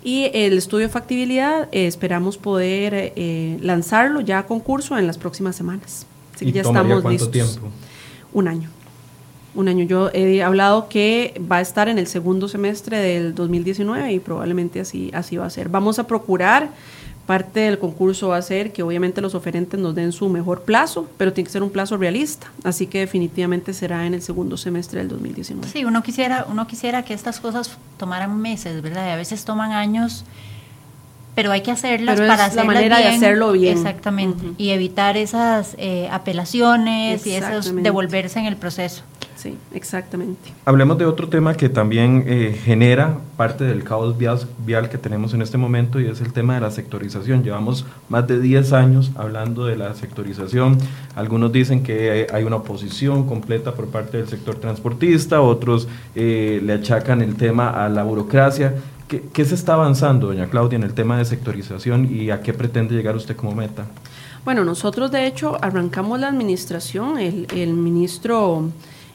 Y 0.05 0.31
el 0.35 0.59
estudio 0.59 0.87
de 0.87 0.93
factibilidad 0.93 1.69
eh, 1.73 1.87
esperamos 1.87 2.37
poder 2.37 3.15
eh, 3.17 3.59
lanzarlo 3.63 4.21
ya 4.21 4.41
a 4.41 4.47
concurso 4.47 4.99
en 4.99 5.07
las 5.07 5.19
próximas 5.19 5.57
semanas. 5.57 6.07
Así 6.35 6.45
que 6.45 6.53
ya 6.53 6.61
estamos 6.61 7.03
cuánto 7.03 7.31
tiempo? 7.31 7.71
Un 8.33 8.49
año. 8.49 8.71
Un 9.55 9.69
año. 9.69 9.85
Yo 9.85 10.11
he 10.13 10.43
hablado 10.43 10.89
que 10.89 11.41
va 11.51 11.57
a 11.57 11.61
estar 11.63 11.89
en 11.89 11.99
el 11.99 12.07
segundo 12.07 12.49
semestre 12.49 12.99
del 12.99 13.35
2019 13.35 14.13
y 14.13 14.21
probablemente 14.21 14.81
así, 14.81 15.11
así 15.15 15.39
va 15.39 15.47
a 15.47 15.51
ser. 15.51 15.71
Vamos 15.71 15.99
a 15.99 16.07
procurar 16.07 16.71
Parte 17.27 17.61
del 17.61 17.79
concurso 17.79 18.29
va 18.29 18.37
a 18.37 18.43
ser 18.43 18.73
que 18.73 18.83
obviamente 18.83 19.21
los 19.23 19.35
oferentes 19.35 19.81
nos 19.81 19.95
den 19.95 20.13
su 20.13 20.29
mejor 20.29 20.63
plazo, 20.63 21.09
pero 21.17 21.33
tiene 21.33 21.47
que 21.47 21.53
ser 21.53 21.63
un 21.63 21.71
plazo 21.71 21.97
realista. 21.97 22.51
Así 22.65 22.87
que 22.87 23.01
definitivamente 23.01 23.73
será 23.73 24.07
en 24.07 24.13
el 24.13 24.21
segundo 24.21 24.57
semestre 24.57 24.99
del 24.99 25.09
2019. 25.09 25.69
Sí, 25.69 25.85
uno 25.85 26.03
quisiera, 26.03 26.45
uno 26.49 26.67
quisiera 26.67 27.03
que 27.03 27.15
estas 27.15 27.41
cosas 27.41 27.79
tomaran 27.97 28.37
meses, 28.39 28.83
¿verdad? 28.83 29.07
Y 29.07 29.11
a 29.11 29.17
veces 29.17 29.45
toman 29.45 29.73
años, 29.73 30.25
pero 31.35 31.53
hay 31.53 31.63
que 31.63 31.71
hacerlas 31.71 32.21
para 32.21 32.53
la 32.53 32.65
manera 32.65 32.99
de 32.99 33.09
hacerlo 33.09 33.53
bien. 33.53 33.77
Exactamente. 33.77 34.45
Y 34.57 34.71
evitar 34.71 35.17
esas 35.17 35.75
eh, 35.79 36.09
apelaciones 36.11 37.27
y 37.27 37.35
esos 37.35 37.75
devolverse 37.75 38.39
en 38.39 38.47
el 38.47 38.57
proceso. 38.57 39.03
Sí, 39.45 39.59
exactamente. 39.75 40.55
Hablemos 40.65 40.97
de 40.97 41.05
otro 41.05 41.29
tema 41.29 41.53
que 41.55 41.69
también 41.69 42.25
eh, 42.27 42.59
genera 42.65 43.19
parte 43.37 43.65
del 43.65 43.85
caos 43.85 44.17
vial, 44.17 44.89
que 44.89 44.97
tenemos 44.97 45.35
en 45.35 45.43
este 45.43 45.59
momento 45.59 46.01
y 46.01 46.07
es 46.07 46.23
el 46.23 46.33
tema 46.33 46.55
de 46.55 46.61
la 46.61 46.71
sectorización. 46.71 47.43
Llevamos 47.43 47.85
más 48.09 48.27
de 48.27 48.41
10 48.41 48.73
años 48.73 49.11
hablando 49.17 49.67
de 49.67 49.77
la 49.77 49.95
sectorización. 49.95 50.79
Algunos 51.15 51.53
dicen 51.53 51.83
que 51.83 52.27
hay 52.33 52.45
una 52.45 52.57
oposición 52.57 53.27
completa 53.27 53.73
por 53.73 53.89
parte 53.89 54.17
del 54.17 54.29
sector 54.29 54.55
transportista, 54.55 55.43
otros 55.43 55.89
eh, 56.15 56.61
le 56.63 56.73
achacan 56.73 57.21
el 57.21 57.37
tema 57.37 57.69
a 57.69 57.91
la 57.91 58.03
burocracia. 58.03 58.75
¿Qué, 59.09 59.23
¿Qué 59.33 59.45
se 59.45 59.55
está 59.55 59.75
avanzando, 59.75 60.29
doña 60.29 60.47
Claudia, 60.47 60.77
en 60.77 60.83
el 60.83 60.95
tema 60.95 61.19
de 61.19 61.25
sectorización 61.25 62.09
y 62.11 62.31
a 62.31 62.41
qué 62.41 62.55
pretende 62.55 62.95
llegar 62.95 63.17
usted 63.17 63.37
como 63.37 63.55
meta? 63.55 63.87
Bueno, 64.45 64.65
nosotros 64.65 65.11
de 65.11 65.27
hecho 65.27 65.57
arrancamos 65.63 66.21
la 66.21 66.29
administración, 66.29 67.19
el, 67.19 67.47
el 67.55 67.73
ministro 67.73 68.71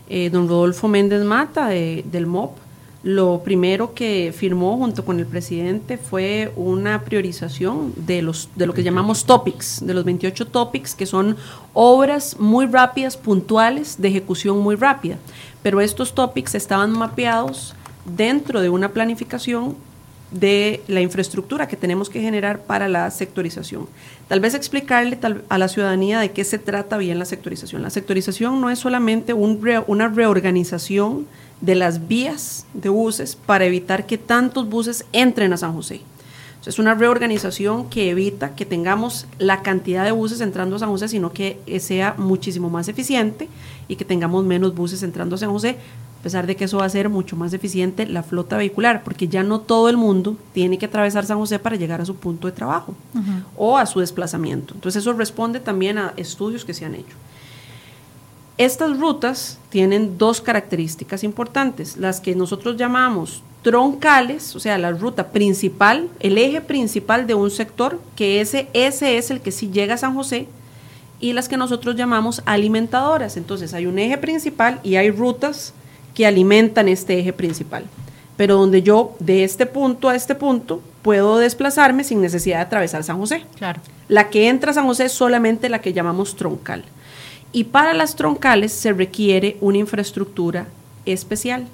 eh, 0.09 0.29
don 0.31 0.47
Rodolfo 0.47 0.87
Méndez 0.87 1.23
Mata 1.23 1.67
del 1.67 2.25
MOP, 2.25 2.57
lo 3.03 3.43
primero 3.43 3.93
que 3.93 4.33
firmó 4.35 4.75
junto 4.75 5.05
con 5.05 5.19
el 5.19 5.25
presidente 5.25 5.97
fue 5.97 6.51
una 6.57 7.05
priorización 7.05 7.93
de, 7.95 8.21
los, 8.21 8.49
de 8.55 8.65
lo 8.65 8.73
que 8.73 8.83
llamamos 8.83 9.23
topics, 9.23 9.85
de 9.85 9.93
los 9.93 10.03
28 10.03 10.47
topics, 10.47 10.95
que 10.95 11.05
son 11.05 11.37
obras 11.73 12.37
muy 12.39 12.65
rápidas, 12.65 13.15
puntuales, 13.15 14.01
de 14.01 14.09
ejecución 14.09 14.59
muy 14.59 14.75
rápida. 14.75 15.17
Pero 15.63 15.79
estos 15.79 16.13
topics 16.13 16.55
estaban 16.55 16.91
mapeados 16.91 17.73
dentro 18.05 18.61
de 18.61 18.69
una 18.69 18.89
planificación 18.89 19.75
de 20.31 20.83
la 20.87 21.01
infraestructura 21.01 21.67
que 21.67 21.75
tenemos 21.75 22.09
que 22.09 22.21
generar 22.21 22.61
para 22.61 22.87
la 22.87 23.09
sectorización. 23.09 23.87
Tal 24.27 24.39
vez 24.39 24.53
explicarle 24.53 25.17
a 25.49 25.57
la 25.57 25.67
ciudadanía 25.67 26.19
de 26.19 26.31
qué 26.31 26.43
se 26.43 26.59
trata 26.59 26.97
bien 26.97 27.17
la 27.17 27.25
sectorización. 27.25 27.81
La 27.81 27.89
sectorización 27.89 28.61
no 28.61 28.69
es 28.69 28.79
solamente 28.79 29.33
una 29.33 30.07
reorganización 30.07 31.25
de 31.61 31.75
las 31.75 32.07
vías 32.07 32.65
de 32.73 32.89
buses 32.89 33.35
para 33.35 33.65
evitar 33.65 34.05
que 34.05 34.17
tantos 34.17 34.69
buses 34.69 35.05
entren 35.11 35.51
a 35.51 35.57
San 35.57 35.73
José. 35.73 36.01
es 36.65 36.77
una 36.77 36.93
reorganización 36.93 37.89
que 37.89 38.11
evita 38.11 38.53
que 38.53 38.65
tengamos 38.65 39.25
la 39.39 39.63
cantidad 39.63 40.05
de 40.05 40.11
buses 40.11 40.39
entrando 40.41 40.75
a 40.75 40.79
San 40.79 40.89
José, 40.89 41.07
sino 41.07 41.33
que 41.33 41.57
sea 41.79 42.13
muchísimo 42.17 42.69
más 42.69 42.87
eficiente 42.87 43.49
y 43.87 43.95
que 43.95 44.05
tengamos 44.05 44.45
menos 44.45 44.75
buses 44.75 45.01
entrando 45.01 45.35
a 45.35 45.39
San 45.39 45.49
José, 45.49 45.77
a 46.19 46.21
pesar 46.21 46.47
de 46.47 46.57
que 46.57 46.65
eso 46.65 46.79
va 46.79 46.85
a 46.85 46.89
ser 46.89 47.07
mucho 47.07 47.37
más 47.37 47.53
eficiente 47.53 48.05
la 48.05 48.23
flota 48.23 48.57
vehicular, 48.57 49.03
porque 49.05 49.29
ya 49.29 49.41
no 49.41 49.61
todo 49.61 49.87
el 49.87 49.95
mundo 49.95 50.35
tiene 50.53 50.77
que 50.77 50.85
atravesar 50.85 51.25
San 51.25 51.37
José 51.37 51.59
para 51.59 51.77
llegar 51.77 52.01
a 52.01 52.05
su 52.05 52.15
punto 52.15 52.47
de 52.47 52.51
trabajo 52.51 52.93
o 53.55 53.77
a 53.77 53.85
su 53.85 54.01
desplazamiento. 54.01 54.73
Entonces 54.73 55.01
eso 55.01 55.13
responde 55.13 55.61
también 55.61 55.97
a 55.97 56.13
estudios 56.17 56.65
que 56.65 56.73
se 56.73 56.83
han 56.83 56.95
hecho. 56.95 57.15
Estas 58.57 58.99
rutas 58.99 59.59
tienen 59.69 60.17
dos 60.17 60.41
características 60.41 61.23
importantes, 61.23 61.95
las 61.95 62.19
que 62.19 62.35
nosotros 62.35 62.75
llamamos 62.75 63.41
troncales, 63.61 64.53
o 64.57 64.59
sea, 64.59 64.77
la 64.77 64.91
ruta 64.91 65.29
principal, 65.29 66.09
el 66.19 66.37
eje 66.37 66.59
principal 66.59 67.27
de 67.27 67.35
un 67.35 67.49
sector, 67.49 68.01
que 68.17 68.41
ese, 68.41 68.67
ese 68.73 69.17
es 69.17 69.31
el 69.31 69.39
que 69.39 69.53
sí 69.53 69.69
llega 69.71 69.93
a 69.93 69.97
San 69.97 70.13
José, 70.13 70.49
y 71.21 71.31
las 71.31 71.47
que 71.47 71.55
nosotros 71.55 71.95
llamamos 71.95 72.41
alimentadoras. 72.45 73.37
Entonces 73.37 73.73
hay 73.73 73.85
un 73.85 73.99
eje 73.99 74.17
principal 74.17 74.79
y 74.83 74.95
hay 74.95 75.11
rutas 75.11 75.73
que 76.13 76.25
alimentan 76.25 76.87
este 76.87 77.19
eje 77.19 77.33
principal, 77.33 77.85
pero 78.37 78.55
donde 78.55 78.81
yo 78.81 79.15
de 79.19 79.43
este 79.43 79.65
punto 79.65 80.09
a 80.09 80.15
este 80.15 80.35
punto 80.35 80.81
puedo 81.01 81.37
desplazarme 81.37 82.03
sin 82.03 82.21
necesidad 82.21 82.57
de 82.57 82.63
atravesar 82.63 83.03
San 83.03 83.17
José. 83.17 83.43
Claro. 83.57 83.81
La 84.07 84.29
que 84.29 84.47
entra 84.49 84.71
a 84.71 84.73
San 84.73 84.85
José 84.85 85.05
es 85.05 85.11
solamente 85.11 85.69
la 85.69 85.81
que 85.81 85.93
llamamos 85.93 86.35
troncal. 86.35 86.83
Y 87.51 87.65
para 87.65 87.93
las 87.93 88.15
troncales 88.15 88.73
se 88.73 88.93
requiere 88.93 89.57
una 89.61 89.79
infraestructura 89.79 90.67
especial, 91.05 91.67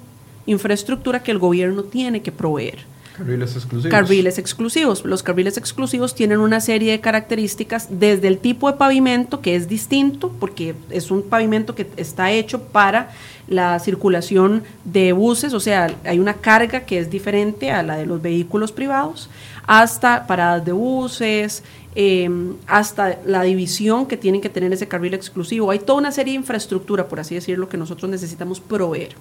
infraestructura 0.46 1.22
que 1.22 1.32
el 1.32 1.38
gobierno 1.38 1.82
tiene 1.82 2.22
que 2.22 2.32
proveer. 2.32 2.78
Carriles 3.16 3.56
exclusivos. 3.56 3.90
Carriles 3.90 4.38
exclusivos. 4.38 5.04
Los 5.04 5.22
carriles 5.22 5.56
exclusivos 5.56 6.14
tienen 6.14 6.38
una 6.38 6.60
serie 6.60 6.92
de 6.92 7.00
características 7.00 7.88
desde 7.90 8.28
el 8.28 8.38
tipo 8.38 8.70
de 8.70 8.76
pavimento, 8.76 9.40
que 9.40 9.56
es 9.56 9.68
distinto, 9.68 10.32
porque 10.38 10.74
es 10.90 11.10
un 11.10 11.22
pavimento 11.22 11.74
que 11.74 11.88
está 11.96 12.30
hecho 12.30 12.62
para 12.62 13.10
la 13.48 13.78
circulación 13.78 14.64
de 14.84 15.12
buses, 15.12 15.54
o 15.54 15.60
sea, 15.60 15.94
hay 16.04 16.18
una 16.18 16.34
carga 16.34 16.80
que 16.80 16.98
es 16.98 17.10
diferente 17.10 17.70
a 17.70 17.82
la 17.82 17.96
de 17.96 18.06
los 18.06 18.20
vehículos 18.20 18.72
privados, 18.72 19.30
hasta 19.66 20.26
paradas 20.26 20.64
de 20.64 20.72
buses, 20.72 21.62
em, 21.94 22.54
hasta 22.66 23.18
la 23.24 23.42
división 23.42 24.06
que 24.06 24.16
tienen 24.16 24.40
que 24.40 24.48
tener 24.48 24.72
ese 24.72 24.88
carril 24.88 25.14
exclusivo. 25.14 25.70
Hay 25.70 25.78
toda 25.78 25.98
una 25.98 26.12
serie 26.12 26.32
de 26.32 26.40
infraestructura, 26.40 27.08
por 27.08 27.20
así 27.20 27.34
decirlo, 27.34 27.68
que 27.68 27.76
nosotros 27.76 28.10
necesitamos 28.10 28.60
proveer. 28.60 29.14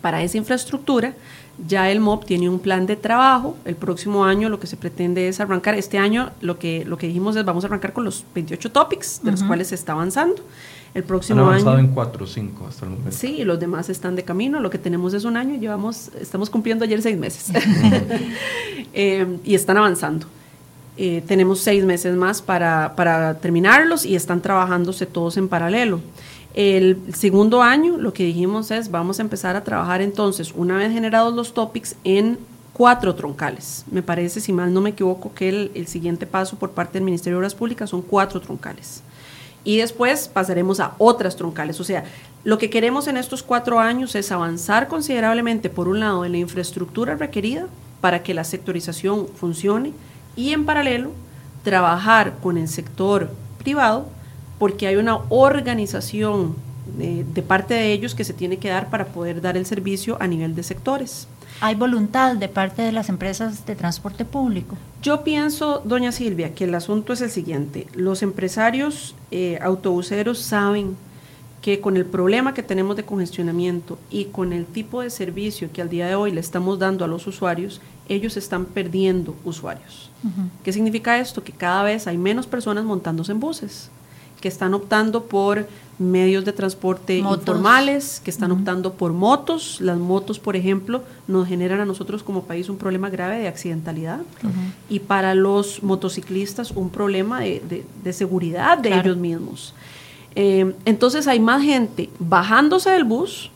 Para 0.00 0.22
esa 0.22 0.36
infraestructura, 0.36 1.14
ya 1.66 1.90
el 1.90 2.00
MOB 2.00 2.24
tiene 2.24 2.48
un 2.48 2.58
plan 2.58 2.86
de 2.86 2.96
trabajo. 2.96 3.56
El 3.64 3.76
próximo 3.76 4.24
año 4.24 4.48
lo 4.48 4.58
que 4.58 4.66
se 4.66 4.76
pretende 4.76 5.28
es 5.28 5.40
arrancar. 5.40 5.74
Este 5.74 5.98
año 5.98 6.30
lo 6.40 6.58
que, 6.58 6.84
lo 6.84 6.96
que 6.96 7.06
dijimos 7.06 7.36
es 7.36 7.44
vamos 7.44 7.64
a 7.64 7.68
arrancar 7.68 7.92
con 7.92 8.04
los 8.04 8.24
28 8.34 8.72
topics, 8.72 9.20
de 9.22 9.30
los 9.32 9.42
cuales 9.42 9.68
se 9.68 9.74
está 9.74 9.92
avanzando. 9.92 10.42
El 10.94 11.04
próximo 11.04 11.40
Han 11.40 11.46
avanzado 11.46 11.76
año. 11.76 11.88
en 11.88 11.94
4 11.94 12.24
o 12.24 12.26
5 12.26 12.66
hasta 12.66 12.84
el 12.84 12.90
momento. 12.92 13.12
Sí, 13.12 13.36
y 13.38 13.44
los 13.44 13.58
demás 13.58 13.88
están 13.88 14.14
de 14.14 14.24
camino. 14.24 14.60
Lo 14.60 14.68
que 14.68 14.78
tenemos 14.78 15.14
es 15.14 15.24
un 15.24 15.36
año, 15.36 15.58
llevamos, 15.58 16.10
estamos 16.20 16.50
cumpliendo 16.50 16.84
ayer 16.84 17.00
seis 17.02 17.18
meses. 17.18 17.52
Eh, 18.94 19.38
y 19.42 19.54
están 19.54 19.78
avanzando. 19.78 20.26
Eh, 20.98 21.22
tenemos 21.26 21.60
seis 21.60 21.82
meses 21.82 22.14
más 22.14 22.42
para, 22.42 22.94
para 22.94 23.38
terminarlos 23.38 24.04
y 24.04 24.14
están 24.14 24.42
trabajándose 24.42 25.06
todos 25.06 25.38
en 25.38 25.48
paralelo. 25.48 26.00
El 26.54 26.98
segundo 27.14 27.62
año, 27.62 27.96
lo 27.96 28.12
que 28.12 28.24
dijimos 28.24 28.70
es, 28.70 28.90
vamos 28.90 29.18
a 29.18 29.22
empezar 29.22 29.56
a 29.56 29.64
trabajar 29.64 30.02
entonces, 30.02 30.52
una 30.54 30.76
vez 30.76 30.92
generados 30.92 31.34
los 31.34 31.54
topics, 31.54 31.96
en 32.04 32.38
cuatro 32.74 33.14
troncales. 33.14 33.84
Me 33.90 34.02
parece, 34.02 34.40
si 34.40 34.52
mal 34.52 34.72
no 34.72 34.80
me 34.80 34.90
equivoco, 34.90 35.32
que 35.34 35.48
el, 35.48 35.70
el 35.74 35.86
siguiente 35.86 36.26
paso 36.26 36.58
por 36.58 36.72
parte 36.72 36.94
del 36.94 37.04
Ministerio 37.04 37.36
de 37.36 37.38
Obras 37.38 37.54
Públicas 37.54 37.88
son 37.90 38.02
cuatro 38.02 38.40
troncales. 38.40 39.02
Y 39.64 39.78
después 39.78 40.28
pasaremos 40.28 40.80
a 40.80 40.94
otras 40.98 41.36
troncales. 41.36 41.80
O 41.80 41.84
sea, 41.84 42.04
lo 42.44 42.58
que 42.58 42.68
queremos 42.68 43.06
en 43.06 43.16
estos 43.16 43.42
cuatro 43.42 43.78
años 43.78 44.14
es 44.14 44.32
avanzar 44.32 44.88
considerablemente, 44.88 45.70
por 45.70 45.88
un 45.88 46.00
lado, 46.00 46.24
en 46.24 46.32
la 46.32 46.38
infraestructura 46.38 47.14
requerida 47.14 47.66
para 48.00 48.22
que 48.22 48.34
la 48.34 48.44
sectorización 48.44 49.28
funcione 49.28 49.92
y 50.34 50.52
en 50.52 50.66
paralelo 50.66 51.12
trabajar 51.62 52.34
con 52.42 52.58
el 52.58 52.68
sector 52.68 53.30
privado 53.58 54.08
porque 54.62 54.86
hay 54.86 54.94
una 54.94 55.18
organización 55.28 56.54
de, 56.96 57.24
de, 57.24 57.42
parte 57.42 57.74
de 57.74 57.92
ellos 57.92 58.14
que 58.14 58.22
se 58.22 58.32
tiene 58.32 58.58
que 58.58 58.68
dar 58.68 58.90
para 58.90 59.06
poder 59.06 59.40
dar 59.40 59.56
el 59.56 59.66
servicio 59.66 60.16
a 60.20 60.28
nivel 60.28 60.54
de 60.54 60.62
sectores. 60.62 61.26
¿Hay 61.60 61.74
voluntad 61.74 62.36
de 62.36 62.48
parte 62.48 62.80
de 62.80 62.92
las 62.92 63.08
empresas 63.08 63.66
de 63.66 63.74
transporte 63.74 64.24
público? 64.24 64.76
Yo 65.02 65.24
pienso, 65.24 65.82
doña 65.84 66.12
Silvia, 66.12 66.54
que 66.54 66.62
el 66.62 66.76
asunto 66.76 67.12
es 67.12 67.22
el 67.22 67.30
siguiente. 67.30 67.88
Los 67.94 68.22
empresarios 68.22 69.16
eh, 69.32 69.58
autobuseros 69.60 70.38
saben 70.38 70.96
que 71.60 71.80
con 71.80 71.96
el 71.96 72.06
problema 72.06 72.54
que 72.54 72.62
tenemos 72.62 72.94
de 72.94 73.02
congestionamiento 73.02 73.98
y 74.12 74.26
con 74.26 74.52
el 74.52 74.64
tipo 74.64 75.02
de 75.02 75.10
servicio 75.10 75.70
que 75.72 75.82
al 75.82 75.88
día 75.88 76.06
de 76.06 76.14
hoy 76.14 76.30
le 76.30 76.40
estamos 76.40 76.78
dando 76.78 77.04
a 77.04 77.08
los 77.08 77.26
usuarios, 77.26 77.80
ellos 78.08 78.36
están 78.36 78.66
perdiendo 78.66 79.34
usuarios. 79.44 80.12
Uh 80.22 80.28
-huh. 80.28 80.48
¿Qué 80.62 80.72
significa 80.72 81.18
esto? 81.18 81.42
Que 81.42 81.50
cada 81.50 81.82
vez 81.82 82.06
hay 82.06 82.16
menos 82.16 82.46
personas 82.46 82.84
montándose 82.84 83.32
en 83.32 83.40
buses 83.40 83.90
que 84.42 84.48
están 84.48 84.74
optando 84.74 85.24
por 85.24 85.66
medios 85.98 86.44
de 86.44 86.52
transporte 86.52 87.22
motos. 87.22 87.38
informales, 87.38 88.20
que 88.24 88.30
están 88.30 88.50
uh 88.50 88.56
-huh. 88.56 88.58
optando 88.58 88.92
por 88.92 89.12
motos. 89.12 89.80
Las 89.80 89.98
motos, 89.98 90.38
por 90.38 90.56
ejemplo, 90.56 91.02
nos 91.28 91.46
generan 91.48 91.80
a 91.80 91.84
nosotros 91.84 92.22
como 92.22 92.42
país 92.42 92.68
un 92.68 92.76
problema 92.76 93.08
grave 93.08 93.38
de 93.38 93.48
accidentalidad 93.48 94.20
uh 94.20 94.48
-huh. 94.48 94.72
y 94.90 94.98
para 94.98 95.34
los 95.34 95.82
motociclistas 95.82 96.72
un 96.72 96.90
problema 96.90 97.40
de, 97.40 97.62
de, 97.70 97.86
de 98.04 98.12
seguridad 98.12 98.78
de 98.78 98.88
claro. 98.90 99.02
ellos 99.02 99.16
mismos. 99.16 99.74
Eh, 100.34 100.74
entonces 100.84 101.26
hay 101.28 101.40
más 101.40 101.62
gente 101.62 102.10
bajándose 102.18 102.90
del 102.90 103.04
bus 103.04 103.50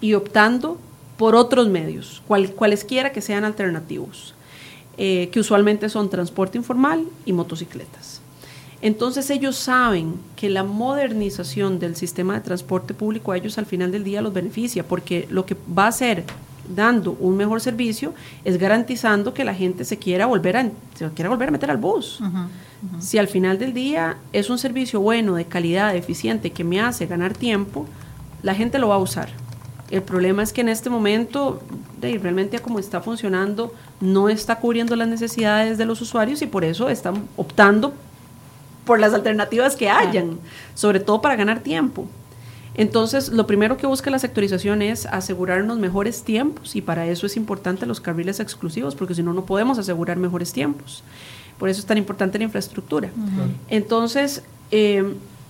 y 0.00 0.14
optando 0.14 0.78
por 1.18 1.34
otros 1.34 1.68
medios, 1.68 2.22
cual, 2.26 2.52
cualesquiera 2.52 3.12
que 3.12 3.20
sean 3.20 3.44
alternativos, 3.44 4.34
eh, 4.96 5.28
que 5.30 5.40
usualmente 5.40 5.88
son 5.88 6.08
transporte 6.08 6.56
informal 6.58 7.04
y 7.26 7.32
motocicletas. 7.32 8.21
Entonces 8.82 9.30
ellos 9.30 9.56
saben 9.56 10.16
que 10.34 10.50
la 10.50 10.64
modernización 10.64 11.78
del 11.78 11.94
sistema 11.94 12.34
de 12.34 12.40
transporte 12.40 12.94
público 12.94 13.30
a 13.30 13.36
ellos 13.36 13.56
al 13.56 13.66
final 13.66 13.92
del 13.92 14.02
día 14.02 14.20
los 14.20 14.32
beneficia, 14.32 14.82
porque 14.86 15.28
lo 15.30 15.46
que 15.46 15.56
va 15.78 15.84
a 15.84 15.88
hacer 15.88 16.24
dando 16.68 17.16
un 17.20 17.36
mejor 17.36 17.60
servicio 17.60 18.12
es 18.44 18.58
garantizando 18.58 19.34
que 19.34 19.44
la 19.44 19.54
gente 19.54 19.84
se 19.84 19.98
quiera 19.98 20.26
volver 20.26 20.56
a, 20.56 20.70
se 20.94 21.08
quiera 21.10 21.30
volver 21.30 21.48
a 21.48 21.52
meter 21.52 21.70
al 21.70 21.76
bus. 21.76 22.20
Uh 22.20 22.24
-huh, 22.24 22.28
uh 22.28 22.96
-huh. 22.96 23.00
Si 23.00 23.18
al 23.18 23.28
final 23.28 23.56
del 23.58 23.72
día 23.72 24.16
es 24.32 24.50
un 24.50 24.58
servicio 24.58 25.00
bueno, 25.00 25.36
de 25.36 25.44
calidad, 25.44 25.94
eficiente, 25.94 26.50
que 26.50 26.64
me 26.64 26.80
hace 26.80 27.06
ganar 27.06 27.34
tiempo, 27.34 27.86
la 28.42 28.54
gente 28.54 28.78
lo 28.78 28.88
va 28.88 28.96
a 28.96 28.98
usar. 28.98 29.28
El 29.90 30.02
problema 30.02 30.42
es 30.42 30.52
que 30.52 30.62
en 30.62 30.70
este 30.70 30.88
momento, 30.90 31.60
de, 32.00 32.18
realmente 32.18 32.58
como 32.58 32.78
está 32.78 33.00
funcionando, 33.00 33.72
no 34.00 34.28
está 34.28 34.56
cubriendo 34.56 34.96
las 34.96 35.06
necesidades 35.06 35.78
de 35.78 35.84
los 35.84 36.00
usuarios 36.00 36.42
y 36.42 36.46
por 36.46 36.64
eso 36.64 36.88
están 36.88 37.28
optando 37.36 37.92
por 38.84 39.00
las 39.00 39.14
alternativas 39.14 39.76
que 39.76 39.88
hayan, 39.88 40.38
sobre 40.74 41.00
todo 41.00 41.20
para 41.20 41.36
ganar 41.36 41.60
tiempo. 41.60 42.06
Entonces, 42.74 43.28
lo 43.28 43.46
primero 43.46 43.76
que 43.76 43.86
busca 43.86 44.10
la 44.10 44.18
sectorización 44.18 44.80
es 44.80 45.04
asegurarnos 45.06 45.78
mejores 45.78 46.22
tiempos 46.22 46.74
y 46.74 46.80
para 46.80 47.06
eso 47.06 47.26
es 47.26 47.36
importante 47.36 47.84
los 47.84 48.00
carriles 48.00 48.40
exclusivos, 48.40 48.94
porque 48.94 49.14
si 49.14 49.22
no, 49.22 49.34
no 49.34 49.44
podemos 49.44 49.78
asegurar 49.78 50.16
mejores 50.16 50.52
tiempos. 50.52 51.04
Por 51.58 51.68
eso 51.68 51.80
es 51.80 51.86
tan 51.86 51.98
importante 51.98 52.38
la 52.38 52.44
infraestructura. 52.44 53.10
Uh 53.14 53.20
-huh. 53.20 53.54
Entonces, 53.68 54.42
eh, 54.70 55.04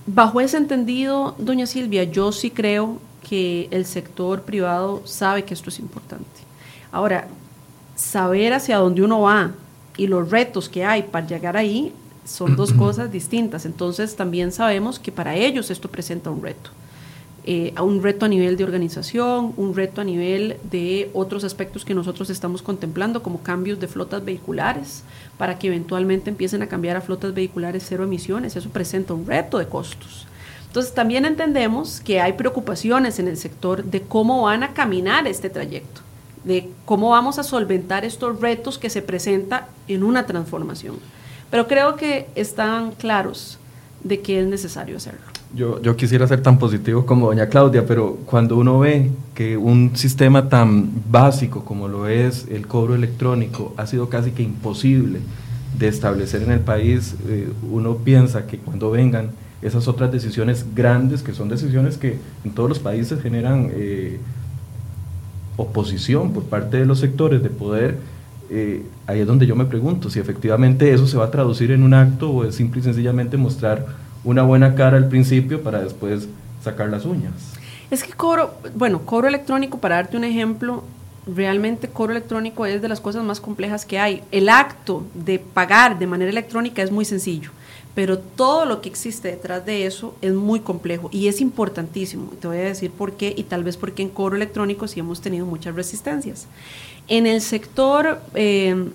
bajo 0.05 0.41
ese 0.41 0.57
entendido, 0.57 1.35
doña 1.37 1.65
Silvia, 1.65 2.03
yo 2.03 2.31
sí 2.33 2.51
creo 2.51 2.99
que 3.27 3.69
el 3.71 3.85
sector 3.85 4.41
privado 4.41 5.01
sabe 5.05 5.43
que 5.45 5.53
esto 5.53 5.69
es 5.69 5.79
importante. 5.79 6.25
Ahora, 6.91 7.27
saber 7.95 8.53
hacia 8.53 8.77
dónde 8.77 9.01
uno 9.01 9.21
va 9.21 9.51
y 9.95 10.07
los 10.07 10.29
retos 10.29 10.67
que 10.67 10.83
hay 10.83 11.03
para 11.03 11.25
llegar 11.25 11.55
ahí 11.55 11.93
son 12.25 12.55
dos 12.55 12.73
cosas 12.73 13.11
distintas. 13.11 13.65
Entonces, 13.65 14.15
también 14.15 14.51
sabemos 14.51 14.99
que 14.99 15.11
para 15.11 15.35
ellos 15.35 15.71
esto 15.71 15.89
presenta 15.89 16.29
un 16.29 16.41
reto. 16.41 16.71
Eh, 17.45 17.73
un 17.81 18.01
reto 18.01 18.25
a 18.25 18.29
nivel 18.29 18.55
de 18.55 18.63
organización, 18.63 19.53
un 19.57 19.75
reto 19.75 19.99
a 19.99 20.05
nivel 20.05 20.57
de 20.71 21.09
otros 21.13 21.43
aspectos 21.43 21.83
que 21.83 21.93
nosotros 21.93 22.29
estamos 22.29 22.61
contemplando, 22.61 23.21
como 23.21 23.43
cambios 23.43 23.81
de 23.81 23.89
flotas 23.89 24.23
vehiculares, 24.23 25.03
para 25.37 25.59
que 25.59 25.67
eventualmente 25.67 26.29
empiecen 26.29 26.61
a 26.61 26.67
cambiar 26.67 26.95
a 26.95 27.01
flotas 27.01 27.33
vehiculares 27.33 27.83
cero 27.85 28.05
emisiones. 28.05 28.55
Eso 28.55 28.69
presenta 28.69 29.13
un 29.13 29.25
reto 29.25 29.57
de 29.57 29.67
costos. 29.67 30.25
Entonces 30.67 30.93
también 30.93 31.25
entendemos 31.25 31.99
que 31.99 32.21
hay 32.21 32.33
preocupaciones 32.33 33.19
en 33.19 33.27
el 33.27 33.37
sector 33.37 33.83
de 33.83 34.01
cómo 34.01 34.43
van 34.43 34.63
a 34.63 34.73
caminar 34.73 35.27
este 35.27 35.49
trayecto, 35.49 36.01
de 36.45 36.69
cómo 36.85 37.09
vamos 37.09 37.39
a 37.39 37.43
solventar 37.43 38.05
estos 38.05 38.39
retos 38.39 38.77
que 38.77 38.89
se 38.89 39.01
presentan 39.01 39.65
en 39.89 40.03
una 40.03 40.25
transformación. 40.25 40.95
Pero 41.53 41.67
creo 41.67 41.95
que 41.97 42.25
están 42.33 42.93
claros 42.93 43.59
de 44.03 44.21
que 44.21 44.39
es 44.39 44.47
necesario 44.47 44.97
hacerlo. 44.97 45.19
Yo, 45.53 45.79
yo, 45.83 45.95
quisiera 45.95 46.27
ser 46.27 46.41
tan 46.41 46.57
positivo 46.57 47.05
como 47.05 47.27
doña 47.27 47.45
Claudia, 47.45 47.85
pero 47.85 48.17
cuando 48.25 48.57
uno 48.57 48.79
ve 48.79 49.11
que 49.35 49.55
un 49.55 49.95
sistema 49.95 50.49
tan 50.49 50.89
básico 51.11 51.63
como 51.63 51.87
lo 51.87 52.07
es 52.07 52.47
el 52.49 52.65
cobro 52.65 52.95
electrónico 52.95 53.71
ha 53.77 53.85
sido 53.85 54.09
casi 54.09 54.31
que 54.31 54.41
imposible 54.41 55.19
de 55.77 55.87
establecer 55.89 56.41
en 56.41 56.49
el 56.53 56.59
país, 56.59 57.13
eh, 57.27 57.47
uno 57.71 57.97
piensa 57.97 58.47
que 58.47 58.57
cuando 58.57 58.89
vengan 58.89 59.29
esas 59.61 59.87
otras 59.87 60.11
decisiones 60.11 60.65
grandes, 60.73 61.21
que 61.21 61.33
son 61.35 61.49
decisiones 61.49 61.99
que 61.99 62.17
en 62.43 62.51
todos 62.55 62.67
los 62.67 62.79
países 62.79 63.21
generan 63.21 63.69
eh, 63.75 64.19
oposición 65.57 66.33
por 66.33 66.45
parte 66.45 66.77
de 66.77 66.87
los 66.87 66.97
sectores 66.97 67.43
de 67.43 67.51
poder, 67.51 67.99
eh, 68.49 68.83
ahí 69.07 69.21
es 69.21 69.27
donde 69.27 69.45
yo 69.45 69.55
me 69.55 69.65
pregunto 69.65 70.09
si 70.09 70.19
efectivamente 70.19 70.93
eso 70.93 71.07
se 71.07 71.17
va 71.17 71.25
a 71.25 71.31
traducir 71.31 71.71
en 71.71 71.83
un 71.83 71.93
acto 71.93 72.29
o 72.29 72.45
es 72.45 72.55
simple 72.55 72.81
y 72.81 72.83
sencillamente 72.83 73.37
mostrar 73.37 73.85
una 74.23 74.43
buena 74.43 74.75
cara 74.75 74.97
al 74.97 75.07
principio 75.07 75.61
para 75.61 75.81
después 75.81 76.27
sacar 76.63 76.89
las 76.89 77.05
uñas. 77.05 77.33
Es 77.91 78.03
que 78.03 78.13
cobro, 78.13 78.55
bueno, 78.75 79.01
cobro 79.05 79.27
electrónico, 79.27 79.77
para 79.77 79.95
darte 79.95 80.17
un 80.17 80.23
ejemplo, 80.23 80.83
realmente 81.27 81.87
cobro 81.87 82.11
electrónico 82.11 82.65
es 82.65 82.81
de 82.81 82.87
las 82.87 83.01
cosas 83.01 83.23
más 83.23 83.39
complejas 83.39 83.85
que 83.85 83.99
hay. 83.99 84.23
El 84.31 84.49
acto 84.49 85.03
de 85.13 85.39
pagar 85.39 85.99
de 85.99 86.07
manera 86.07 86.31
electrónica 86.31 86.81
es 86.81 86.91
muy 86.91 87.05
sencillo, 87.05 87.51
pero 87.95 88.17
todo 88.17 88.65
lo 88.65 88.81
que 88.81 88.89
existe 88.89 89.29
detrás 89.29 89.65
de 89.65 89.85
eso 89.85 90.15
es 90.21 90.33
muy 90.33 90.61
complejo 90.61 91.09
y 91.11 91.27
es 91.27 91.41
importantísimo. 91.41 92.31
Te 92.39 92.47
voy 92.47 92.57
a 92.57 92.61
decir 92.61 92.91
por 92.91 93.13
qué 93.13 93.33
y 93.35 93.43
tal 93.43 93.63
vez 93.63 93.77
porque 93.77 94.01
en 94.01 94.09
cobro 94.09 94.35
electrónico 94.35 94.87
sí 94.87 94.99
hemos 94.99 95.21
tenido 95.21 95.45
muchas 95.45 95.75
resistencias. 95.75 96.47
En 97.07 97.27
el 97.27 97.41
sector 97.41 98.21
eh, 98.33 98.89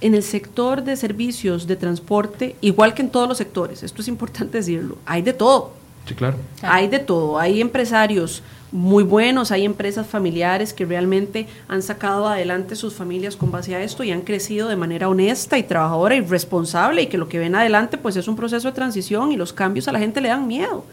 en 0.00 0.14
el 0.14 0.22
sector 0.22 0.82
de 0.82 0.96
servicios 0.96 1.66
de 1.66 1.76
transporte, 1.76 2.56
igual 2.60 2.94
que 2.94 3.02
en 3.02 3.10
todos 3.10 3.28
los 3.28 3.38
sectores, 3.38 3.82
esto 3.82 4.02
es 4.02 4.08
importante 4.08 4.58
decirlo, 4.58 4.98
hay 5.06 5.22
de 5.22 5.32
todo. 5.32 5.72
Sí, 6.06 6.14
claro. 6.14 6.36
Hay 6.62 6.88
de 6.88 7.00
todo. 7.00 7.38
Hay 7.38 7.60
empresarios 7.60 8.42
muy 8.72 9.02
buenos, 9.02 9.50
hay 9.50 9.64
empresas 9.64 10.06
familiares 10.06 10.72
que 10.72 10.86
realmente 10.86 11.46
han 11.68 11.82
sacado 11.82 12.28
adelante 12.28 12.76
sus 12.76 12.94
familias 12.94 13.36
con 13.36 13.50
base 13.50 13.74
a 13.74 13.82
esto 13.82 14.04
y 14.04 14.10
han 14.10 14.22
crecido 14.22 14.68
de 14.68 14.76
manera 14.76 15.08
honesta 15.08 15.58
y 15.58 15.62
trabajadora 15.62 16.14
y 16.14 16.20
responsable 16.20 17.02
y 17.02 17.06
que 17.06 17.18
lo 17.18 17.28
que 17.28 17.38
ven 17.38 17.54
adelante 17.54 17.98
pues 17.98 18.16
es 18.16 18.28
un 18.28 18.36
proceso 18.36 18.68
de 18.68 18.74
transición 18.74 19.32
y 19.32 19.36
los 19.36 19.52
cambios 19.52 19.88
a 19.88 19.92
la 19.92 19.98
gente 19.98 20.20
le 20.20 20.28
dan 20.28 20.46
miedo, 20.46 20.84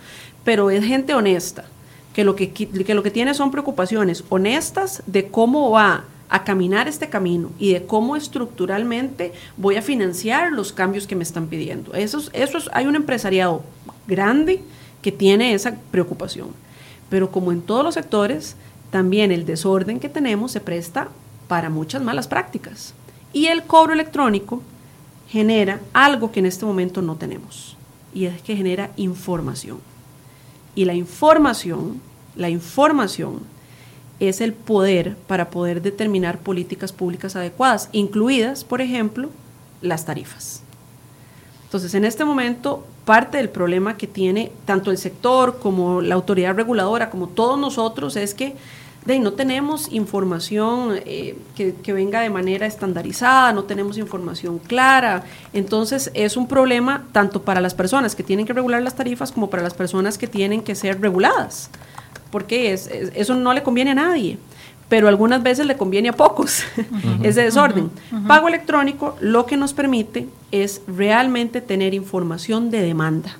pero 0.43 0.69
es 0.69 0.83
gente 0.85 1.13
honesta, 1.13 1.65
que 2.13 2.23
lo 2.23 2.35
que, 2.35 2.51
que, 2.51 2.93
lo 2.93 3.03
que 3.03 3.11
tiene 3.11 3.33
son 3.33 3.51
preocupaciones 3.51 4.23
honestas 4.29 5.03
de 5.05 5.27
cómo 5.27 5.71
va 5.71 6.05
a 6.29 6.43
caminar 6.43 6.87
este 6.87 7.09
camino 7.09 7.51
y 7.59 7.73
de 7.73 7.85
cómo 7.85 8.15
estructuralmente 8.15 9.33
voy 9.57 9.75
a 9.75 9.81
financiar 9.81 10.51
los 10.51 10.73
cambios 10.73 11.07
que 11.07 11.15
me 11.15 11.23
están 11.23 11.47
pidiendo. 11.47 11.93
Eso, 11.93 12.21
es, 12.33 12.51
hay 12.73 12.87
un 12.87 12.95
empresariado 12.95 13.63
grande 14.07 14.61
que 15.01 15.11
tiene 15.11 15.53
esa 15.53 15.75
preocupación. 15.91 16.49
Pero 17.09 17.31
como 17.31 17.51
en 17.51 17.61
todos 17.61 17.83
los 17.83 17.93
sectores, 17.93 18.55
también 18.89 19.31
el 19.31 19.45
desorden 19.45 19.99
que 19.99 20.09
tenemos 20.09 20.51
se 20.51 20.61
presta 20.61 21.09
para 21.47 21.69
muchas 21.69 22.01
malas 22.01 22.27
prácticas. 22.27 22.93
Y 23.31 23.47
el 23.47 23.63
cobro 23.63 23.93
electrónico 23.93 24.61
genera 25.27 25.79
algo 25.93 26.31
que 26.31 26.39
en 26.39 26.45
este 26.45 26.65
momento 26.65 27.01
no 27.01 27.15
tenemos, 27.15 27.75
y 28.13 28.25
es 28.25 28.41
que 28.41 28.55
genera 28.55 28.91
información. 28.95 29.79
Y 30.75 30.85
la 30.85 30.93
información, 30.93 32.01
la 32.35 32.49
información 32.49 33.41
es 34.19 34.41
el 34.41 34.53
poder 34.53 35.15
para 35.27 35.49
poder 35.49 35.81
determinar 35.81 36.39
políticas 36.39 36.91
públicas 36.91 37.35
adecuadas, 37.35 37.89
incluidas, 37.91 38.63
por 38.63 38.81
ejemplo, 38.81 39.29
las 39.81 40.05
tarifas. 40.05 40.61
Entonces, 41.65 41.93
en 41.93 42.05
este 42.05 42.23
momento, 42.23 42.85
parte 43.03 43.37
del 43.37 43.49
problema 43.49 43.97
que 43.97 44.07
tiene 44.07 44.51
tanto 44.65 44.91
el 44.91 44.97
sector 44.97 45.59
como 45.59 46.01
la 46.01 46.15
autoridad 46.15 46.55
reguladora, 46.55 47.09
como 47.09 47.27
todos 47.27 47.59
nosotros, 47.59 48.15
es 48.15 48.33
que 48.33 48.55
de, 49.05 49.19
no 49.19 49.33
tenemos 49.33 49.91
información 49.91 50.99
eh, 51.05 51.37
que, 51.55 51.75
que, 51.75 51.93
venga 51.93 52.21
de 52.21 52.31
manera 52.31 52.65
estandarizada, 52.65 53.53
no 53.53 53.65
tenemos 53.65 53.97
información 53.99 54.57
clara. 54.57 55.23
Entonces 55.53 56.09
es 56.15 56.37
un 56.37 56.47
problema 56.47 57.05
tanto 57.11 57.43
para 57.43 57.61
las 57.61 57.75
personas 57.75 58.15
que 58.15 58.23
tienen 58.23 58.47
que 58.47 58.53
regular 58.53 58.81
las 58.81 58.95
tarifas 58.95 59.31
como 59.31 59.49
para 59.49 59.61
las 59.61 59.75
personas 59.75 60.17
que 60.17 60.27
tienen 60.27 60.61
que 60.63 60.73
ser 60.73 60.99
reguladas, 60.99 61.69
porque 62.35 62.73
es, 62.73 62.87
eso 62.87 63.33
no 63.33 63.53
le 63.53 63.63
conviene 63.63 63.91
a 63.91 63.95
nadie 63.95 64.37
pero 64.89 65.07
algunas 65.07 65.41
veces 65.41 65.65
le 65.65 65.77
conviene 65.77 66.09
a 66.09 66.13
pocos 66.13 66.63
ese 67.23 67.43
desorden. 67.43 67.89
Pago 68.27 68.49
electrónico 68.49 69.15
lo 69.21 69.45
que 69.45 69.55
nos 69.55 69.73
permite 69.73 70.27
es 70.51 70.81
realmente 70.85 71.61
tener 71.61 71.93
información 71.93 72.69
de 72.71 72.81
demanda. 72.81 73.37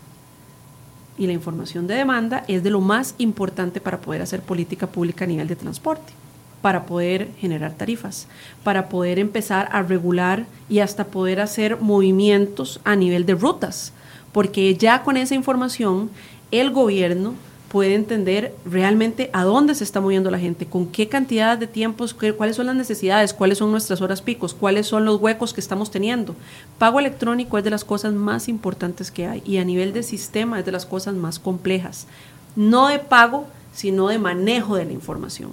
Y 1.18 1.28
la 1.28 1.34
información 1.34 1.88
de 1.88 1.96
demanda 1.96 2.46
es 2.48 2.64
de 2.64 2.70
lo 2.70 2.80
más 2.80 3.16
importante 3.18 3.82
para 3.82 4.00
poder 4.00 4.22
hacer 4.22 4.42
política 4.42 4.88
pública 4.88 5.26
a 5.26 5.28
nivel 5.28 5.50
de 5.50 5.58
transporte, 5.58 6.14
para 6.62 6.86
poder 6.86 7.28
generar 7.38 7.74
tarifas, 7.74 8.28
para 8.64 8.88
poder 8.88 9.20
empezar 9.20 9.68
a 9.74 9.84
regular 9.84 10.46
y 10.70 10.80
hasta 10.80 11.08
poder 11.08 11.42
hacer 11.42 11.82
movimientos 11.82 12.80
a 12.86 12.96
nivel 12.96 13.26
de 13.26 13.36
rutas, 13.36 13.92
porque 14.32 14.76
ya 14.76 15.04
con 15.04 15.18
esa 15.18 15.36
información 15.36 16.10
el 16.50 16.72
gobierno 16.72 17.36
puede 17.76 17.96
entender 17.96 18.56
realmente 18.64 19.30
a 19.34 19.44
dónde 19.44 19.76
se 19.76 19.84
está 19.84 20.00
moviendo 20.00 20.32
la 20.32 20.40
gente, 20.40 20.66
con 20.66 20.88
qué 20.88 21.10
cantidad 21.10 21.58
de 21.58 21.68
tiempos, 21.68 22.16
cuáles 22.38 22.56
son 22.56 22.68
las 22.68 22.76
necesidades, 22.78 23.34
cuáles 23.34 23.58
son 23.58 23.70
nuestras 23.70 24.00
horas 24.00 24.22
picos, 24.22 24.54
cuáles 24.54 24.88
son 24.88 25.04
los 25.04 25.20
huecos 25.20 25.54
que 25.54 25.60
estamos 25.60 25.92
teniendo. 25.92 26.38
Pago 26.78 27.02
electrónico 27.02 27.58
es 27.58 27.66
de 27.66 27.72
las 27.72 27.84
cosas 27.84 28.14
más 28.14 28.48
importantes 28.48 29.12
que 29.12 29.28
hay 29.28 29.44
y 29.46 29.58
a 29.58 29.66
nivel 29.66 29.92
de 29.92 30.04
sistema 30.04 30.60
es 30.60 30.66
de 30.66 30.72
las 30.72 30.86
cosas 30.86 31.16
más 31.16 31.38
complejas. 31.38 32.08
No 32.56 32.88
de 32.88 33.00
pago, 33.00 33.46
sino 33.74 34.08
de 34.08 34.20
manejo 34.20 34.78
de 34.78 34.86
la 34.86 34.94
información. 34.94 35.52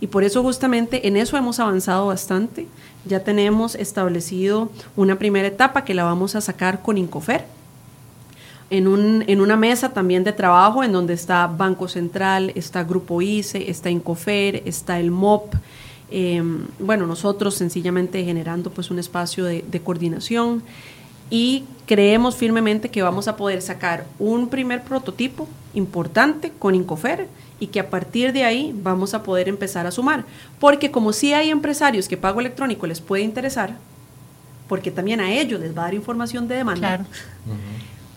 Y 0.00 0.06
por 0.06 0.24
eso 0.24 0.42
justamente 0.42 1.08
en 1.08 1.18
eso 1.18 1.36
hemos 1.36 1.60
avanzado 1.60 2.06
bastante. 2.06 2.68
Ya 3.04 3.22
tenemos 3.22 3.74
establecido 3.74 4.70
una 4.96 5.18
primera 5.18 5.48
etapa 5.48 5.84
que 5.84 5.92
la 5.92 6.04
vamos 6.04 6.36
a 6.36 6.40
sacar 6.40 6.80
con 6.80 6.96
Incofer 6.96 7.59
en, 8.70 8.86
un, 8.86 9.24
en 9.26 9.40
una 9.40 9.56
mesa 9.56 9.92
también 9.92 10.24
de 10.24 10.32
trabajo 10.32 10.82
en 10.84 10.92
donde 10.92 11.14
está 11.14 11.46
Banco 11.48 11.88
Central, 11.88 12.52
está 12.54 12.84
Grupo 12.84 13.20
ICE, 13.20 13.68
está 13.68 13.90
Incofer, 13.90 14.62
está 14.64 15.00
el 15.00 15.10
MOP. 15.10 15.54
Em, 16.10 16.66
bueno, 16.78 17.06
nosotros 17.06 17.54
sencillamente 17.54 18.24
generando 18.24 18.70
pues 18.70 18.90
un 18.90 18.98
espacio 18.98 19.44
de, 19.44 19.64
de 19.68 19.80
coordinación 19.80 20.62
y 21.30 21.64
creemos 21.86 22.36
firmemente 22.36 22.88
que 22.88 23.02
vamos 23.02 23.28
a 23.28 23.36
poder 23.36 23.62
sacar 23.62 24.06
un 24.18 24.48
primer 24.48 24.82
prototipo 24.82 25.48
importante 25.74 26.52
con 26.58 26.74
Incofer 26.74 27.28
y 27.60 27.68
que 27.68 27.80
a 27.80 27.90
partir 27.90 28.32
de 28.32 28.44
ahí 28.44 28.72
vamos 28.74 29.14
a 29.14 29.22
poder 29.22 29.48
empezar 29.48 29.86
a 29.86 29.90
sumar. 29.90 30.24
Porque 30.58 30.90
como 30.90 31.12
si 31.12 31.32
hay 31.32 31.50
empresarios 31.50 32.08
que 32.08 32.16
pago 32.16 32.40
electrónico 32.40 32.86
les 32.86 33.00
puede 33.00 33.22
interesar, 33.22 33.76
porque 34.68 34.90
también 34.92 35.20
a 35.20 35.32
ellos 35.32 35.60
les 35.60 35.76
va 35.76 35.82
a 35.82 35.84
dar 35.86 35.94
información 35.94 36.46
de 36.46 36.56
demanda. 36.56 36.96
Claro 36.96 37.04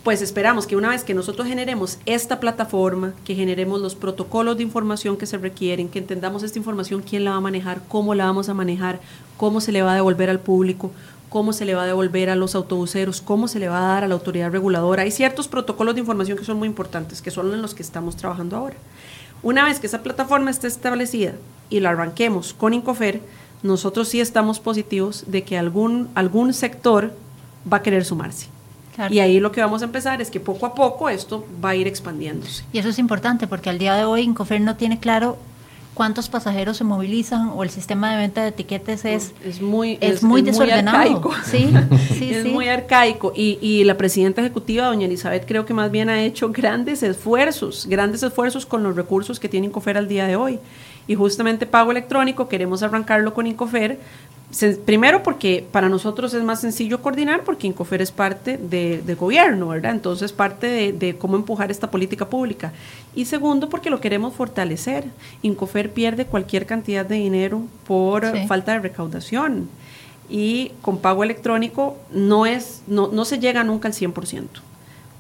pues 0.03 0.21
esperamos 0.21 0.67
que 0.67 0.75
una 0.75 0.89
vez 0.89 1.05
que 1.05 1.13
nosotros 1.13 1.47
generemos 1.47 1.97
esta 2.05 2.41
plataforma, 2.41 3.13
que 3.23 3.35
generemos 3.35 3.79
los 3.79 3.95
protocolos 3.95 4.57
de 4.57 4.63
información 4.63 5.15
que 5.15 5.25
se 5.25 5.37
requieren, 5.37 5.87
que 5.87 5.99
entendamos 5.99 6.43
esta 6.43 6.59
información, 6.59 7.01
quién 7.01 7.23
la 7.23 7.31
va 7.31 7.37
a 7.37 7.41
manejar, 7.41 7.81
cómo 7.87 8.13
la 8.13 8.25
vamos 8.25 8.49
a 8.49 8.53
manejar, 8.53 8.99
cómo 9.37 9.61
se 9.61 9.71
le 9.71 9.81
va 9.81 9.93
a 9.93 9.95
devolver 9.95 10.29
al 10.29 10.41
público, 10.41 10.91
cómo 11.29 11.53
se 11.53 11.63
le 11.63 11.73
va 11.73 11.83
a 11.83 11.87
devolver 11.87 12.29
a 12.29 12.35
los 12.35 12.53
autobuseros, 12.53 13.21
cómo 13.21 13.47
se 13.47 13.59
le 13.59 13.69
va 13.69 13.77
a 13.77 13.93
dar 13.93 14.03
a 14.03 14.07
la 14.09 14.13
autoridad 14.13 14.51
reguladora. 14.51 15.03
Hay 15.03 15.11
ciertos 15.11 15.47
protocolos 15.47 15.95
de 15.95 16.01
información 16.01 16.37
que 16.37 16.43
son 16.43 16.57
muy 16.57 16.67
importantes, 16.67 17.21
que 17.21 17.31
son 17.31 17.53
en 17.53 17.61
los 17.61 17.73
que 17.73 17.81
estamos 17.81 18.17
trabajando 18.17 18.57
ahora. 18.57 18.75
Una 19.41 19.63
vez 19.63 19.79
que 19.79 19.87
esa 19.87 20.03
plataforma 20.03 20.51
esté 20.51 20.67
establecida 20.67 21.33
y 21.69 21.79
la 21.79 21.91
arranquemos 21.91 22.53
con 22.53 22.73
Incofer, 22.73 23.21
nosotros 23.61 24.09
sí 24.09 24.19
estamos 24.19 24.59
positivos 24.59 25.23
de 25.27 25.43
que 25.43 25.57
algún, 25.57 26.09
algún 26.13 26.53
sector 26.53 27.13
va 27.71 27.77
a 27.77 27.81
querer 27.81 28.03
sumarse. 28.03 28.47
Y 29.09 29.19
ahí 29.19 29.39
lo 29.39 29.51
que 29.51 29.61
vamos 29.61 29.81
a 29.81 29.85
empezar 29.85 30.21
es 30.21 30.29
que 30.29 30.39
poco 30.39 30.65
a 30.65 30.75
poco 30.75 31.09
esto 31.09 31.45
va 31.63 31.69
a 31.69 31.75
ir 31.75 31.87
expandiéndose. 31.87 32.63
Y 32.71 32.77
eso 32.77 32.89
es 32.89 32.99
importante 32.99 33.47
porque 33.47 33.69
al 33.69 33.77
día 33.77 33.95
de 33.95 34.05
hoy 34.05 34.21
Incofer 34.21 34.61
no 34.61 34.75
tiene 34.75 34.99
claro 34.99 35.37
cuántos 35.93 36.27
pasajeros 36.27 36.77
se 36.77 36.83
movilizan 36.83 37.49
o 37.49 37.63
el 37.63 37.69
sistema 37.69 38.11
de 38.11 38.17
venta 38.17 38.41
de 38.41 38.49
etiquetes 38.49 39.05
es, 39.05 39.33
es 39.45 39.61
muy, 39.61 39.97
es, 40.01 40.23
muy 40.23 40.41
desordenado. 40.41 41.21
Muy 41.21 41.33
sí, 41.45 41.73
sí, 42.17 42.33
es 42.33 42.45
muy 42.45 42.67
arcaico. 42.67 43.33
Y, 43.35 43.59
y 43.61 43.83
la 43.83 43.97
presidenta 43.97 44.41
ejecutiva, 44.41 44.87
doña 44.87 45.05
Elizabeth, 45.05 45.45
creo 45.47 45.65
que 45.65 45.73
más 45.73 45.91
bien 45.91 46.09
ha 46.09 46.21
hecho 46.21 46.51
grandes 46.51 47.03
esfuerzos, 47.03 47.85
grandes 47.87 48.23
esfuerzos 48.23 48.65
con 48.65 48.83
los 48.83 48.95
recursos 48.95 49.39
que 49.39 49.49
tiene 49.49 49.67
Incofer 49.67 49.97
al 49.97 50.07
día 50.07 50.25
de 50.25 50.35
hoy. 50.35 50.59
Y 51.05 51.15
justamente 51.15 51.65
pago 51.65 51.91
electrónico, 51.91 52.47
queremos 52.47 52.81
arrancarlo 52.81 53.33
con 53.33 53.45
Incofer 53.45 53.99
primero 54.85 55.23
porque 55.23 55.65
para 55.71 55.89
nosotros 55.89 56.33
es 56.33 56.43
más 56.43 56.61
sencillo 56.61 57.01
coordinar 57.01 57.43
porque 57.43 57.67
Incofer 57.67 58.01
es 58.01 58.11
parte 58.11 58.57
de, 58.57 59.15
gobierno, 59.19 59.69
¿verdad? 59.69 59.91
Entonces 59.91 60.31
parte 60.31 60.93
de, 60.93 61.15
cómo 61.17 61.35
empujar 61.35 61.71
esta 61.71 61.89
política 61.89 62.29
pública. 62.29 62.71
Y 63.15 63.25
segundo 63.25 63.69
porque 63.69 63.89
lo 63.89 63.99
queremos 63.99 64.33
fortalecer. 64.33 65.05
Incofer 65.41 65.91
pierde 65.91 66.25
cualquier 66.25 66.65
cantidad 66.65 67.05
de 67.05 67.15
dinero 67.15 67.63
por 67.87 68.25
falta 68.47 68.73
de 68.73 68.79
recaudación 68.79 69.69
y 70.29 70.71
con 70.81 70.99
pago 70.99 71.23
electrónico 71.23 71.97
no, 72.11 72.45
es, 72.45 72.83
no, 72.87 73.07
no 73.07 73.25
se 73.25 73.39
llega 73.39 73.63
nunca 73.63 73.87
al 73.87 73.93
100%, 73.93 74.47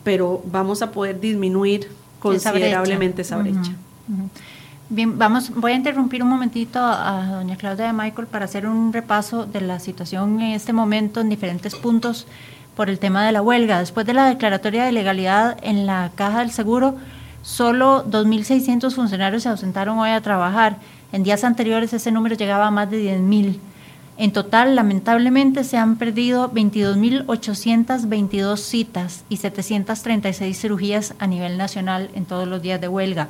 pero 0.03 0.41
vamos 0.45 0.81
a 0.81 0.91
poder 0.91 1.19
disminuir 1.19 1.89
considerablemente 2.19 3.21
esa 3.23 3.37
brecha. 3.37 3.73
Bien, 4.93 5.17
vamos, 5.17 5.49
voy 5.55 5.71
a 5.71 5.75
interrumpir 5.75 6.21
un 6.21 6.29
momentito 6.29 6.77
a, 6.79 7.25
doña 7.31 7.55
Claudia 7.55 7.87
de 7.87 7.93
Michael 7.93 8.27
para 8.27 8.45
hacer 8.45 8.67
un 8.67 8.93
repaso 8.93 9.47
de 9.47 9.59
la 9.59 9.79
situación 9.79 10.39
en 10.39 10.51
este 10.51 10.71
momento 10.71 11.19
en 11.19 11.29
diferentes 11.29 11.73
puntos 11.73 12.27
por 12.75 12.91
el 12.91 12.99
tema 12.99 13.25
de 13.25 13.31
la 13.31 13.41
huelga. 13.41 13.79
Después 13.79 14.05
de 14.05 14.13
la 14.13 14.27
declaratoria 14.27 14.85
de 14.85 14.91
legalidad 14.91 15.57
en 15.63 15.87
la 15.87 16.11
Caja 16.13 16.41
del 16.41 16.51
Seguro, 16.51 16.93
solo 17.41 18.05
2.600 18.07 18.93
funcionarios 18.93 19.41
se 19.41 19.49
ausentaron 19.49 19.97
hoy 19.97 20.11
a 20.11 20.21
trabajar. 20.21 20.77
En 21.11 21.23
días 21.23 21.43
anteriores 21.43 21.91
ese 21.91 22.11
número 22.11 22.35
llegaba 22.35 22.67
a 22.67 22.71
más 22.71 22.91
de 22.91 23.17
10.000. 23.17 23.57
En 24.17 24.31
total, 24.31 24.75
lamentablemente, 24.75 25.63
se 25.63 25.77
han 25.77 25.95
perdido 25.95 26.51
22.822 26.51 28.57
citas 28.57 29.23
y 29.27 29.37
736 29.37 30.55
cirugías 30.55 31.15
a 31.17 31.25
nivel 31.25 31.57
nacional 31.57 32.11
en 32.13 32.25
todos 32.25 32.47
los 32.47 32.61
días 32.61 32.79
de 32.79 32.89
huelga. 32.89 33.29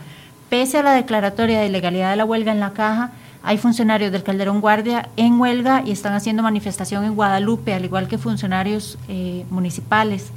Pese 0.53 0.77
a 0.77 0.83
la 0.83 0.93
declaratoria 0.93 1.59
de 1.59 1.65
ilegalidad 1.65 2.11
de 2.11 2.15
la 2.15 2.25
huelga 2.25 2.51
en 2.51 2.59
la 2.59 2.73
caja, 2.73 3.09
hay 3.41 3.57
funcionarios 3.57 4.11
del 4.11 4.21
Calderón 4.21 4.61
Guardia 4.61 5.09
en 5.17 5.41
huelga 5.41 5.81
y 5.83 5.91
están 5.91 6.13
haciendo 6.13 6.43
manifestación 6.43 7.03
en 7.05 7.15
Guadalupe, 7.15 7.73
al 7.73 7.85
igual 7.85 8.07
que 8.07 8.19
funcionarios 8.19 8.99
eh, 9.07 9.47
municipales. 9.49 10.27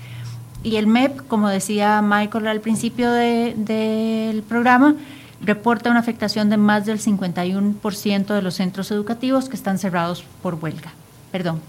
Y 0.62 0.76
el 0.76 0.86
MEP, 0.86 1.26
como 1.28 1.50
decía 1.50 2.00
Michael 2.00 2.46
al 2.46 2.62
principio 2.62 3.12
del 3.12 4.42
programa, 4.48 4.94
reporta 5.42 5.90
una 5.90 6.00
afectación 6.00 6.48
de 6.48 6.56
más 6.56 6.86
del 6.86 6.98
51% 6.98 8.26
de 8.26 8.40
los 8.40 8.54
centros 8.54 8.90
educativos 8.90 9.50
que 9.50 9.56
están 9.56 9.78
cerrados 9.78 10.24
por 10.42 10.54
huelga. 10.54 10.94
Perdón. 11.30 11.60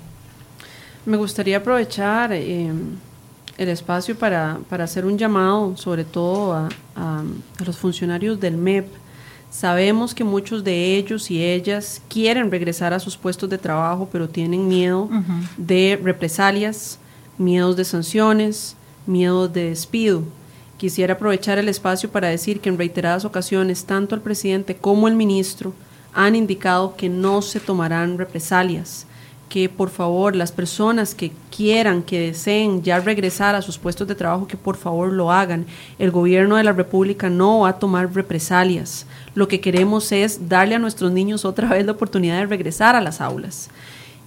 Me 1.05 1.17
gustaría 1.17 1.57
aprovechar 1.57 2.31
eh, 2.31 2.71
el 3.57 3.69
espacio 3.69 4.17
para, 4.17 4.59
hacer 4.69 5.05
un 5.05 5.17
llamado, 5.17 5.75
sobre 5.77 6.05
todo 6.05 6.53
a, 6.53 7.23
los 7.65 7.77
funcionarios 7.77 8.39
del 8.39 8.55
MEP. 8.57 8.87
Sabemos 9.49 10.13
que 10.13 10.23
muchos 10.23 10.63
de 10.63 10.95
ellos 10.95 11.31
y 11.31 11.43
ellas 11.43 12.01
quieren 12.09 12.51
regresar 12.51 12.93
a 12.93 12.99
sus 12.99 13.17
puestos 13.17 13.49
de 13.49 13.57
trabajo, 13.57 14.07
pero 14.11 14.29
tienen 14.29 14.67
miedo 14.67 15.09
de 15.57 15.99
represalias, 16.01 16.99
miedos 17.37 17.75
de 17.75 17.85
sanciones, 17.85 18.75
miedos 19.07 19.51
de 19.53 19.69
despido. 19.69 20.23
Quisiera 20.77 21.15
aprovechar 21.15 21.57
el 21.57 21.69
espacio 21.69 22.11
para 22.11 22.27
decir 22.27 22.59
que 22.59 22.69
en 22.69 22.77
reiteradas 22.77 23.25
ocasiones 23.25 23.85
tanto 23.85 24.13
el 24.13 24.21
presidente 24.21 24.75
como 24.75 25.07
el 25.07 25.15
ministro 25.15 25.73
han 26.13 26.35
indicado 26.35 26.95
que 26.95 27.09
no 27.09 27.41
se 27.41 27.59
tomarán 27.59 28.17
represalias, 28.17 29.06
que 29.49 29.69
por 29.69 29.89
favor 29.89 30.35
las 30.35 30.51
personas 30.51 31.15
que 31.15 31.31
quieran, 31.55 32.03
que 32.03 32.19
deseen 32.19 32.83
ya 32.83 32.99
regresar 32.99 33.55
a 33.55 33.61
sus 33.61 33.77
puestos 33.77 34.07
de 34.07 34.15
trabajo, 34.15 34.47
que 34.47 34.57
por 34.57 34.75
favor 34.75 35.11
lo 35.11 35.31
hagan. 35.31 35.65
El 35.99 36.11
gobierno 36.11 36.57
de 36.57 36.63
la 36.63 36.73
República 36.73 37.29
no 37.29 37.61
va 37.61 37.69
a 37.69 37.79
tomar 37.79 38.13
represalias. 38.13 39.05
Lo 39.35 39.47
que 39.47 39.61
queremos 39.61 40.11
es 40.11 40.49
darle 40.49 40.75
a 40.75 40.79
nuestros 40.79 41.11
niños 41.11 41.45
otra 41.45 41.69
vez 41.69 41.85
la 41.85 41.93
oportunidad 41.93 42.39
de 42.39 42.45
regresar 42.45 42.95
a 42.95 43.01
las 43.01 43.21
aulas. 43.21 43.69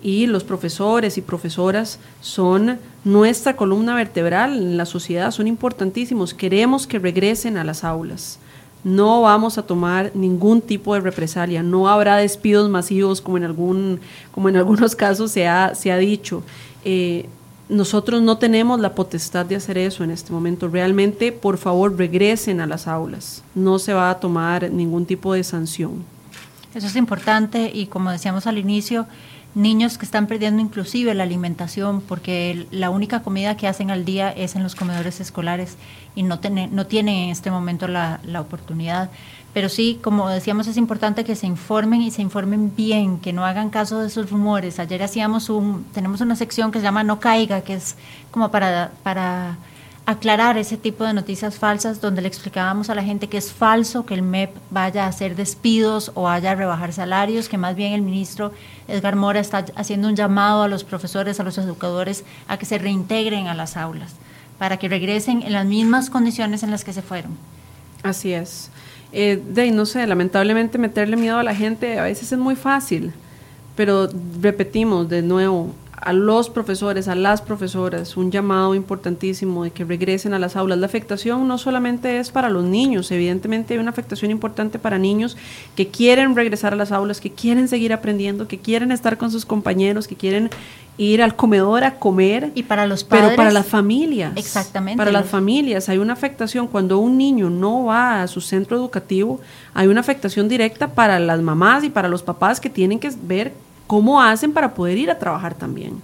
Y 0.02 0.26
los 0.26 0.44
profesores 0.44 1.18
y 1.18 1.20
profesoras 1.20 1.98
son 2.22 2.78
nuestra 3.04 3.56
columna 3.56 3.94
vertebral 3.94 4.56
en 4.56 4.76
la 4.78 4.86
sociedad, 4.86 5.30
son 5.30 5.46
importantísimos. 5.46 6.32
Queremos 6.32 6.86
que 6.86 6.98
regresen 6.98 7.58
a 7.58 7.64
las 7.64 7.84
aulas 7.84 8.38
no 8.84 9.22
vamos 9.22 9.58
a 9.58 9.62
tomar 9.62 10.12
ningún 10.14 10.60
tipo 10.62 10.94
de 10.94 11.00
represalia, 11.00 11.62
no 11.62 11.88
habrá 11.88 12.16
despidos 12.16 12.70
masivos 12.70 13.20
como 13.20 13.36
en, 13.36 13.44
algún, 13.44 14.00
como 14.32 14.48
en 14.48 14.56
algunos 14.56 14.96
casos 14.96 15.30
se 15.30 15.46
ha, 15.46 15.74
se 15.74 15.92
ha 15.92 15.96
dicho. 15.98 16.42
Eh, 16.84 17.28
nosotros 17.68 18.20
no 18.20 18.36
tenemos 18.38 18.80
la 18.80 18.94
potestad 18.94 19.46
de 19.46 19.54
hacer 19.54 19.78
eso 19.78 20.02
en 20.02 20.10
este 20.10 20.32
momento. 20.32 20.68
Realmente, 20.68 21.30
por 21.30 21.56
favor, 21.56 21.96
regresen 21.96 22.60
a 22.60 22.66
las 22.66 22.88
aulas. 22.88 23.44
No 23.54 23.78
se 23.78 23.92
va 23.92 24.10
a 24.10 24.18
tomar 24.18 24.70
ningún 24.70 25.06
tipo 25.06 25.34
de 25.34 25.44
sanción. 25.44 26.04
Eso 26.74 26.88
es 26.88 26.96
importante 26.96 27.70
y 27.72 27.86
como 27.86 28.10
decíamos 28.10 28.46
al 28.46 28.58
inicio, 28.58 29.06
niños 29.54 29.98
que 29.98 30.04
están 30.04 30.26
perdiendo 30.26 30.62
inclusive 30.62 31.14
la 31.14 31.24
alimentación 31.24 32.00
porque 32.00 32.66
la 32.70 32.90
única 32.90 33.22
comida 33.22 33.56
que 33.56 33.66
hacen 33.66 33.90
al 33.90 34.04
día 34.04 34.30
es 34.30 34.54
en 34.54 34.62
los 34.62 34.74
comedores 34.74 35.20
escolares 35.20 35.76
y 36.14 36.22
no, 36.22 36.40
no 36.70 36.86
tienen 36.86 37.14
en 37.14 37.30
este 37.30 37.50
momento 37.50 37.88
la, 37.88 38.20
la, 38.24 38.40
oportunidad. 38.40 39.10
Pero 39.52 39.68
sí, 39.68 39.98
como 40.02 40.28
decíamos, 40.28 40.68
es 40.68 40.76
importante 40.76 41.24
que 41.24 41.34
se 41.34 41.46
informen 41.46 42.02
y 42.02 42.10
se 42.10 42.22
informen 42.22 42.74
bien, 42.76 43.18
que 43.18 43.32
no 43.32 43.44
hagan 43.44 43.70
caso 43.70 44.00
de 44.00 44.06
esos 44.06 44.30
rumores. 44.30 44.78
Ayer 44.78 45.02
hacíamos 45.02 45.50
un, 45.50 45.84
tenemos 45.92 46.20
una 46.20 46.36
sección 46.36 46.70
que 46.70 46.78
se 46.78 46.84
llama 46.84 47.02
No 47.02 47.18
Caiga, 47.18 47.62
que 47.62 47.74
es 47.74 47.96
como 48.30 48.50
para, 48.50 48.92
para 49.02 49.58
aclarar 50.10 50.58
ese 50.58 50.76
tipo 50.76 51.04
de 51.04 51.12
noticias 51.12 51.56
falsas 51.56 52.00
donde 52.00 52.20
le 52.20 52.28
explicábamos 52.28 52.90
a 52.90 52.94
la 52.94 53.02
gente 53.02 53.28
que 53.28 53.38
es 53.38 53.52
falso 53.52 54.04
que 54.04 54.14
el 54.14 54.22
MEP 54.22 54.50
vaya 54.70 55.04
a 55.04 55.08
hacer 55.08 55.36
despidos 55.36 56.10
o 56.14 56.22
vaya 56.22 56.50
a 56.50 56.54
rebajar 56.56 56.92
salarios, 56.92 57.48
que 57.48 57.56
más 57.56 57.76
bien 57.76 57.92
el 57.92 58.02
ministro 58.02 58.52
Edgar 58.88 59.14
Mora 59.14 59.38
está 59.38 59.64
haciendo 59.76 60.08
un 60.08 60.16
llamado 60.16 60.64
a 60.64 60.68
los 60.68 60.82
profesores, 60.82 61.38
a 61.38 61.44
los 61.44 61.58
educadores, 61.58 62.24
a 62.48 62.58
que 62.58 62.66
se 62.66 62.78
reintegren 62.78 63.46
a 63.46 63.54
las 63.54 63.76
aulas, 63.76 64.14
para 64.58 64.78
que 64.78 64.88
regresen 64.88 65.42
en 65.42 65.52
las 65.52 65.64
mismas 65.64 66.10
condiciones 66.10 66.64
en 66.64 66.72
las 66.72 66.82
que 66.82 66.92
se 66.92 67.02
fueron. 67.02 67.38
Así 68.02 68.32
es. 68.32 68.70
Eh, 69.12 69.40
de, 69.48 69.70
no 69.70 69.86
sé, 69.86 70.06
lamentablemente 70.06 70.76
meterle 70.76 71.16
miedo 71.16 71.38
a 71.38 71.44
la 71.44 71.54
gente 71.54 71.98
a 72.00 72.04
veces 72.04 72.32
es 72.32 72.38
muy 72.38 72.56
fácil, 72.56 73.12
pero 73.76 74.08
repetimos 74.40 75.08
de 75.08 75.22
nuevo, 75.22 75.72
a 76.00 76.12
los 76.12 76.48
profesores, 76.48 77.08
a 77.08 77.14
las 77.14 77.42
profesoras, 77.42 78.16
un 78.16 78.30
llamado 78.30 78.74
importantísimo 78.74 79.64
de 79.64 79.70
que 79.70 79.84
regresen 79.84 80.32
a 80.32 80.38
las 80.38 80.56
aulas. 80.56 80.78
La 80.78 80.86
afectación 80.86 81.46
no 81.46 81.58
solamente 81.58 82.18
es 82.18 82.30
para 82.30 82.48
los 82.48 82.64
niños, 82.64 83.10
evidentemente 83.10 83.74
hay 83.74 83.80
una 83.80 83.90
afectación 83.90 84.30
importante 84.30 84.78
para 84.78 84.98
niños 84.98 85.36
que 85.76 85.88
quieren 85.88 86.34
regresar 86.34 86.72
a 86.72 86.76
las 86.76 86.92
aulas, 86.92 87.20
que 87.20 87.30
quieren 87.30 87.68
seguir 87.68 87.92
aprendiendo, 87.92 88.48
que 88.48 88.58
quieren 88.58 88.92
estar 88.92 89.18
con 89.18 89.30
sus 89.30 89.44
compañeros, 89.44 90.08
que 90.08 90.16
quieren 90.16 90.50
ir 90.96 91.22
al 91.22 91.34
comedor 91.34 91.84
a 91.84 91.98
comer. 91.98 92.52
Y 92.54 92.62
para 92.62 92.86
los 92.86 93.04
padres. 93.04 93.26
Pero 93.26 93.36
para 93.36 93.50
las 93.50 93.66
familias. 93.66 94.32
Exactamente. 94.36 94.98
Para 94.98 95.10
las 95.10 95.26
familias 95.26 95.88
hay 95.88 95.98
una 95.98 96.12
afectación. 96.12 96.66
Cuando 96.66 96.98
un 96.98 97.16
niño 97.16 97.48
no 97.50 97.86
va 97.86 98.22
a 98.22 98.28
su 98.28 98.40
centro 98.40 98.76
educativo, 98.76 99.40
hay 99.72 99.88
una 99.88 100.00
afectación 100.00 100.48
directa 100.48 100.88
para 100.88 101.18
las 101.18 101.40
mamás 101.40 101.84
y 101.84 101.90
para 101.90 102.08
los 102.08 102.22
papás 102.22 102.60
que 102.60 102.70
tienen 102.70 102.98
que 102.98 103.10
ver 103.22 103.52
cómo 103.90 104.22
hacen 104.22 104.52
para 104.52 104.72
poder 104.72 104.96
ir 104.98 105.10
a 105.10 105.18
trabajar 105.18 105.52
también. 105.54 106.00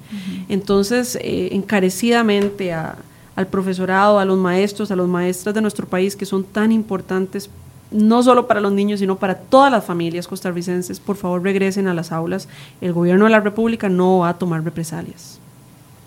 Entonces, 0.48 1.16
eh, 1.22 1.50
encarecidamente 1.52 2.72
al 2.72 3.46
profesorado, 3.48 4.18
a 4.18 4.24
los 4.24 4.36
maestros, 4.36 4.90
a 4.90 4.96
los 4.96 5.08
maestras 5.08 5.54
de 5.54 5.60
nuestro 5.60 5.86
país 5.86 6.16
que 6.16 6.26
son 6.26 6.42
tan 6.42 6.72
importantes, 6.72 7.48
no 7.92 8.24
solo 8.24 8.48
para 8.48 8.60
los 8.60 8.72
niños, 8.72 8.98
sino 8.98 9.14
para 9.14 9.36
todas 9.36 9.70
las 9.70 9.84
familias 9.84 10.26
costarricenses, 10.26 10.98
por 10.98 11.14
favor 11.14 11.44
regresen 11.44 11.86
a 11.86 11.94
las 11.94 12.10
aulas. 12.10 12.48
El 12.80 12.92
gobierno 12.92 13.26
de 13.26 13.30
la 13.30 13.38
República 13.38 13.88
no 13.88 14.18
va 14.18 14.30
a 14.30 14.34
tomar 14.36 14.64
represalias. 14.64 15.38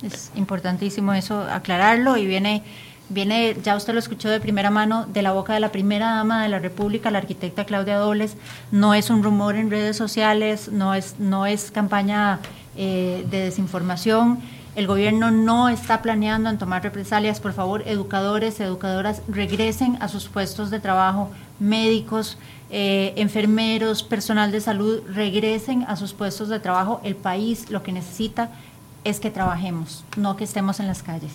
Es 0.04 0.34
importantísimo 0.36 1.14
eso, 1.14 1.40
aclararlo 1.44 2.18
y 2.18 2.26
viene 2.26 2.62
viene, 3.10 3.58
ya 3.64 3.76
usted 3.76 3.94
lo 3.94 4.00
escuchó 4.00 4.30
de 4.30 4.40
primera 4.40 4.70
mano, 4.70 5.06
de 5.08 5.22
la 5.22 5.32
boca 5.32 5.54
de 5.54 5.60
la 5.60 5.72
primera 5.72 6.12
dama 6.16 6.44
de 6.44 6.50
la 6.50 6.60
República, 6.60 7.12
la 7.12 7.18
arquitecta 7.20 7.66
Claudia 7.66 7.98
Dobles. 7.98 8.36
No 8.72 8.94
es 8.94 9.10
un 9.10 9.24
rumor 9.24 9.56
en 9.56 9.70
redes 9.70 9.98
sociales, 9.98 10.70
no 10.72 10.94
es, 10.94 11.20
no 11.20 11.46
es 11.46 11.72
campaña 11.72 12.40
eh, 12.78 13.26
de 13.30 13.42
desinformación. 13.42 14.40
El 14.76 14.88
gobierno 14.88 15.32
no 15.32 15.68
está 15.68 16.02
planeando 16.02 16.50
en 16.50 16.58
tomar 16.58 16.84
represalias. 16.84 17.40
Por 17.40 17.54
favor, 17.54 17.84
educadores, 17.86 18.60
educadoras, 18.60 19.22
regresen 19.28 19.98
a 20.00 20.08
sus 20.08 20.30
puestos 20.30 20.70
de 20.70 20.80
trabajo, 20.80 21.32
médicos, 21.60 22.38
eh, 22.70 23.14
enfermeros, 23.18 24.04
personal 24.04 24.52
de 24.52 24.62
salud, 24.62 25.02
regresen 25.12 25.84
a 25.88 25.96
sus 25.96 26.14
puestos 26.14 26.50
de 26.50 26.60
trabajo. 26.60 27.02
El 27.04 27.16
país 27.16 27.70
lo 27.72 27.82
que 27.84 27.92
necesita 27.92 28.52
es 29.04 29.20
que 29.20 29.32
trabajemos, 29.32 30.04
no 30.18 30.38
que 30.38 30.44
estemos 30.44 30.80
en 30.80 30.88
las 30.88 31.02
calles. 31.02 31.32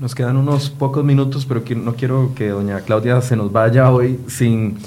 Nos 0.00 0.14
quedan 0.14 0.38
unos 0.38 0.70
pocos 0.70 1.04
minutos, 1.04 1.44
pero 1.44 1.62
no 1.76 1.92
quiero 1.92 2.32
que 2.34 2.48
doña 2.48 2.80
Claudia 2.80 3.20
se 3.20 3.36
nos 3.36 3.52
vaya 3.52 3.92
hoy 3.92 4.18
sin 4.28 4.78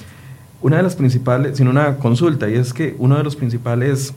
una 0.59 0.77
de 0.77 0.83
las 0.83 0.95
principales, 0.95 1.55
sin 1.55 1.67
una 1.67 1.97
consulta, 1.97 2.49
y 2.49 2.55
es 2.55 2.73
que 2.73 2.95
uno 2.97 3.17
de 3.17 3.23
los 3.23 3.35
principales, 3.35 4.15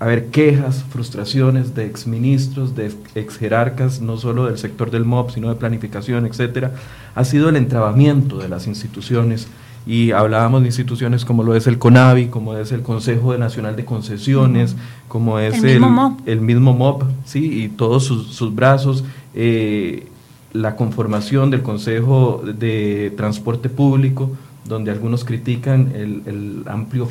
a 0.00 0.06
ver, 0.06 0.28
quejas, 0.28 0.86
frustraciones 0.88 1.74
de 1.74 1.84
exministros, 1.84 2.74
de 2.74 2.94
ex 3.14 3.36
jerarcas, 3.36 4.00
no 4.00 4.16
solo 4.16 4.46
del 4.46 4.56
sector 4.56 4.90
del 4.90 5.04
MOB, 5.04 5.32
sino 5.32 5.50
de 5.50 5.56
planificación, 5.56 6.24
etcétera, 6.24 6.72
ha 7.14 7.24
sido 7.24 7.50
el 7.50 7.56
entrabamiento 7.56 8.38
de 8.38 8.48
las 8.48 8.66
instituciones 8.66 9.48
y 9.86 10.12
hablábamos 10.12 10.62
de 10.62 10.68
instituciones 10.68 11.26
como 11.26 11.42
lo 11.42 11.54
es 11.54 11.66
el 11.66 11.78
CONAVI, 11.78 12.28
como 12.28 12.56
es 12.56 12.72
el 12.72 12.80
Consejo 12.80 13.36
Nacional 13.36 13.76
de 13.76 13.84
Concesiones, 13.84 14.76
como 15.08 15.38
es 15.38 15.62
el, 15.62 15.84
el, 16.24 16.40
mismo 16.40 16.72
MOB, 16.72 17.04
¿sí? 17.26 17.64
y 17.64 17.68
todos 17.68 18.04
sus, 18.04 18.34
sus 18.34 18.54
brazos, 18.54 19.04
eh, 19.36 20.06
la 20.54 20.76
conformación 20.76 21.50
del 21.50 21.62
Consejo 21.62 22.42
de 22.42 23.12
Transporte 23.16 23.68
Público, 23.68 24.30
donde 24.64 24.90
algunos 24.90 25.24
critican 25.24 25.92
el, 25.94 26.62
amplio 26.66 27.08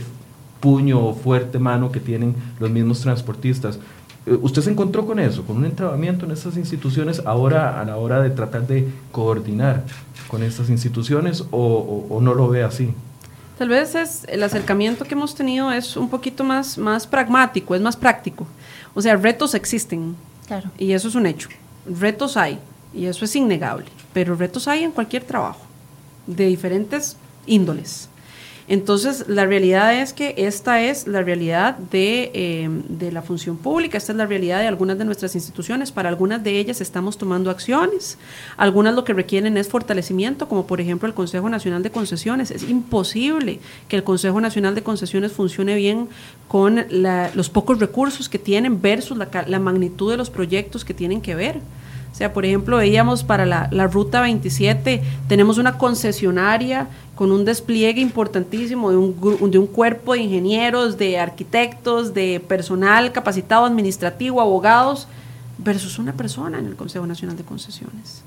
puño 0.59 1.05
o 1.05 1.13
fuerte 1.13 1.59
mano 1.59 1.91
que 1.91 1.99
tienen 1.99 2.35
los 2.59 2.71
mismos 2.71 3.01
transportistas. 3.01 3.77
Eh, 4.25 4.37
¿Usted 4.41 4.63
se 4.63 4.71
encontró 4.71 5.05
con 5.05 5.19
eso, 5.19 5.43
con 5.43 5.57
un 5.57 5.65
entrabamiento 5.65 6.25
en 6.25 6.31
estas 6.31 6.57
instituciones 6.57 7.21
ahora 7.25 7.79
a 7.79 7.85
la 7.85 7.97
hora 7.97 8.23
de 8.23 8.31
tratar 8.31 8.65
de 8.65 8.87
coordinar 9.11 9.83
con 10.27 10.41
estas 10.41 10.71
instituciones 10.71 11.43
o, 11.51 12.19
no 12.21 12.33
lo 12.33 12.49
ve 12.49 12.63
así? 12.63 12.91
Tal 13.59 13.69
vez 13.69 13.93
es 13.93 14.25
el 14.27 14.41
acercamiento 14.41 15.05
que 15.05 15.13
hemos 15.13 15.35
tenido 15.35 15.71
es 15.71 15.95
un 15.95 16.09
poquito 16.09 16.43
más, 16.43 16.79
más 16.79 17.05
pragmático, 17.05 17.75
es 17.75 17.81
más 17.81 17.95
práctico. 17.95 18.47
O 18.95 19.01
sea, 19.01 19.15
retos 19.15 19.53
existen. 19.53 20.15
Claro. 20.47 20.71
Y 20.77 20.91
eso 20.91 21.07
es 21.07 21.15
un 21.15 21.27
hecho 21.27 21.49
retos 21.85 22.37
hay, 22.37 22.59
y 22.93 23.05
eso 23.05 23.25
es 23.25 23.35
innegable, 23.35 23.85
pero 24.13 24.35
retos 24.35 24.67
hay 24.67 24.83
en 24.83 24.91
cualquier 24.91 25.23
trabajo, 25.23 25.61
de 26.27 26.45
diferentes 26.45 27.17
índoles. 27.45 28.09
Entonces, 28.67 29.25
la 29.27 29.45
realidad 29.45 29.93
es 29.93 30.11
que 30.11 30.33
esta 30.37 30.81
es 30.81 31.05
la 31.05 31.21
realidad 31.21 31.77
eh, 31.93 32.67
de, 32.89 33.11
la 33.11 33.21
función 33.21 33.57
pública, 33.57 33.97
esta 33.97 34.11
es 34.11 34.17
la 34.17 34.25
realidad 34.25 34.59
de 34.59 34.67
algunas 34.67 34.97
de 34.97 35.05
nuestras 35.05 35.35
instituciones. 35.35 35.91
Para 35.91 36.09
algunas 36.09 36.43
de 36.43 36.57
ellas 36.57 36.81
estamos 36.81 37.19
tomando 37.19 37.51
acciones, 37.51 38.17
algunas 38.57 38.95
lo 38.95 39.03
que 39.03 39.13
requieren 39.13 39.55
es 39.57 39.67
fortalecimiento, 39.67 40.49
como 40.49 40.65
por 40.65 40.81
ejemplo 40.81 41.07
el 41.07 41.13
Consejo 41.13 41.47
Nacional 41.47 41.83
de 41.83 41.91
Concesiones. 41.91 42.49
Es 42.49 42.63
imposible 42.63 43.59
que 43.87 43.97
el 43.97 44.03
Consejo 44.03 44.41
Nacional 44.41 44.73
de 44.73 44.81
Concesiones 44.81 45.31
funcione 45.31 45.75
bien 45.75 46.09
con 46.47 46.85
los 46.89 47.49
pocos 47.49 47.79
recursos 47.79 48.29
que 48.29 48.39
tienen 48.39 48.81
versus 48.81 49.15
la 49.17 49.59
magnitud 49.59 50.09
de 50.09 50.17
los 50.17 50.31
proyectos 50.31 50.83
que 50.83 50.95
tienen 50.95 51.21
que 51.21 51.35
ver. 51.35 51.61
O 52.15 52.17
sea, 52.17 52.31
por 52.31 52.45
ejemplo, 52.45 52.77
veíamos 52.77 53.25
para 53.25 53.45
la, 53.45 53.87
Ruta 53.87 54.21
27, 54.21 55.03
tenemos 55.27 55.57
una 55.57 55.77
concesionaria 55.77 56.87
con 57.13 57.29
un 57.29 57.43
despliegue 57.43 57.99
importantísimo 57.99 58.89
de 58.89 58.95
un, 58.95 59.51
de 59.51 59.57
un 59.57 59.67
cuerpo 59.67 60.13
de 60.13 60.19
ingenieros, 60.19 60.97
de 60.97 61.19
arquitectos, 61.19 62.13
de 62.13 62.39
personal 62.39 63.11
capacitado 63.11 63.65
administrativo, 63.65 64.39
abogados, 64.39 65.09
versus 65.57 65.99
una 65.99 66.13
persona 66.13 66.57
en 66.57 66.67
el 66.67 66.77
Consejo 66.77 67.05
Nacional 67.05 67.35
de 67.35 67.43
Concesiones. 67.43 68.23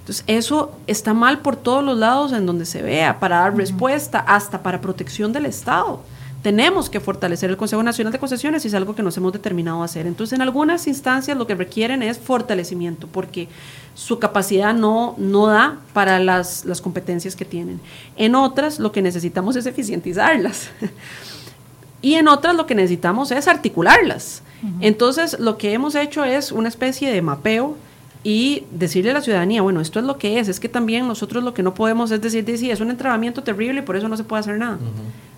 Entonces, 0.00 0.22
eso 0.26 0.72
está 0.86 1.14
mal 1.14 1.38
por 1.38 1.56
todos 1.56 1.82
los 1.82 1.96
lados 1.96 2.34
en 2.34 2.44
donde 2.44 2.66
se 2.66 2.82
vea, 2.82 3.18
para 3.20 3.38
dar 3.38 3.56
respuesta, 3.56 4.18
hasta 4.18 4.62
para 4.62 4.82
protección 4.82 5.32
del 5.32 5.46
Estado. 5.46 6.02
Tenemos 6.42 6.88
que 6.88 7.00
fortalecer 7.00 7.50
el 7.50 7.56
Consejo 7.56 7.82
Nacional 7.82 8.12
de 8.12 8.18
Concesiones 8.20 8.64
y 8.64 8.68
es 8.68 8.74
algo 8.74 8.94
que 8.94 9.02
nos 9.02 9.16
hemos 9.16 9.32
determinado 9.32 9.82
a 9.82 9.86
hacer. 9.86 10.06
Entonces, 10.06 10.36
en 10.36 10.42
algunas 10.42 10.86
instancias 10.86 11.36
lo 11.36 11.46
que 11.46 11.56
requieren 11.56 12.02
es 12.02 12.18
fortalecimiento, 12.18 13.08
porque 13.08 13.48
su 13.94 14.20
capacidad 14.20 14.72
no, 14.72 15.16
no 15.18 15.48
da 15.48 15.80
para 15.92 16.20
las, 16.20 16.64
las 16.64 16.80
competencias 16.80 17.34
que 17.34 17.44
tienen. 17.44 17.80
En 18.16 18.36
otras, 18.36 18.78
lo 18.78 18.92
que 18.92 19.02
necesitamos 19.02 19.56
es 19.56 19.66
eficientizarlas. 19.66 20.70
y 22.02 22.14
en 22.14 22.28
otras, 22.28 22.54
lo 22.54 22.66
que 22.66 22.76
necesitamos 22.76 23.32
es 23.32 23.48
articularlas. 23.48 24.42
Entonces, 24.80 25.38
lo 25.38 25.56
que 25.56 25.72
hemos 25.72 25.94
hecho 25.94 26.24
es 26.24 26.50
una 26.50 26.68
especie 26.68 27.12
de 27.12 27.22
mapeo 27.22 27.76
y 28.24 28.64
decirle 28.70 29.12
a 29.12 29.14
la 29.14 29.20
ciudadanía, 29.20 29.62
bueno, 29.62 29.80
esto 29.80 29.98
es 30.00 30.04
lo 30.04 30.18
que 30.18 30.38
es, 30.38 30.48
es 30.48 30.60
que 30.60 30.68
también 30.68 31.06
nosotros 31.06 31.44
lo 31.44 31.54
que 31.54 31.62
no 31.62 31.74
podemos 31.74 32.10
es 32.10 32.20
decir, 32.20 32.44
sí, 32.58 32.70
es 32.70 32.80
un 32.80 32.90
entrenamiento 32.90 33.42
terrible 33.42 33.80
y 33.80 33.82
por 33.82 33.96
eso 33.96 34.08
no 34.08 34.16
se 34.16 34.24
puede 34.24 34.40
hacer 34.40 34.58
nada. 34.58 34.78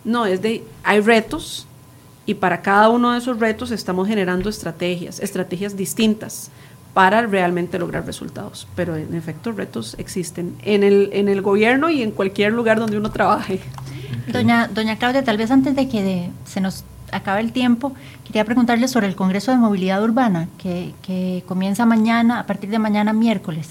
No, 0.04 0.26
es 0.26 0.40
de, 0.40 0.64
hay 0.82 1.00
retos 1.00 1.66
y 2.26 2.34
para 2.34 2.62
cada 2.62 2.88
uno 2.88 3.12
de 3.12 3.18
esos 3.18 3.38
retos 3.38 3.70
estamos 3.70 4.08
generando 4.08 4.48
estrategias, 4.48 5.20
estrategias 5.20 5.76
distintas 5.76 6.50
para 6.94 7.22
realmente 7.26 7.78
lograr 7.78 8.06
resultados. 8.06 8.66
Pero 8.74 8.96
en 8.96 9.14
efecto, 9.14 9.52
retos 9.52 9.94
existen 9.98 10.56
en 10.62 10.82
el, 10.82 11.10
en 11.12 11.28
el 11.28 11.42
gobierno 11.42 11.90
y 11.90 12.02
en 12.02 12.10
cualquier 12.10 12.52
lugar 12.52 12.80
donde 12.80 12.96
uno 12.96 13.10
trabaje. 13.10 13.60
Doña, 14.32 14.68
doña 14.68 14.96
Claudia, 14.96 15.22
tal 15.22 15.36
vez 15.36 15.50
antes 15.50 15.76
de 15.76 15.88
que 15.88 16.30
se 16.44 16.60
nos 16.60 16.84
acabe 17.12 17.40
el 17.40 17.52
tiempo, 17.52 17.92
quería 18.24 18.44
preguntarle 18.44 18.88
sobre 18.88 19.06
el 19.06 19.16
Congreso 19.16 19.50
de 19.50 19.58
Movilidad 19.58 20.02
Urbana, 20.02 20.48
que, 20.58 20.94
que 21.02 21.42
comienza 21.46 21.86
mañana, 21.86 22.40
a 22.40 22.46
partir 22.46 22.70
de 22.70 22.78
mañana 22.78 23.12
miércoles. 23.12 23.68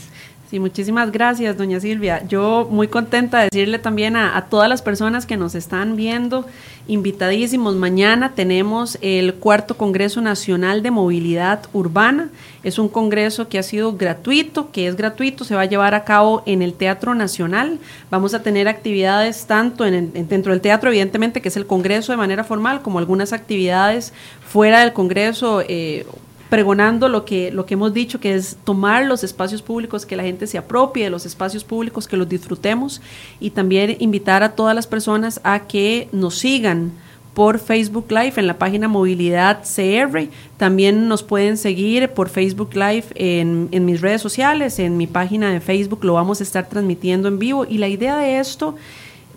Sí, 0.50 0.60
muchísimas 0.60 1.12
gracias, 1.12 1.56
doña 1.58 1.80
Silvia. 1.80 2.24
Yo 2.28 2.68
muy 2.72 2.88
contenta 2.88 3.38
de 3.38 3.50
decirle 3.52 3.78
también 3.78 4.16
a, 4.16 4.48
todas 4.50 4.68
las 4.68 4.82
personas 4.82 5.28
que 5.28 5.38
nos 5.38 5.54
están 5.54 5.96
viendo, 5.96 6.44
invitadísimos. 6.88 7.76
Mañana 7.76 8.34
tenemos 8.34 8.98
el 9.02 9.36
cuarto 9.36 9.78
Congreso 9.78 10.22
Nacional 10.22 10.82
de 10.82 10.90
Movilidad 10.90 11.70
Urbana. 11.72 12.30
Es 12.64 12.80
un 12.80 12.90
congreso 12.90 13.48
que 13.48 13.60
ha 13.60 13.64
sido 13.64 13.96
gratuito, 13.96 14.72
que 14.72 14.88
es 14.88 14.96
gratuito, 14.96 15.44
se 15.44 15.54
va 15.54 15.62
a 15.62 15.66
llevar 15.66 15.94
a 15.94 16.04
cabo 16.04 16.42
en 16.48 16.64
el 16.64 16.74
Teatro 16.74 17.14
Nacional. 17.14 17.78
Vamos 18.10 18.34
a 18.34 18.42
tener 18.42 18.68
actividades 18.68 19.46
tanto 19.46 19.86
en, 19.86 20.12
dentro 20.28 20.52
del 20.52 20.62
teatro, 20.62 20.90
evidentemente, 20.90 21.44
que 21.44 21.50
es 21.50 21.58
el 21.58 21.68
congreso 21.68 22.12
de 22.12 22.18
manera 22.18 22.44
formal, 22.44 22.82
como 22.82 22.98
algunas 22.98 23.34
actividades 23.34 24.14
fuera 24.48 24.80
del 24.80 24.94
congreso. 24.94 25.62
Eh, 25.68 26.08
pregonando 26.50 27.08
lo 27.10 27.26
que, 27.26 27.52
lo 27.52 27.66
que 27.66 27.76
hemos 27.76 27.94
dicho, 27.94 28.20
que 28.20 28.34
es 28.34 28.58
tomar 28.64 29.06
los 29.06 29.24
espacios 29.24 29.62
públicos, 29.62 30.06
que 30.06 30.16
la 30.16 30.24
gente 30.24 30.48
se 30.48 30.58
apropie 30.58 31.04
de 31.04 31.10
los 31.10 31.26
espacios 31.26 31.64
públicos, 31.64 32.08
que 32.08 32.18
los 32.18 32.28
disfrutemos 32.28 33.02
y 33.40 33.52
también 33.52 33.96
invitar 34.00 34.42
a 34.44 34.56
todas 34.56 34.76
las 34.76 34.88
personas 34.88 35.40
a 35.44 35.68
que 35.68 36.10
nos 36.12 36.40
sigan 36.40 36.92
por 37.36 37.60
Facebook 37.60 38.08
Live 38.10 38.34
en 38.38 38.48
la 38.48 38.58
página 38.58 38.88
Movilidad 38.88 39.64
CR. 39.64 40.28
También 40.58 41.08
nos 41.08 41.22
pueden 41.22 41.56
seguir 41.58 42.10
por 42.10 42.30
Facebook 42.30 42.72
Live 42.74 43.06
en, 43.14 43.70
en 43.72 43.86
mis 43.86 44.02
redes 44.02 44.22
sociales, 44.22 44.80
en 44.80 44.98
mi 44.98 45.06
página 45.06 45.52
de 45.52 45.62
Facebook 45.62 46.04
lo 46.04 46.16
vamos 46.16 46.40
a 46.40 46.44
estar 46.44 46.68
transmitiendo 46.68 47.28
en 47.28 47.38
vivo 47.38 47.66
y 47.70 47.78
la 47.78 47.88
idea 47.88 48.18
de 48.18 48.40
esto 48.40 48.76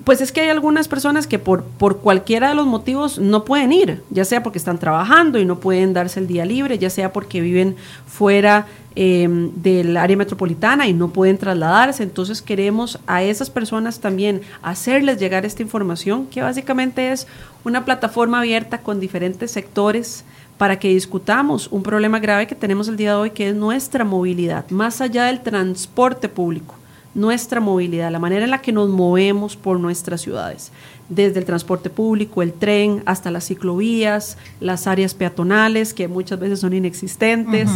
pues 0.05 0.21
es 0.21 0.33
que 0.33 0.41
hay 0.41 0.49
algunas 0.49 0.89
personas 0.89 1.27
que 1.27 1.39
por, 1.39 1.65
por 1.65 1.99
cualquiera 1.99 2.49
de 2.49 2.55
los 2.55 2.67
motivos 2.67 3.19
no 3.19 3.45
pueden 3.45 3.73
ir, 3.73 4.03
ya 4.11 4.25
sea 4.25 4.43
porque 4.43 4.59
están 4.59 4.79
trabajando 4.79 5.39
y 5.39 5.45
no 5.45 5.61
pueden 5.61 5.93
darse 5.93 6.21
el 6.21 6.27
día 6.27 6.45
libre, 6.45 6.79
ya 6.79 6.91
sea 6.91 7.13
porque 7.13 7.41
viven 7.41 7.77
fuera 8.07 8.67
em, 8.95 9.53
del 9.55 9.97
área 9.97 10.17
metropolitana 10.17 10.89
y 10.89 10.93
no 10.93 11.09
pueden 11.11 11.39
trasladarse. 11.39 12.03
Entonces 12.03 12.43
queremos 12.43 12.99
a 13.07 13.23
esas 13.23 13.51
personas 13.51 14.01
también 14.01 14.43
hacerles 14.63 15.19
llegar 15.19 15.45
esta 15.45 15.63
información, 15.63 16.27
que 16.27 16.43
básicamente 16.43 17.13
es 17.13 17.27
una 17.65 17.85
plataforma 17.85 18.41
abierta 18.41 18.79
con 18.79 18.99
diferentes 18.99 19.51
sectores 19.51 20.25
para 20.59 20.79
que 20.79 20.89
discutamos 20.89 21.69
un 21.71 21.83
problema 21.83 22.19
grave 22.19 22.47
que 22.47 22.55
tenemos 22.55 22.89
el 22.89 22.97
día 22.97 23.11
de 23.11 23.17
hoy, 23.17 23.31
que 23.31 23.51
es 23.51 23.55
nuestra 23.55 24.05
movilidad, 24.05 24.69
más 24.71 25.01
allá 25.01 25.25
del 25.25 25.41
transporte 25.41 26.29
público 26.29 26.75
nuestra 27.15 27.61
movilidad, 27.61 28.11
la 28.11 28.19
manera 28.19 28.45
en 28.45 28.51
la 28.51 28.63
que 28.63 28.73
nos 28.73 28.89
movemos 28.89 29.57
por 29.57 29.79
nuestras 29.79 30.23
ciudades, 30.23 30.73
desde 31.09 31.41
el 31.41 31.45
transporte 31.45 31.91
público, 31.91 32.43
el 32.43 32.55
tren, 32.55 33.03
hasta 33.05 33.31
las 33.31 33.47
ciclovías, 33.47 34.39
las 34.61 34.87
áreas 34.87 35.13
peatonales, 35.13 35.93
que 35.93 36.09
muchas 36.09 36.39
veces 36.41 36.61
son 36.61 36.73
inexistentes. 36.73 37.69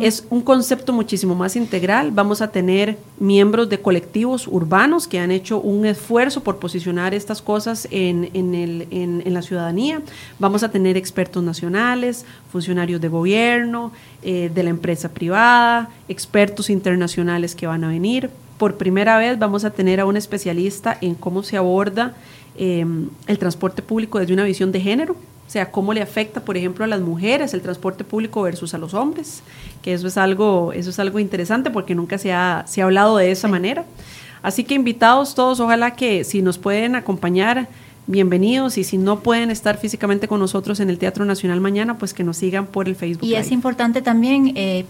Es 0.00 0.26
un 0.30 0.42
concepto 0.42 0.92
muchísimo 0.92 1.36
más 1.36 1.54
integral. 1.54 2.10
Vamos 2.10 2.42
a 2.42 2.48
tener 2.48 2.98
miembros 3.20 3.68
de 3.68 3.78
colectivos 3.78 4.48
urbanos 4.48 5.06
que 5.06 5.20
han 5.20 5.30
hecho 5.30 5.60
un 5.60 5.86
esfuerzo 5.86 6.42
por 6.42 6.58
posicionar 6.58 7.14
estas 7.14 7.40
cosas 7.40 7.86
en, 7.92 8.30
en, 8.34 9.32
la 9.32 9.42
ciudadanía. 9.42 10.02
Vamos 10.40 10.64
a 10.64 10.70
tener 10.70 10.96
expertos 10.96 11.44
nacionales, 11.44 12.26
funcionarios 12.50 13.00
de 13.00 13.08
gobierno, 13.08 13.92
eh, 14.24 14.50
de 14.52 14.62
la 14.64 14.70
empresa 14.70 15.08
privada, 15.08 15.90
expertos 16.08 16.68
internacionales 16.68 17.54
que 17.54 17.68
van 17.68 17.84
a 17.84 17.88
venir 17.88 18.28
por 18.62 18.76
primera 18.76 19.18
vez 19.18 19.40
vamos 19.40 19.64
a 19.64 19.70
tener 19.70 19.98
a 19.98 20.06
un 20.06 20.16
especialista 20.16 20.96
en 21.00 21.16
cómo 21.16 21.42
se 21.42 21.56
aborda 21.56 22.14
em, 22.56 23.08
el 23.26 23.36
transporte 23.36 23.82
público 23.82 24.20
desde 24.20 24.34
una 24.34 24.44
visión 24.44 24.70
de 24.70 24.80
género, 24.80 25.14
o 25.14 25.50
sea, 25.50 25.72
cómo 25.72 25.92
le 25.92 26.00
afecta, 26.00 26.42
por 26.42 26.56
ejemplo, 26.56 26.84
a 26.84 26.86
las 26.86 27.00
mujeres 27.00 27.54
el 27.54 27.60
transporte 27.60 28.04
público 28.04 28.40
versus 28.42 28.72
a 28.72 28.78
los 28.78 28.94
hombres, 28.94 29.42
que 29.82 29.92
eso 29.92 30.06
es 30.06 30.16
algo, 30.16 30.72
eso 30.72 30.90
es 30.90 31.00
algo 31.00 31.18
interesante 31.18 31.70
porque 31.70 31.96
nunca 31.96 32.18
se 32.18 32.32
ha, 32.32 32.62
se 32.68 32.82
ha 32.82 32.84
hablado 32.84 33.16
de 33.16 33.32
esa 33.32 33.48
manera. 33.48 33.84
Así 34.44 34.62
que 34.62 34.74
invitados 34.74 35.34
todos, 35.34 35.58
ojalá 35.58 35.96
que 35.96 36.22
si 36.22 36.40
nos 36.40 36.56
pueden 36.56 36.94
acompañar, 36.94 37.66
bienvenidos 38.06 38.78
y 38.78 38.84
si 38.84 38.96
no 38.96 39.24
pueden 39.24 39.50
estar 39.50 39.76
físicamente 39.76 40.28
con 40.28 40.38
nosotros 40.38 40.78
en 40.78 40.88
el 40.88 40.98
Teatro 40.98 41.24
Nacional 41.24 41.60
mañana, 41.60 41.98
pues 41.98 42.14
que 42.14 42.22
nos 42.22 42.36
sigan 42.36 42.68
por 42.68 42.86
el 42.86 42.94
Facebook. 42.94 43.26
Y 43.26 43.34
es 43.34 43.50
importante 43.50 44.02
también 44.02 44.52
eh, 44.54 44.84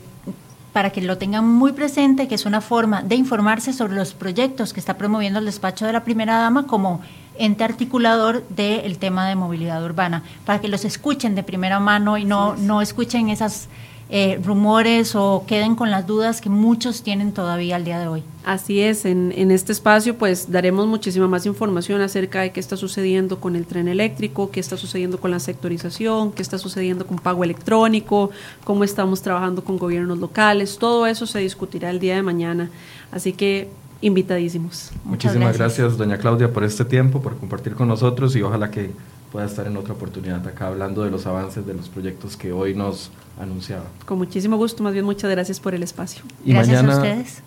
para 0.72 0.90
que 0.90 1.02
lo 1.02 1.18
tengan 1.18 1.46
muy 1.46 1.72
presente, 1.72 2.28
que 2.28 2.34
es 2.34 2.46
una 2.46 2.60
forma 2.60 3.02
de 3.02 3.14
informarse 3.14 3.72
sobre 3.72 3.94
los 3.94 4.14
proyectos 4.14 4.72
que 4.72 4.80
está 4.80 4.96
promoviendo 4.96 5.38
el 5.38 5.44
despacho 5.44 5.86
de 5.86 5.92
la 5.92 6.04
primera 6.04 6.38
dama 6.38 6.66
como 6.66 7.00
ente 7.38 7.64
articulador 7.64 8.46
del 8.48 8.98
tema 8.98 9.28
de 9.28 9.34
movilidad 9.34 9.84
urbana, 9.84 10.22
para 10.44 10.60
que 10.60 10.68
los 10.68 10.84
escuchen 10.84 11.34
de 11.34 11.42
primera 11.42 11.80
mano 11.80 12.18
y 12.18 12.24
no, 12.24 12.56
no 12.56 12.82
escuchen 12.82 13.28
esas 13.28 13.68
eh, 14.14 14.38
rumores 14.44 15.16
o 15.16 15.44
queden 15.46 15.74
con 15.74 15.90
las 15.90 16.06
dudas 16.06 16.42
que 16.42 16.50
muchos 16.50 17.02
tienen 17.02 17.32
todavía 17.32 17.76
al 17.76 17.84
día 17.86 17.98
de 17.98 18.08
hoy. 18.08 18.22
Así 18.44 18.78
es, 18.82 19.06
en, 19.06 19.32
en, 19.34 19.50
este 19.50 19.72
espacio 19.72 20.18
pues 20.18 20.52
daremos 20.52 20.86
muchísima 20.86 21.28
más 21.28 21.46
información 21.46 22.02
acerca 22.02 22.42
de 22.42 22.52
qué 22.52 22.60
está 22.60 22.76
sucediendo 22.76 23.40
con 23.40 23.56
el 23.56 23.64
tren 23.64 23.88
eléctrico, 23.88 24.50
qué 24.50 24.60
está 24.60 24.76
sucediendo 24.76 25.18
con 25.18 25.30
la 25.30 25.38
sectorización, 25.38 26.30
qué 26.32 26.42
está 26.42 26.58
sucediendo 26.58 27.06
con 27.06 27.16
pago 27.16 27.42
electrónico, 27.42 28.30
cómo 28.64 28.84
estamos 28.84 29.22
trabajando 29.22 29.64
con 29.64 29.78
gobiernos 29.78 30.18
locales, 30.18 30.76
todo 30.76 31.06
eso 31.06 31.26
se 31.26 31.38
discutirá 31.38 31.88
el 31.88 31.98
día 31.98 32.14
de 32.14 32.22
mañana. 32.22 32.68
Así 33.12 33.32
que 33.32 33.70
invitadísimos. 34.02 34.90
Muchísimas 35.04 35.56
gracias, 35.56 35.96
doña 35.96 36.18
Claudia, 36.18 36.52
por 36.52 36.64
este 36.64 36.84
tiempo, 36.84 37.22
por 37.22 37.38
compartir 37.38 37.72
con 37.72 37.88
nosotros 37.88 38.36
y 38.36 38.42
ojalá 38.42 38.70
que 38.70 38.90
pueda 39.32 39.46
estar 39.46 39.66
en 39.66 39.76
otra 39.78 39.94
oportunidad 39.94 40.46
acá 40.46 40.66
hablando 40.66 41.02
de 41.02 41.10
los 41.10 41.26
avances 41.26 41.66
de 41.66 41.72
los 41.72 41.88
proyectos 41.88 42.36
que 42.36 42.52
hoy 42.52 42.74
nos 42.74 43.10
anunciaba. 43.40 43.84
Con 44.04 44.18
muchísimo 44.18 44.58
gusto, 44.58 44.82
más 44.82 44.92
bien 44.92 45.06
muchas 45.06 45.30
gracias 45.30 45.58
por 45.58 45.74
el 45.74 45.82
espacio. 45.82 46.22
Y 46.44 46.52
gracias 46.52 46.84
a 46.84 46.96
ustedes. 46.96 47.42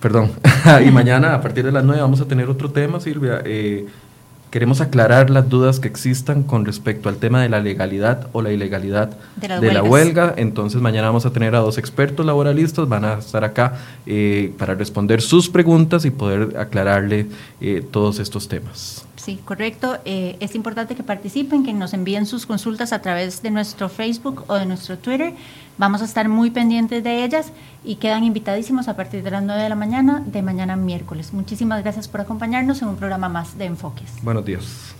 Perdón, 0.00 0.30
y 0.86 0.90
mañana 0.92 1.34
a 1.34 1.40
partir 1.40 1.64
de 1.64 1.72
las 1.72 1.82
9 1.82 2.00
vamos 2.00 2.20
a 2.20 2.26
tener 2.26 2.48
otro 2.48 2.70
tema, 2.70 3.00
Silvia. 3.00 3.42
Eh, 3.44 3.86
queremos 4.50 4.80
aclarar 4.80 5.30
las 5.30 5.48
dudas 5.48 5.80
que 5.80 5.88
existan 5.88 6.44
con 6.44 6.64
respecto 6.64 7.08
al 7.08 7.16
tema 7.16 7.42
de 7.42 7.48
la 7.48 7.58
legalidad 7.58 8.28
o 8.32 8.40
la 8.40 8.52
ilegalidad 8.52 9.16
de, 9.34 9.72
la 9.72 9.82
huelga. 9.82 10.34
Entonces 10.36 10.80
mañana 10.80 11.08
vamos 11.08 11.26
a 11.26 11.32
tener 11.32 11.56
a 11.56 11.58
dos 11.58 11.78
expertos 11.78 12.24
laboralistas, 12.24 12.88
van 12.88 13.04
a 13.04 13.14
estar 13.14 13.42
acá 13.42 13.72
eh, 14.06 14.52
para 14.56 14.76
responder 14.76 15.20
sus 15.20 15.48
preguntas 15.48 16.04
y 16.04 16.10
poder 16.10 16.56
aclararle 16.56 17.26
eh, 17.60 17.84
todos 17.90 18.20
estos 18.20 18.46
temas. 18.46 19.04
Sí, 19.24 19.40
correcto. 19.42 19.96
Eh, 20.04 20.36
es 20.40 20.54
importante 20.54 20.94
que 20.94 21.02
participen, 21.02 21.64
que 21.64 21.72
nos 21.72 21.94
envíen 21.94 22.26
sus 22.26 22.44
consultas 22.44 22.92
a 22.92 23.00
través 23.00 23.40
de 23.40 23.50
nuestro 23.50 23.88
Facebook 23.88 24.44
o 24.48 24.54
de 24.56 24.66
nuestro 24.66 24.98
Twitter. 24.98 25.32
Vamos 25.78 26.02
a 26.02 26.04
estar 26.04 26.28
muy 26.28 26.50
pendientes 26.50 27.02
de 27.02 27.24
ellas 27.24 27.50
y 27.84 27.96
quedan 27.96 28.22
invitadísimos 28.24 28.86
a 28.86 28.96
partir 28.96 29.22
de 29.22 29.30
las 29.30 29.42
9 29.42 29.62
de 29.62 29.68
la 29.70 29.76
mañana 29.76 30.22
de 30.26 30.42
mañana 30.42 30.76
miércoles. 30.76 31.32
Muchísimas 31.32 31.82
gracias 31.82 32.06
por 32.06 32.20
acompañarnos 32.20 32.82
en 32.82 32.88
un 32.88 32.96
programa 32.96 33.30
más 33.30 33.56
de 33.56 33.64
Enfoques. 33.64 34.10
Buenos 34.22 34.44
días. 34.44 34.94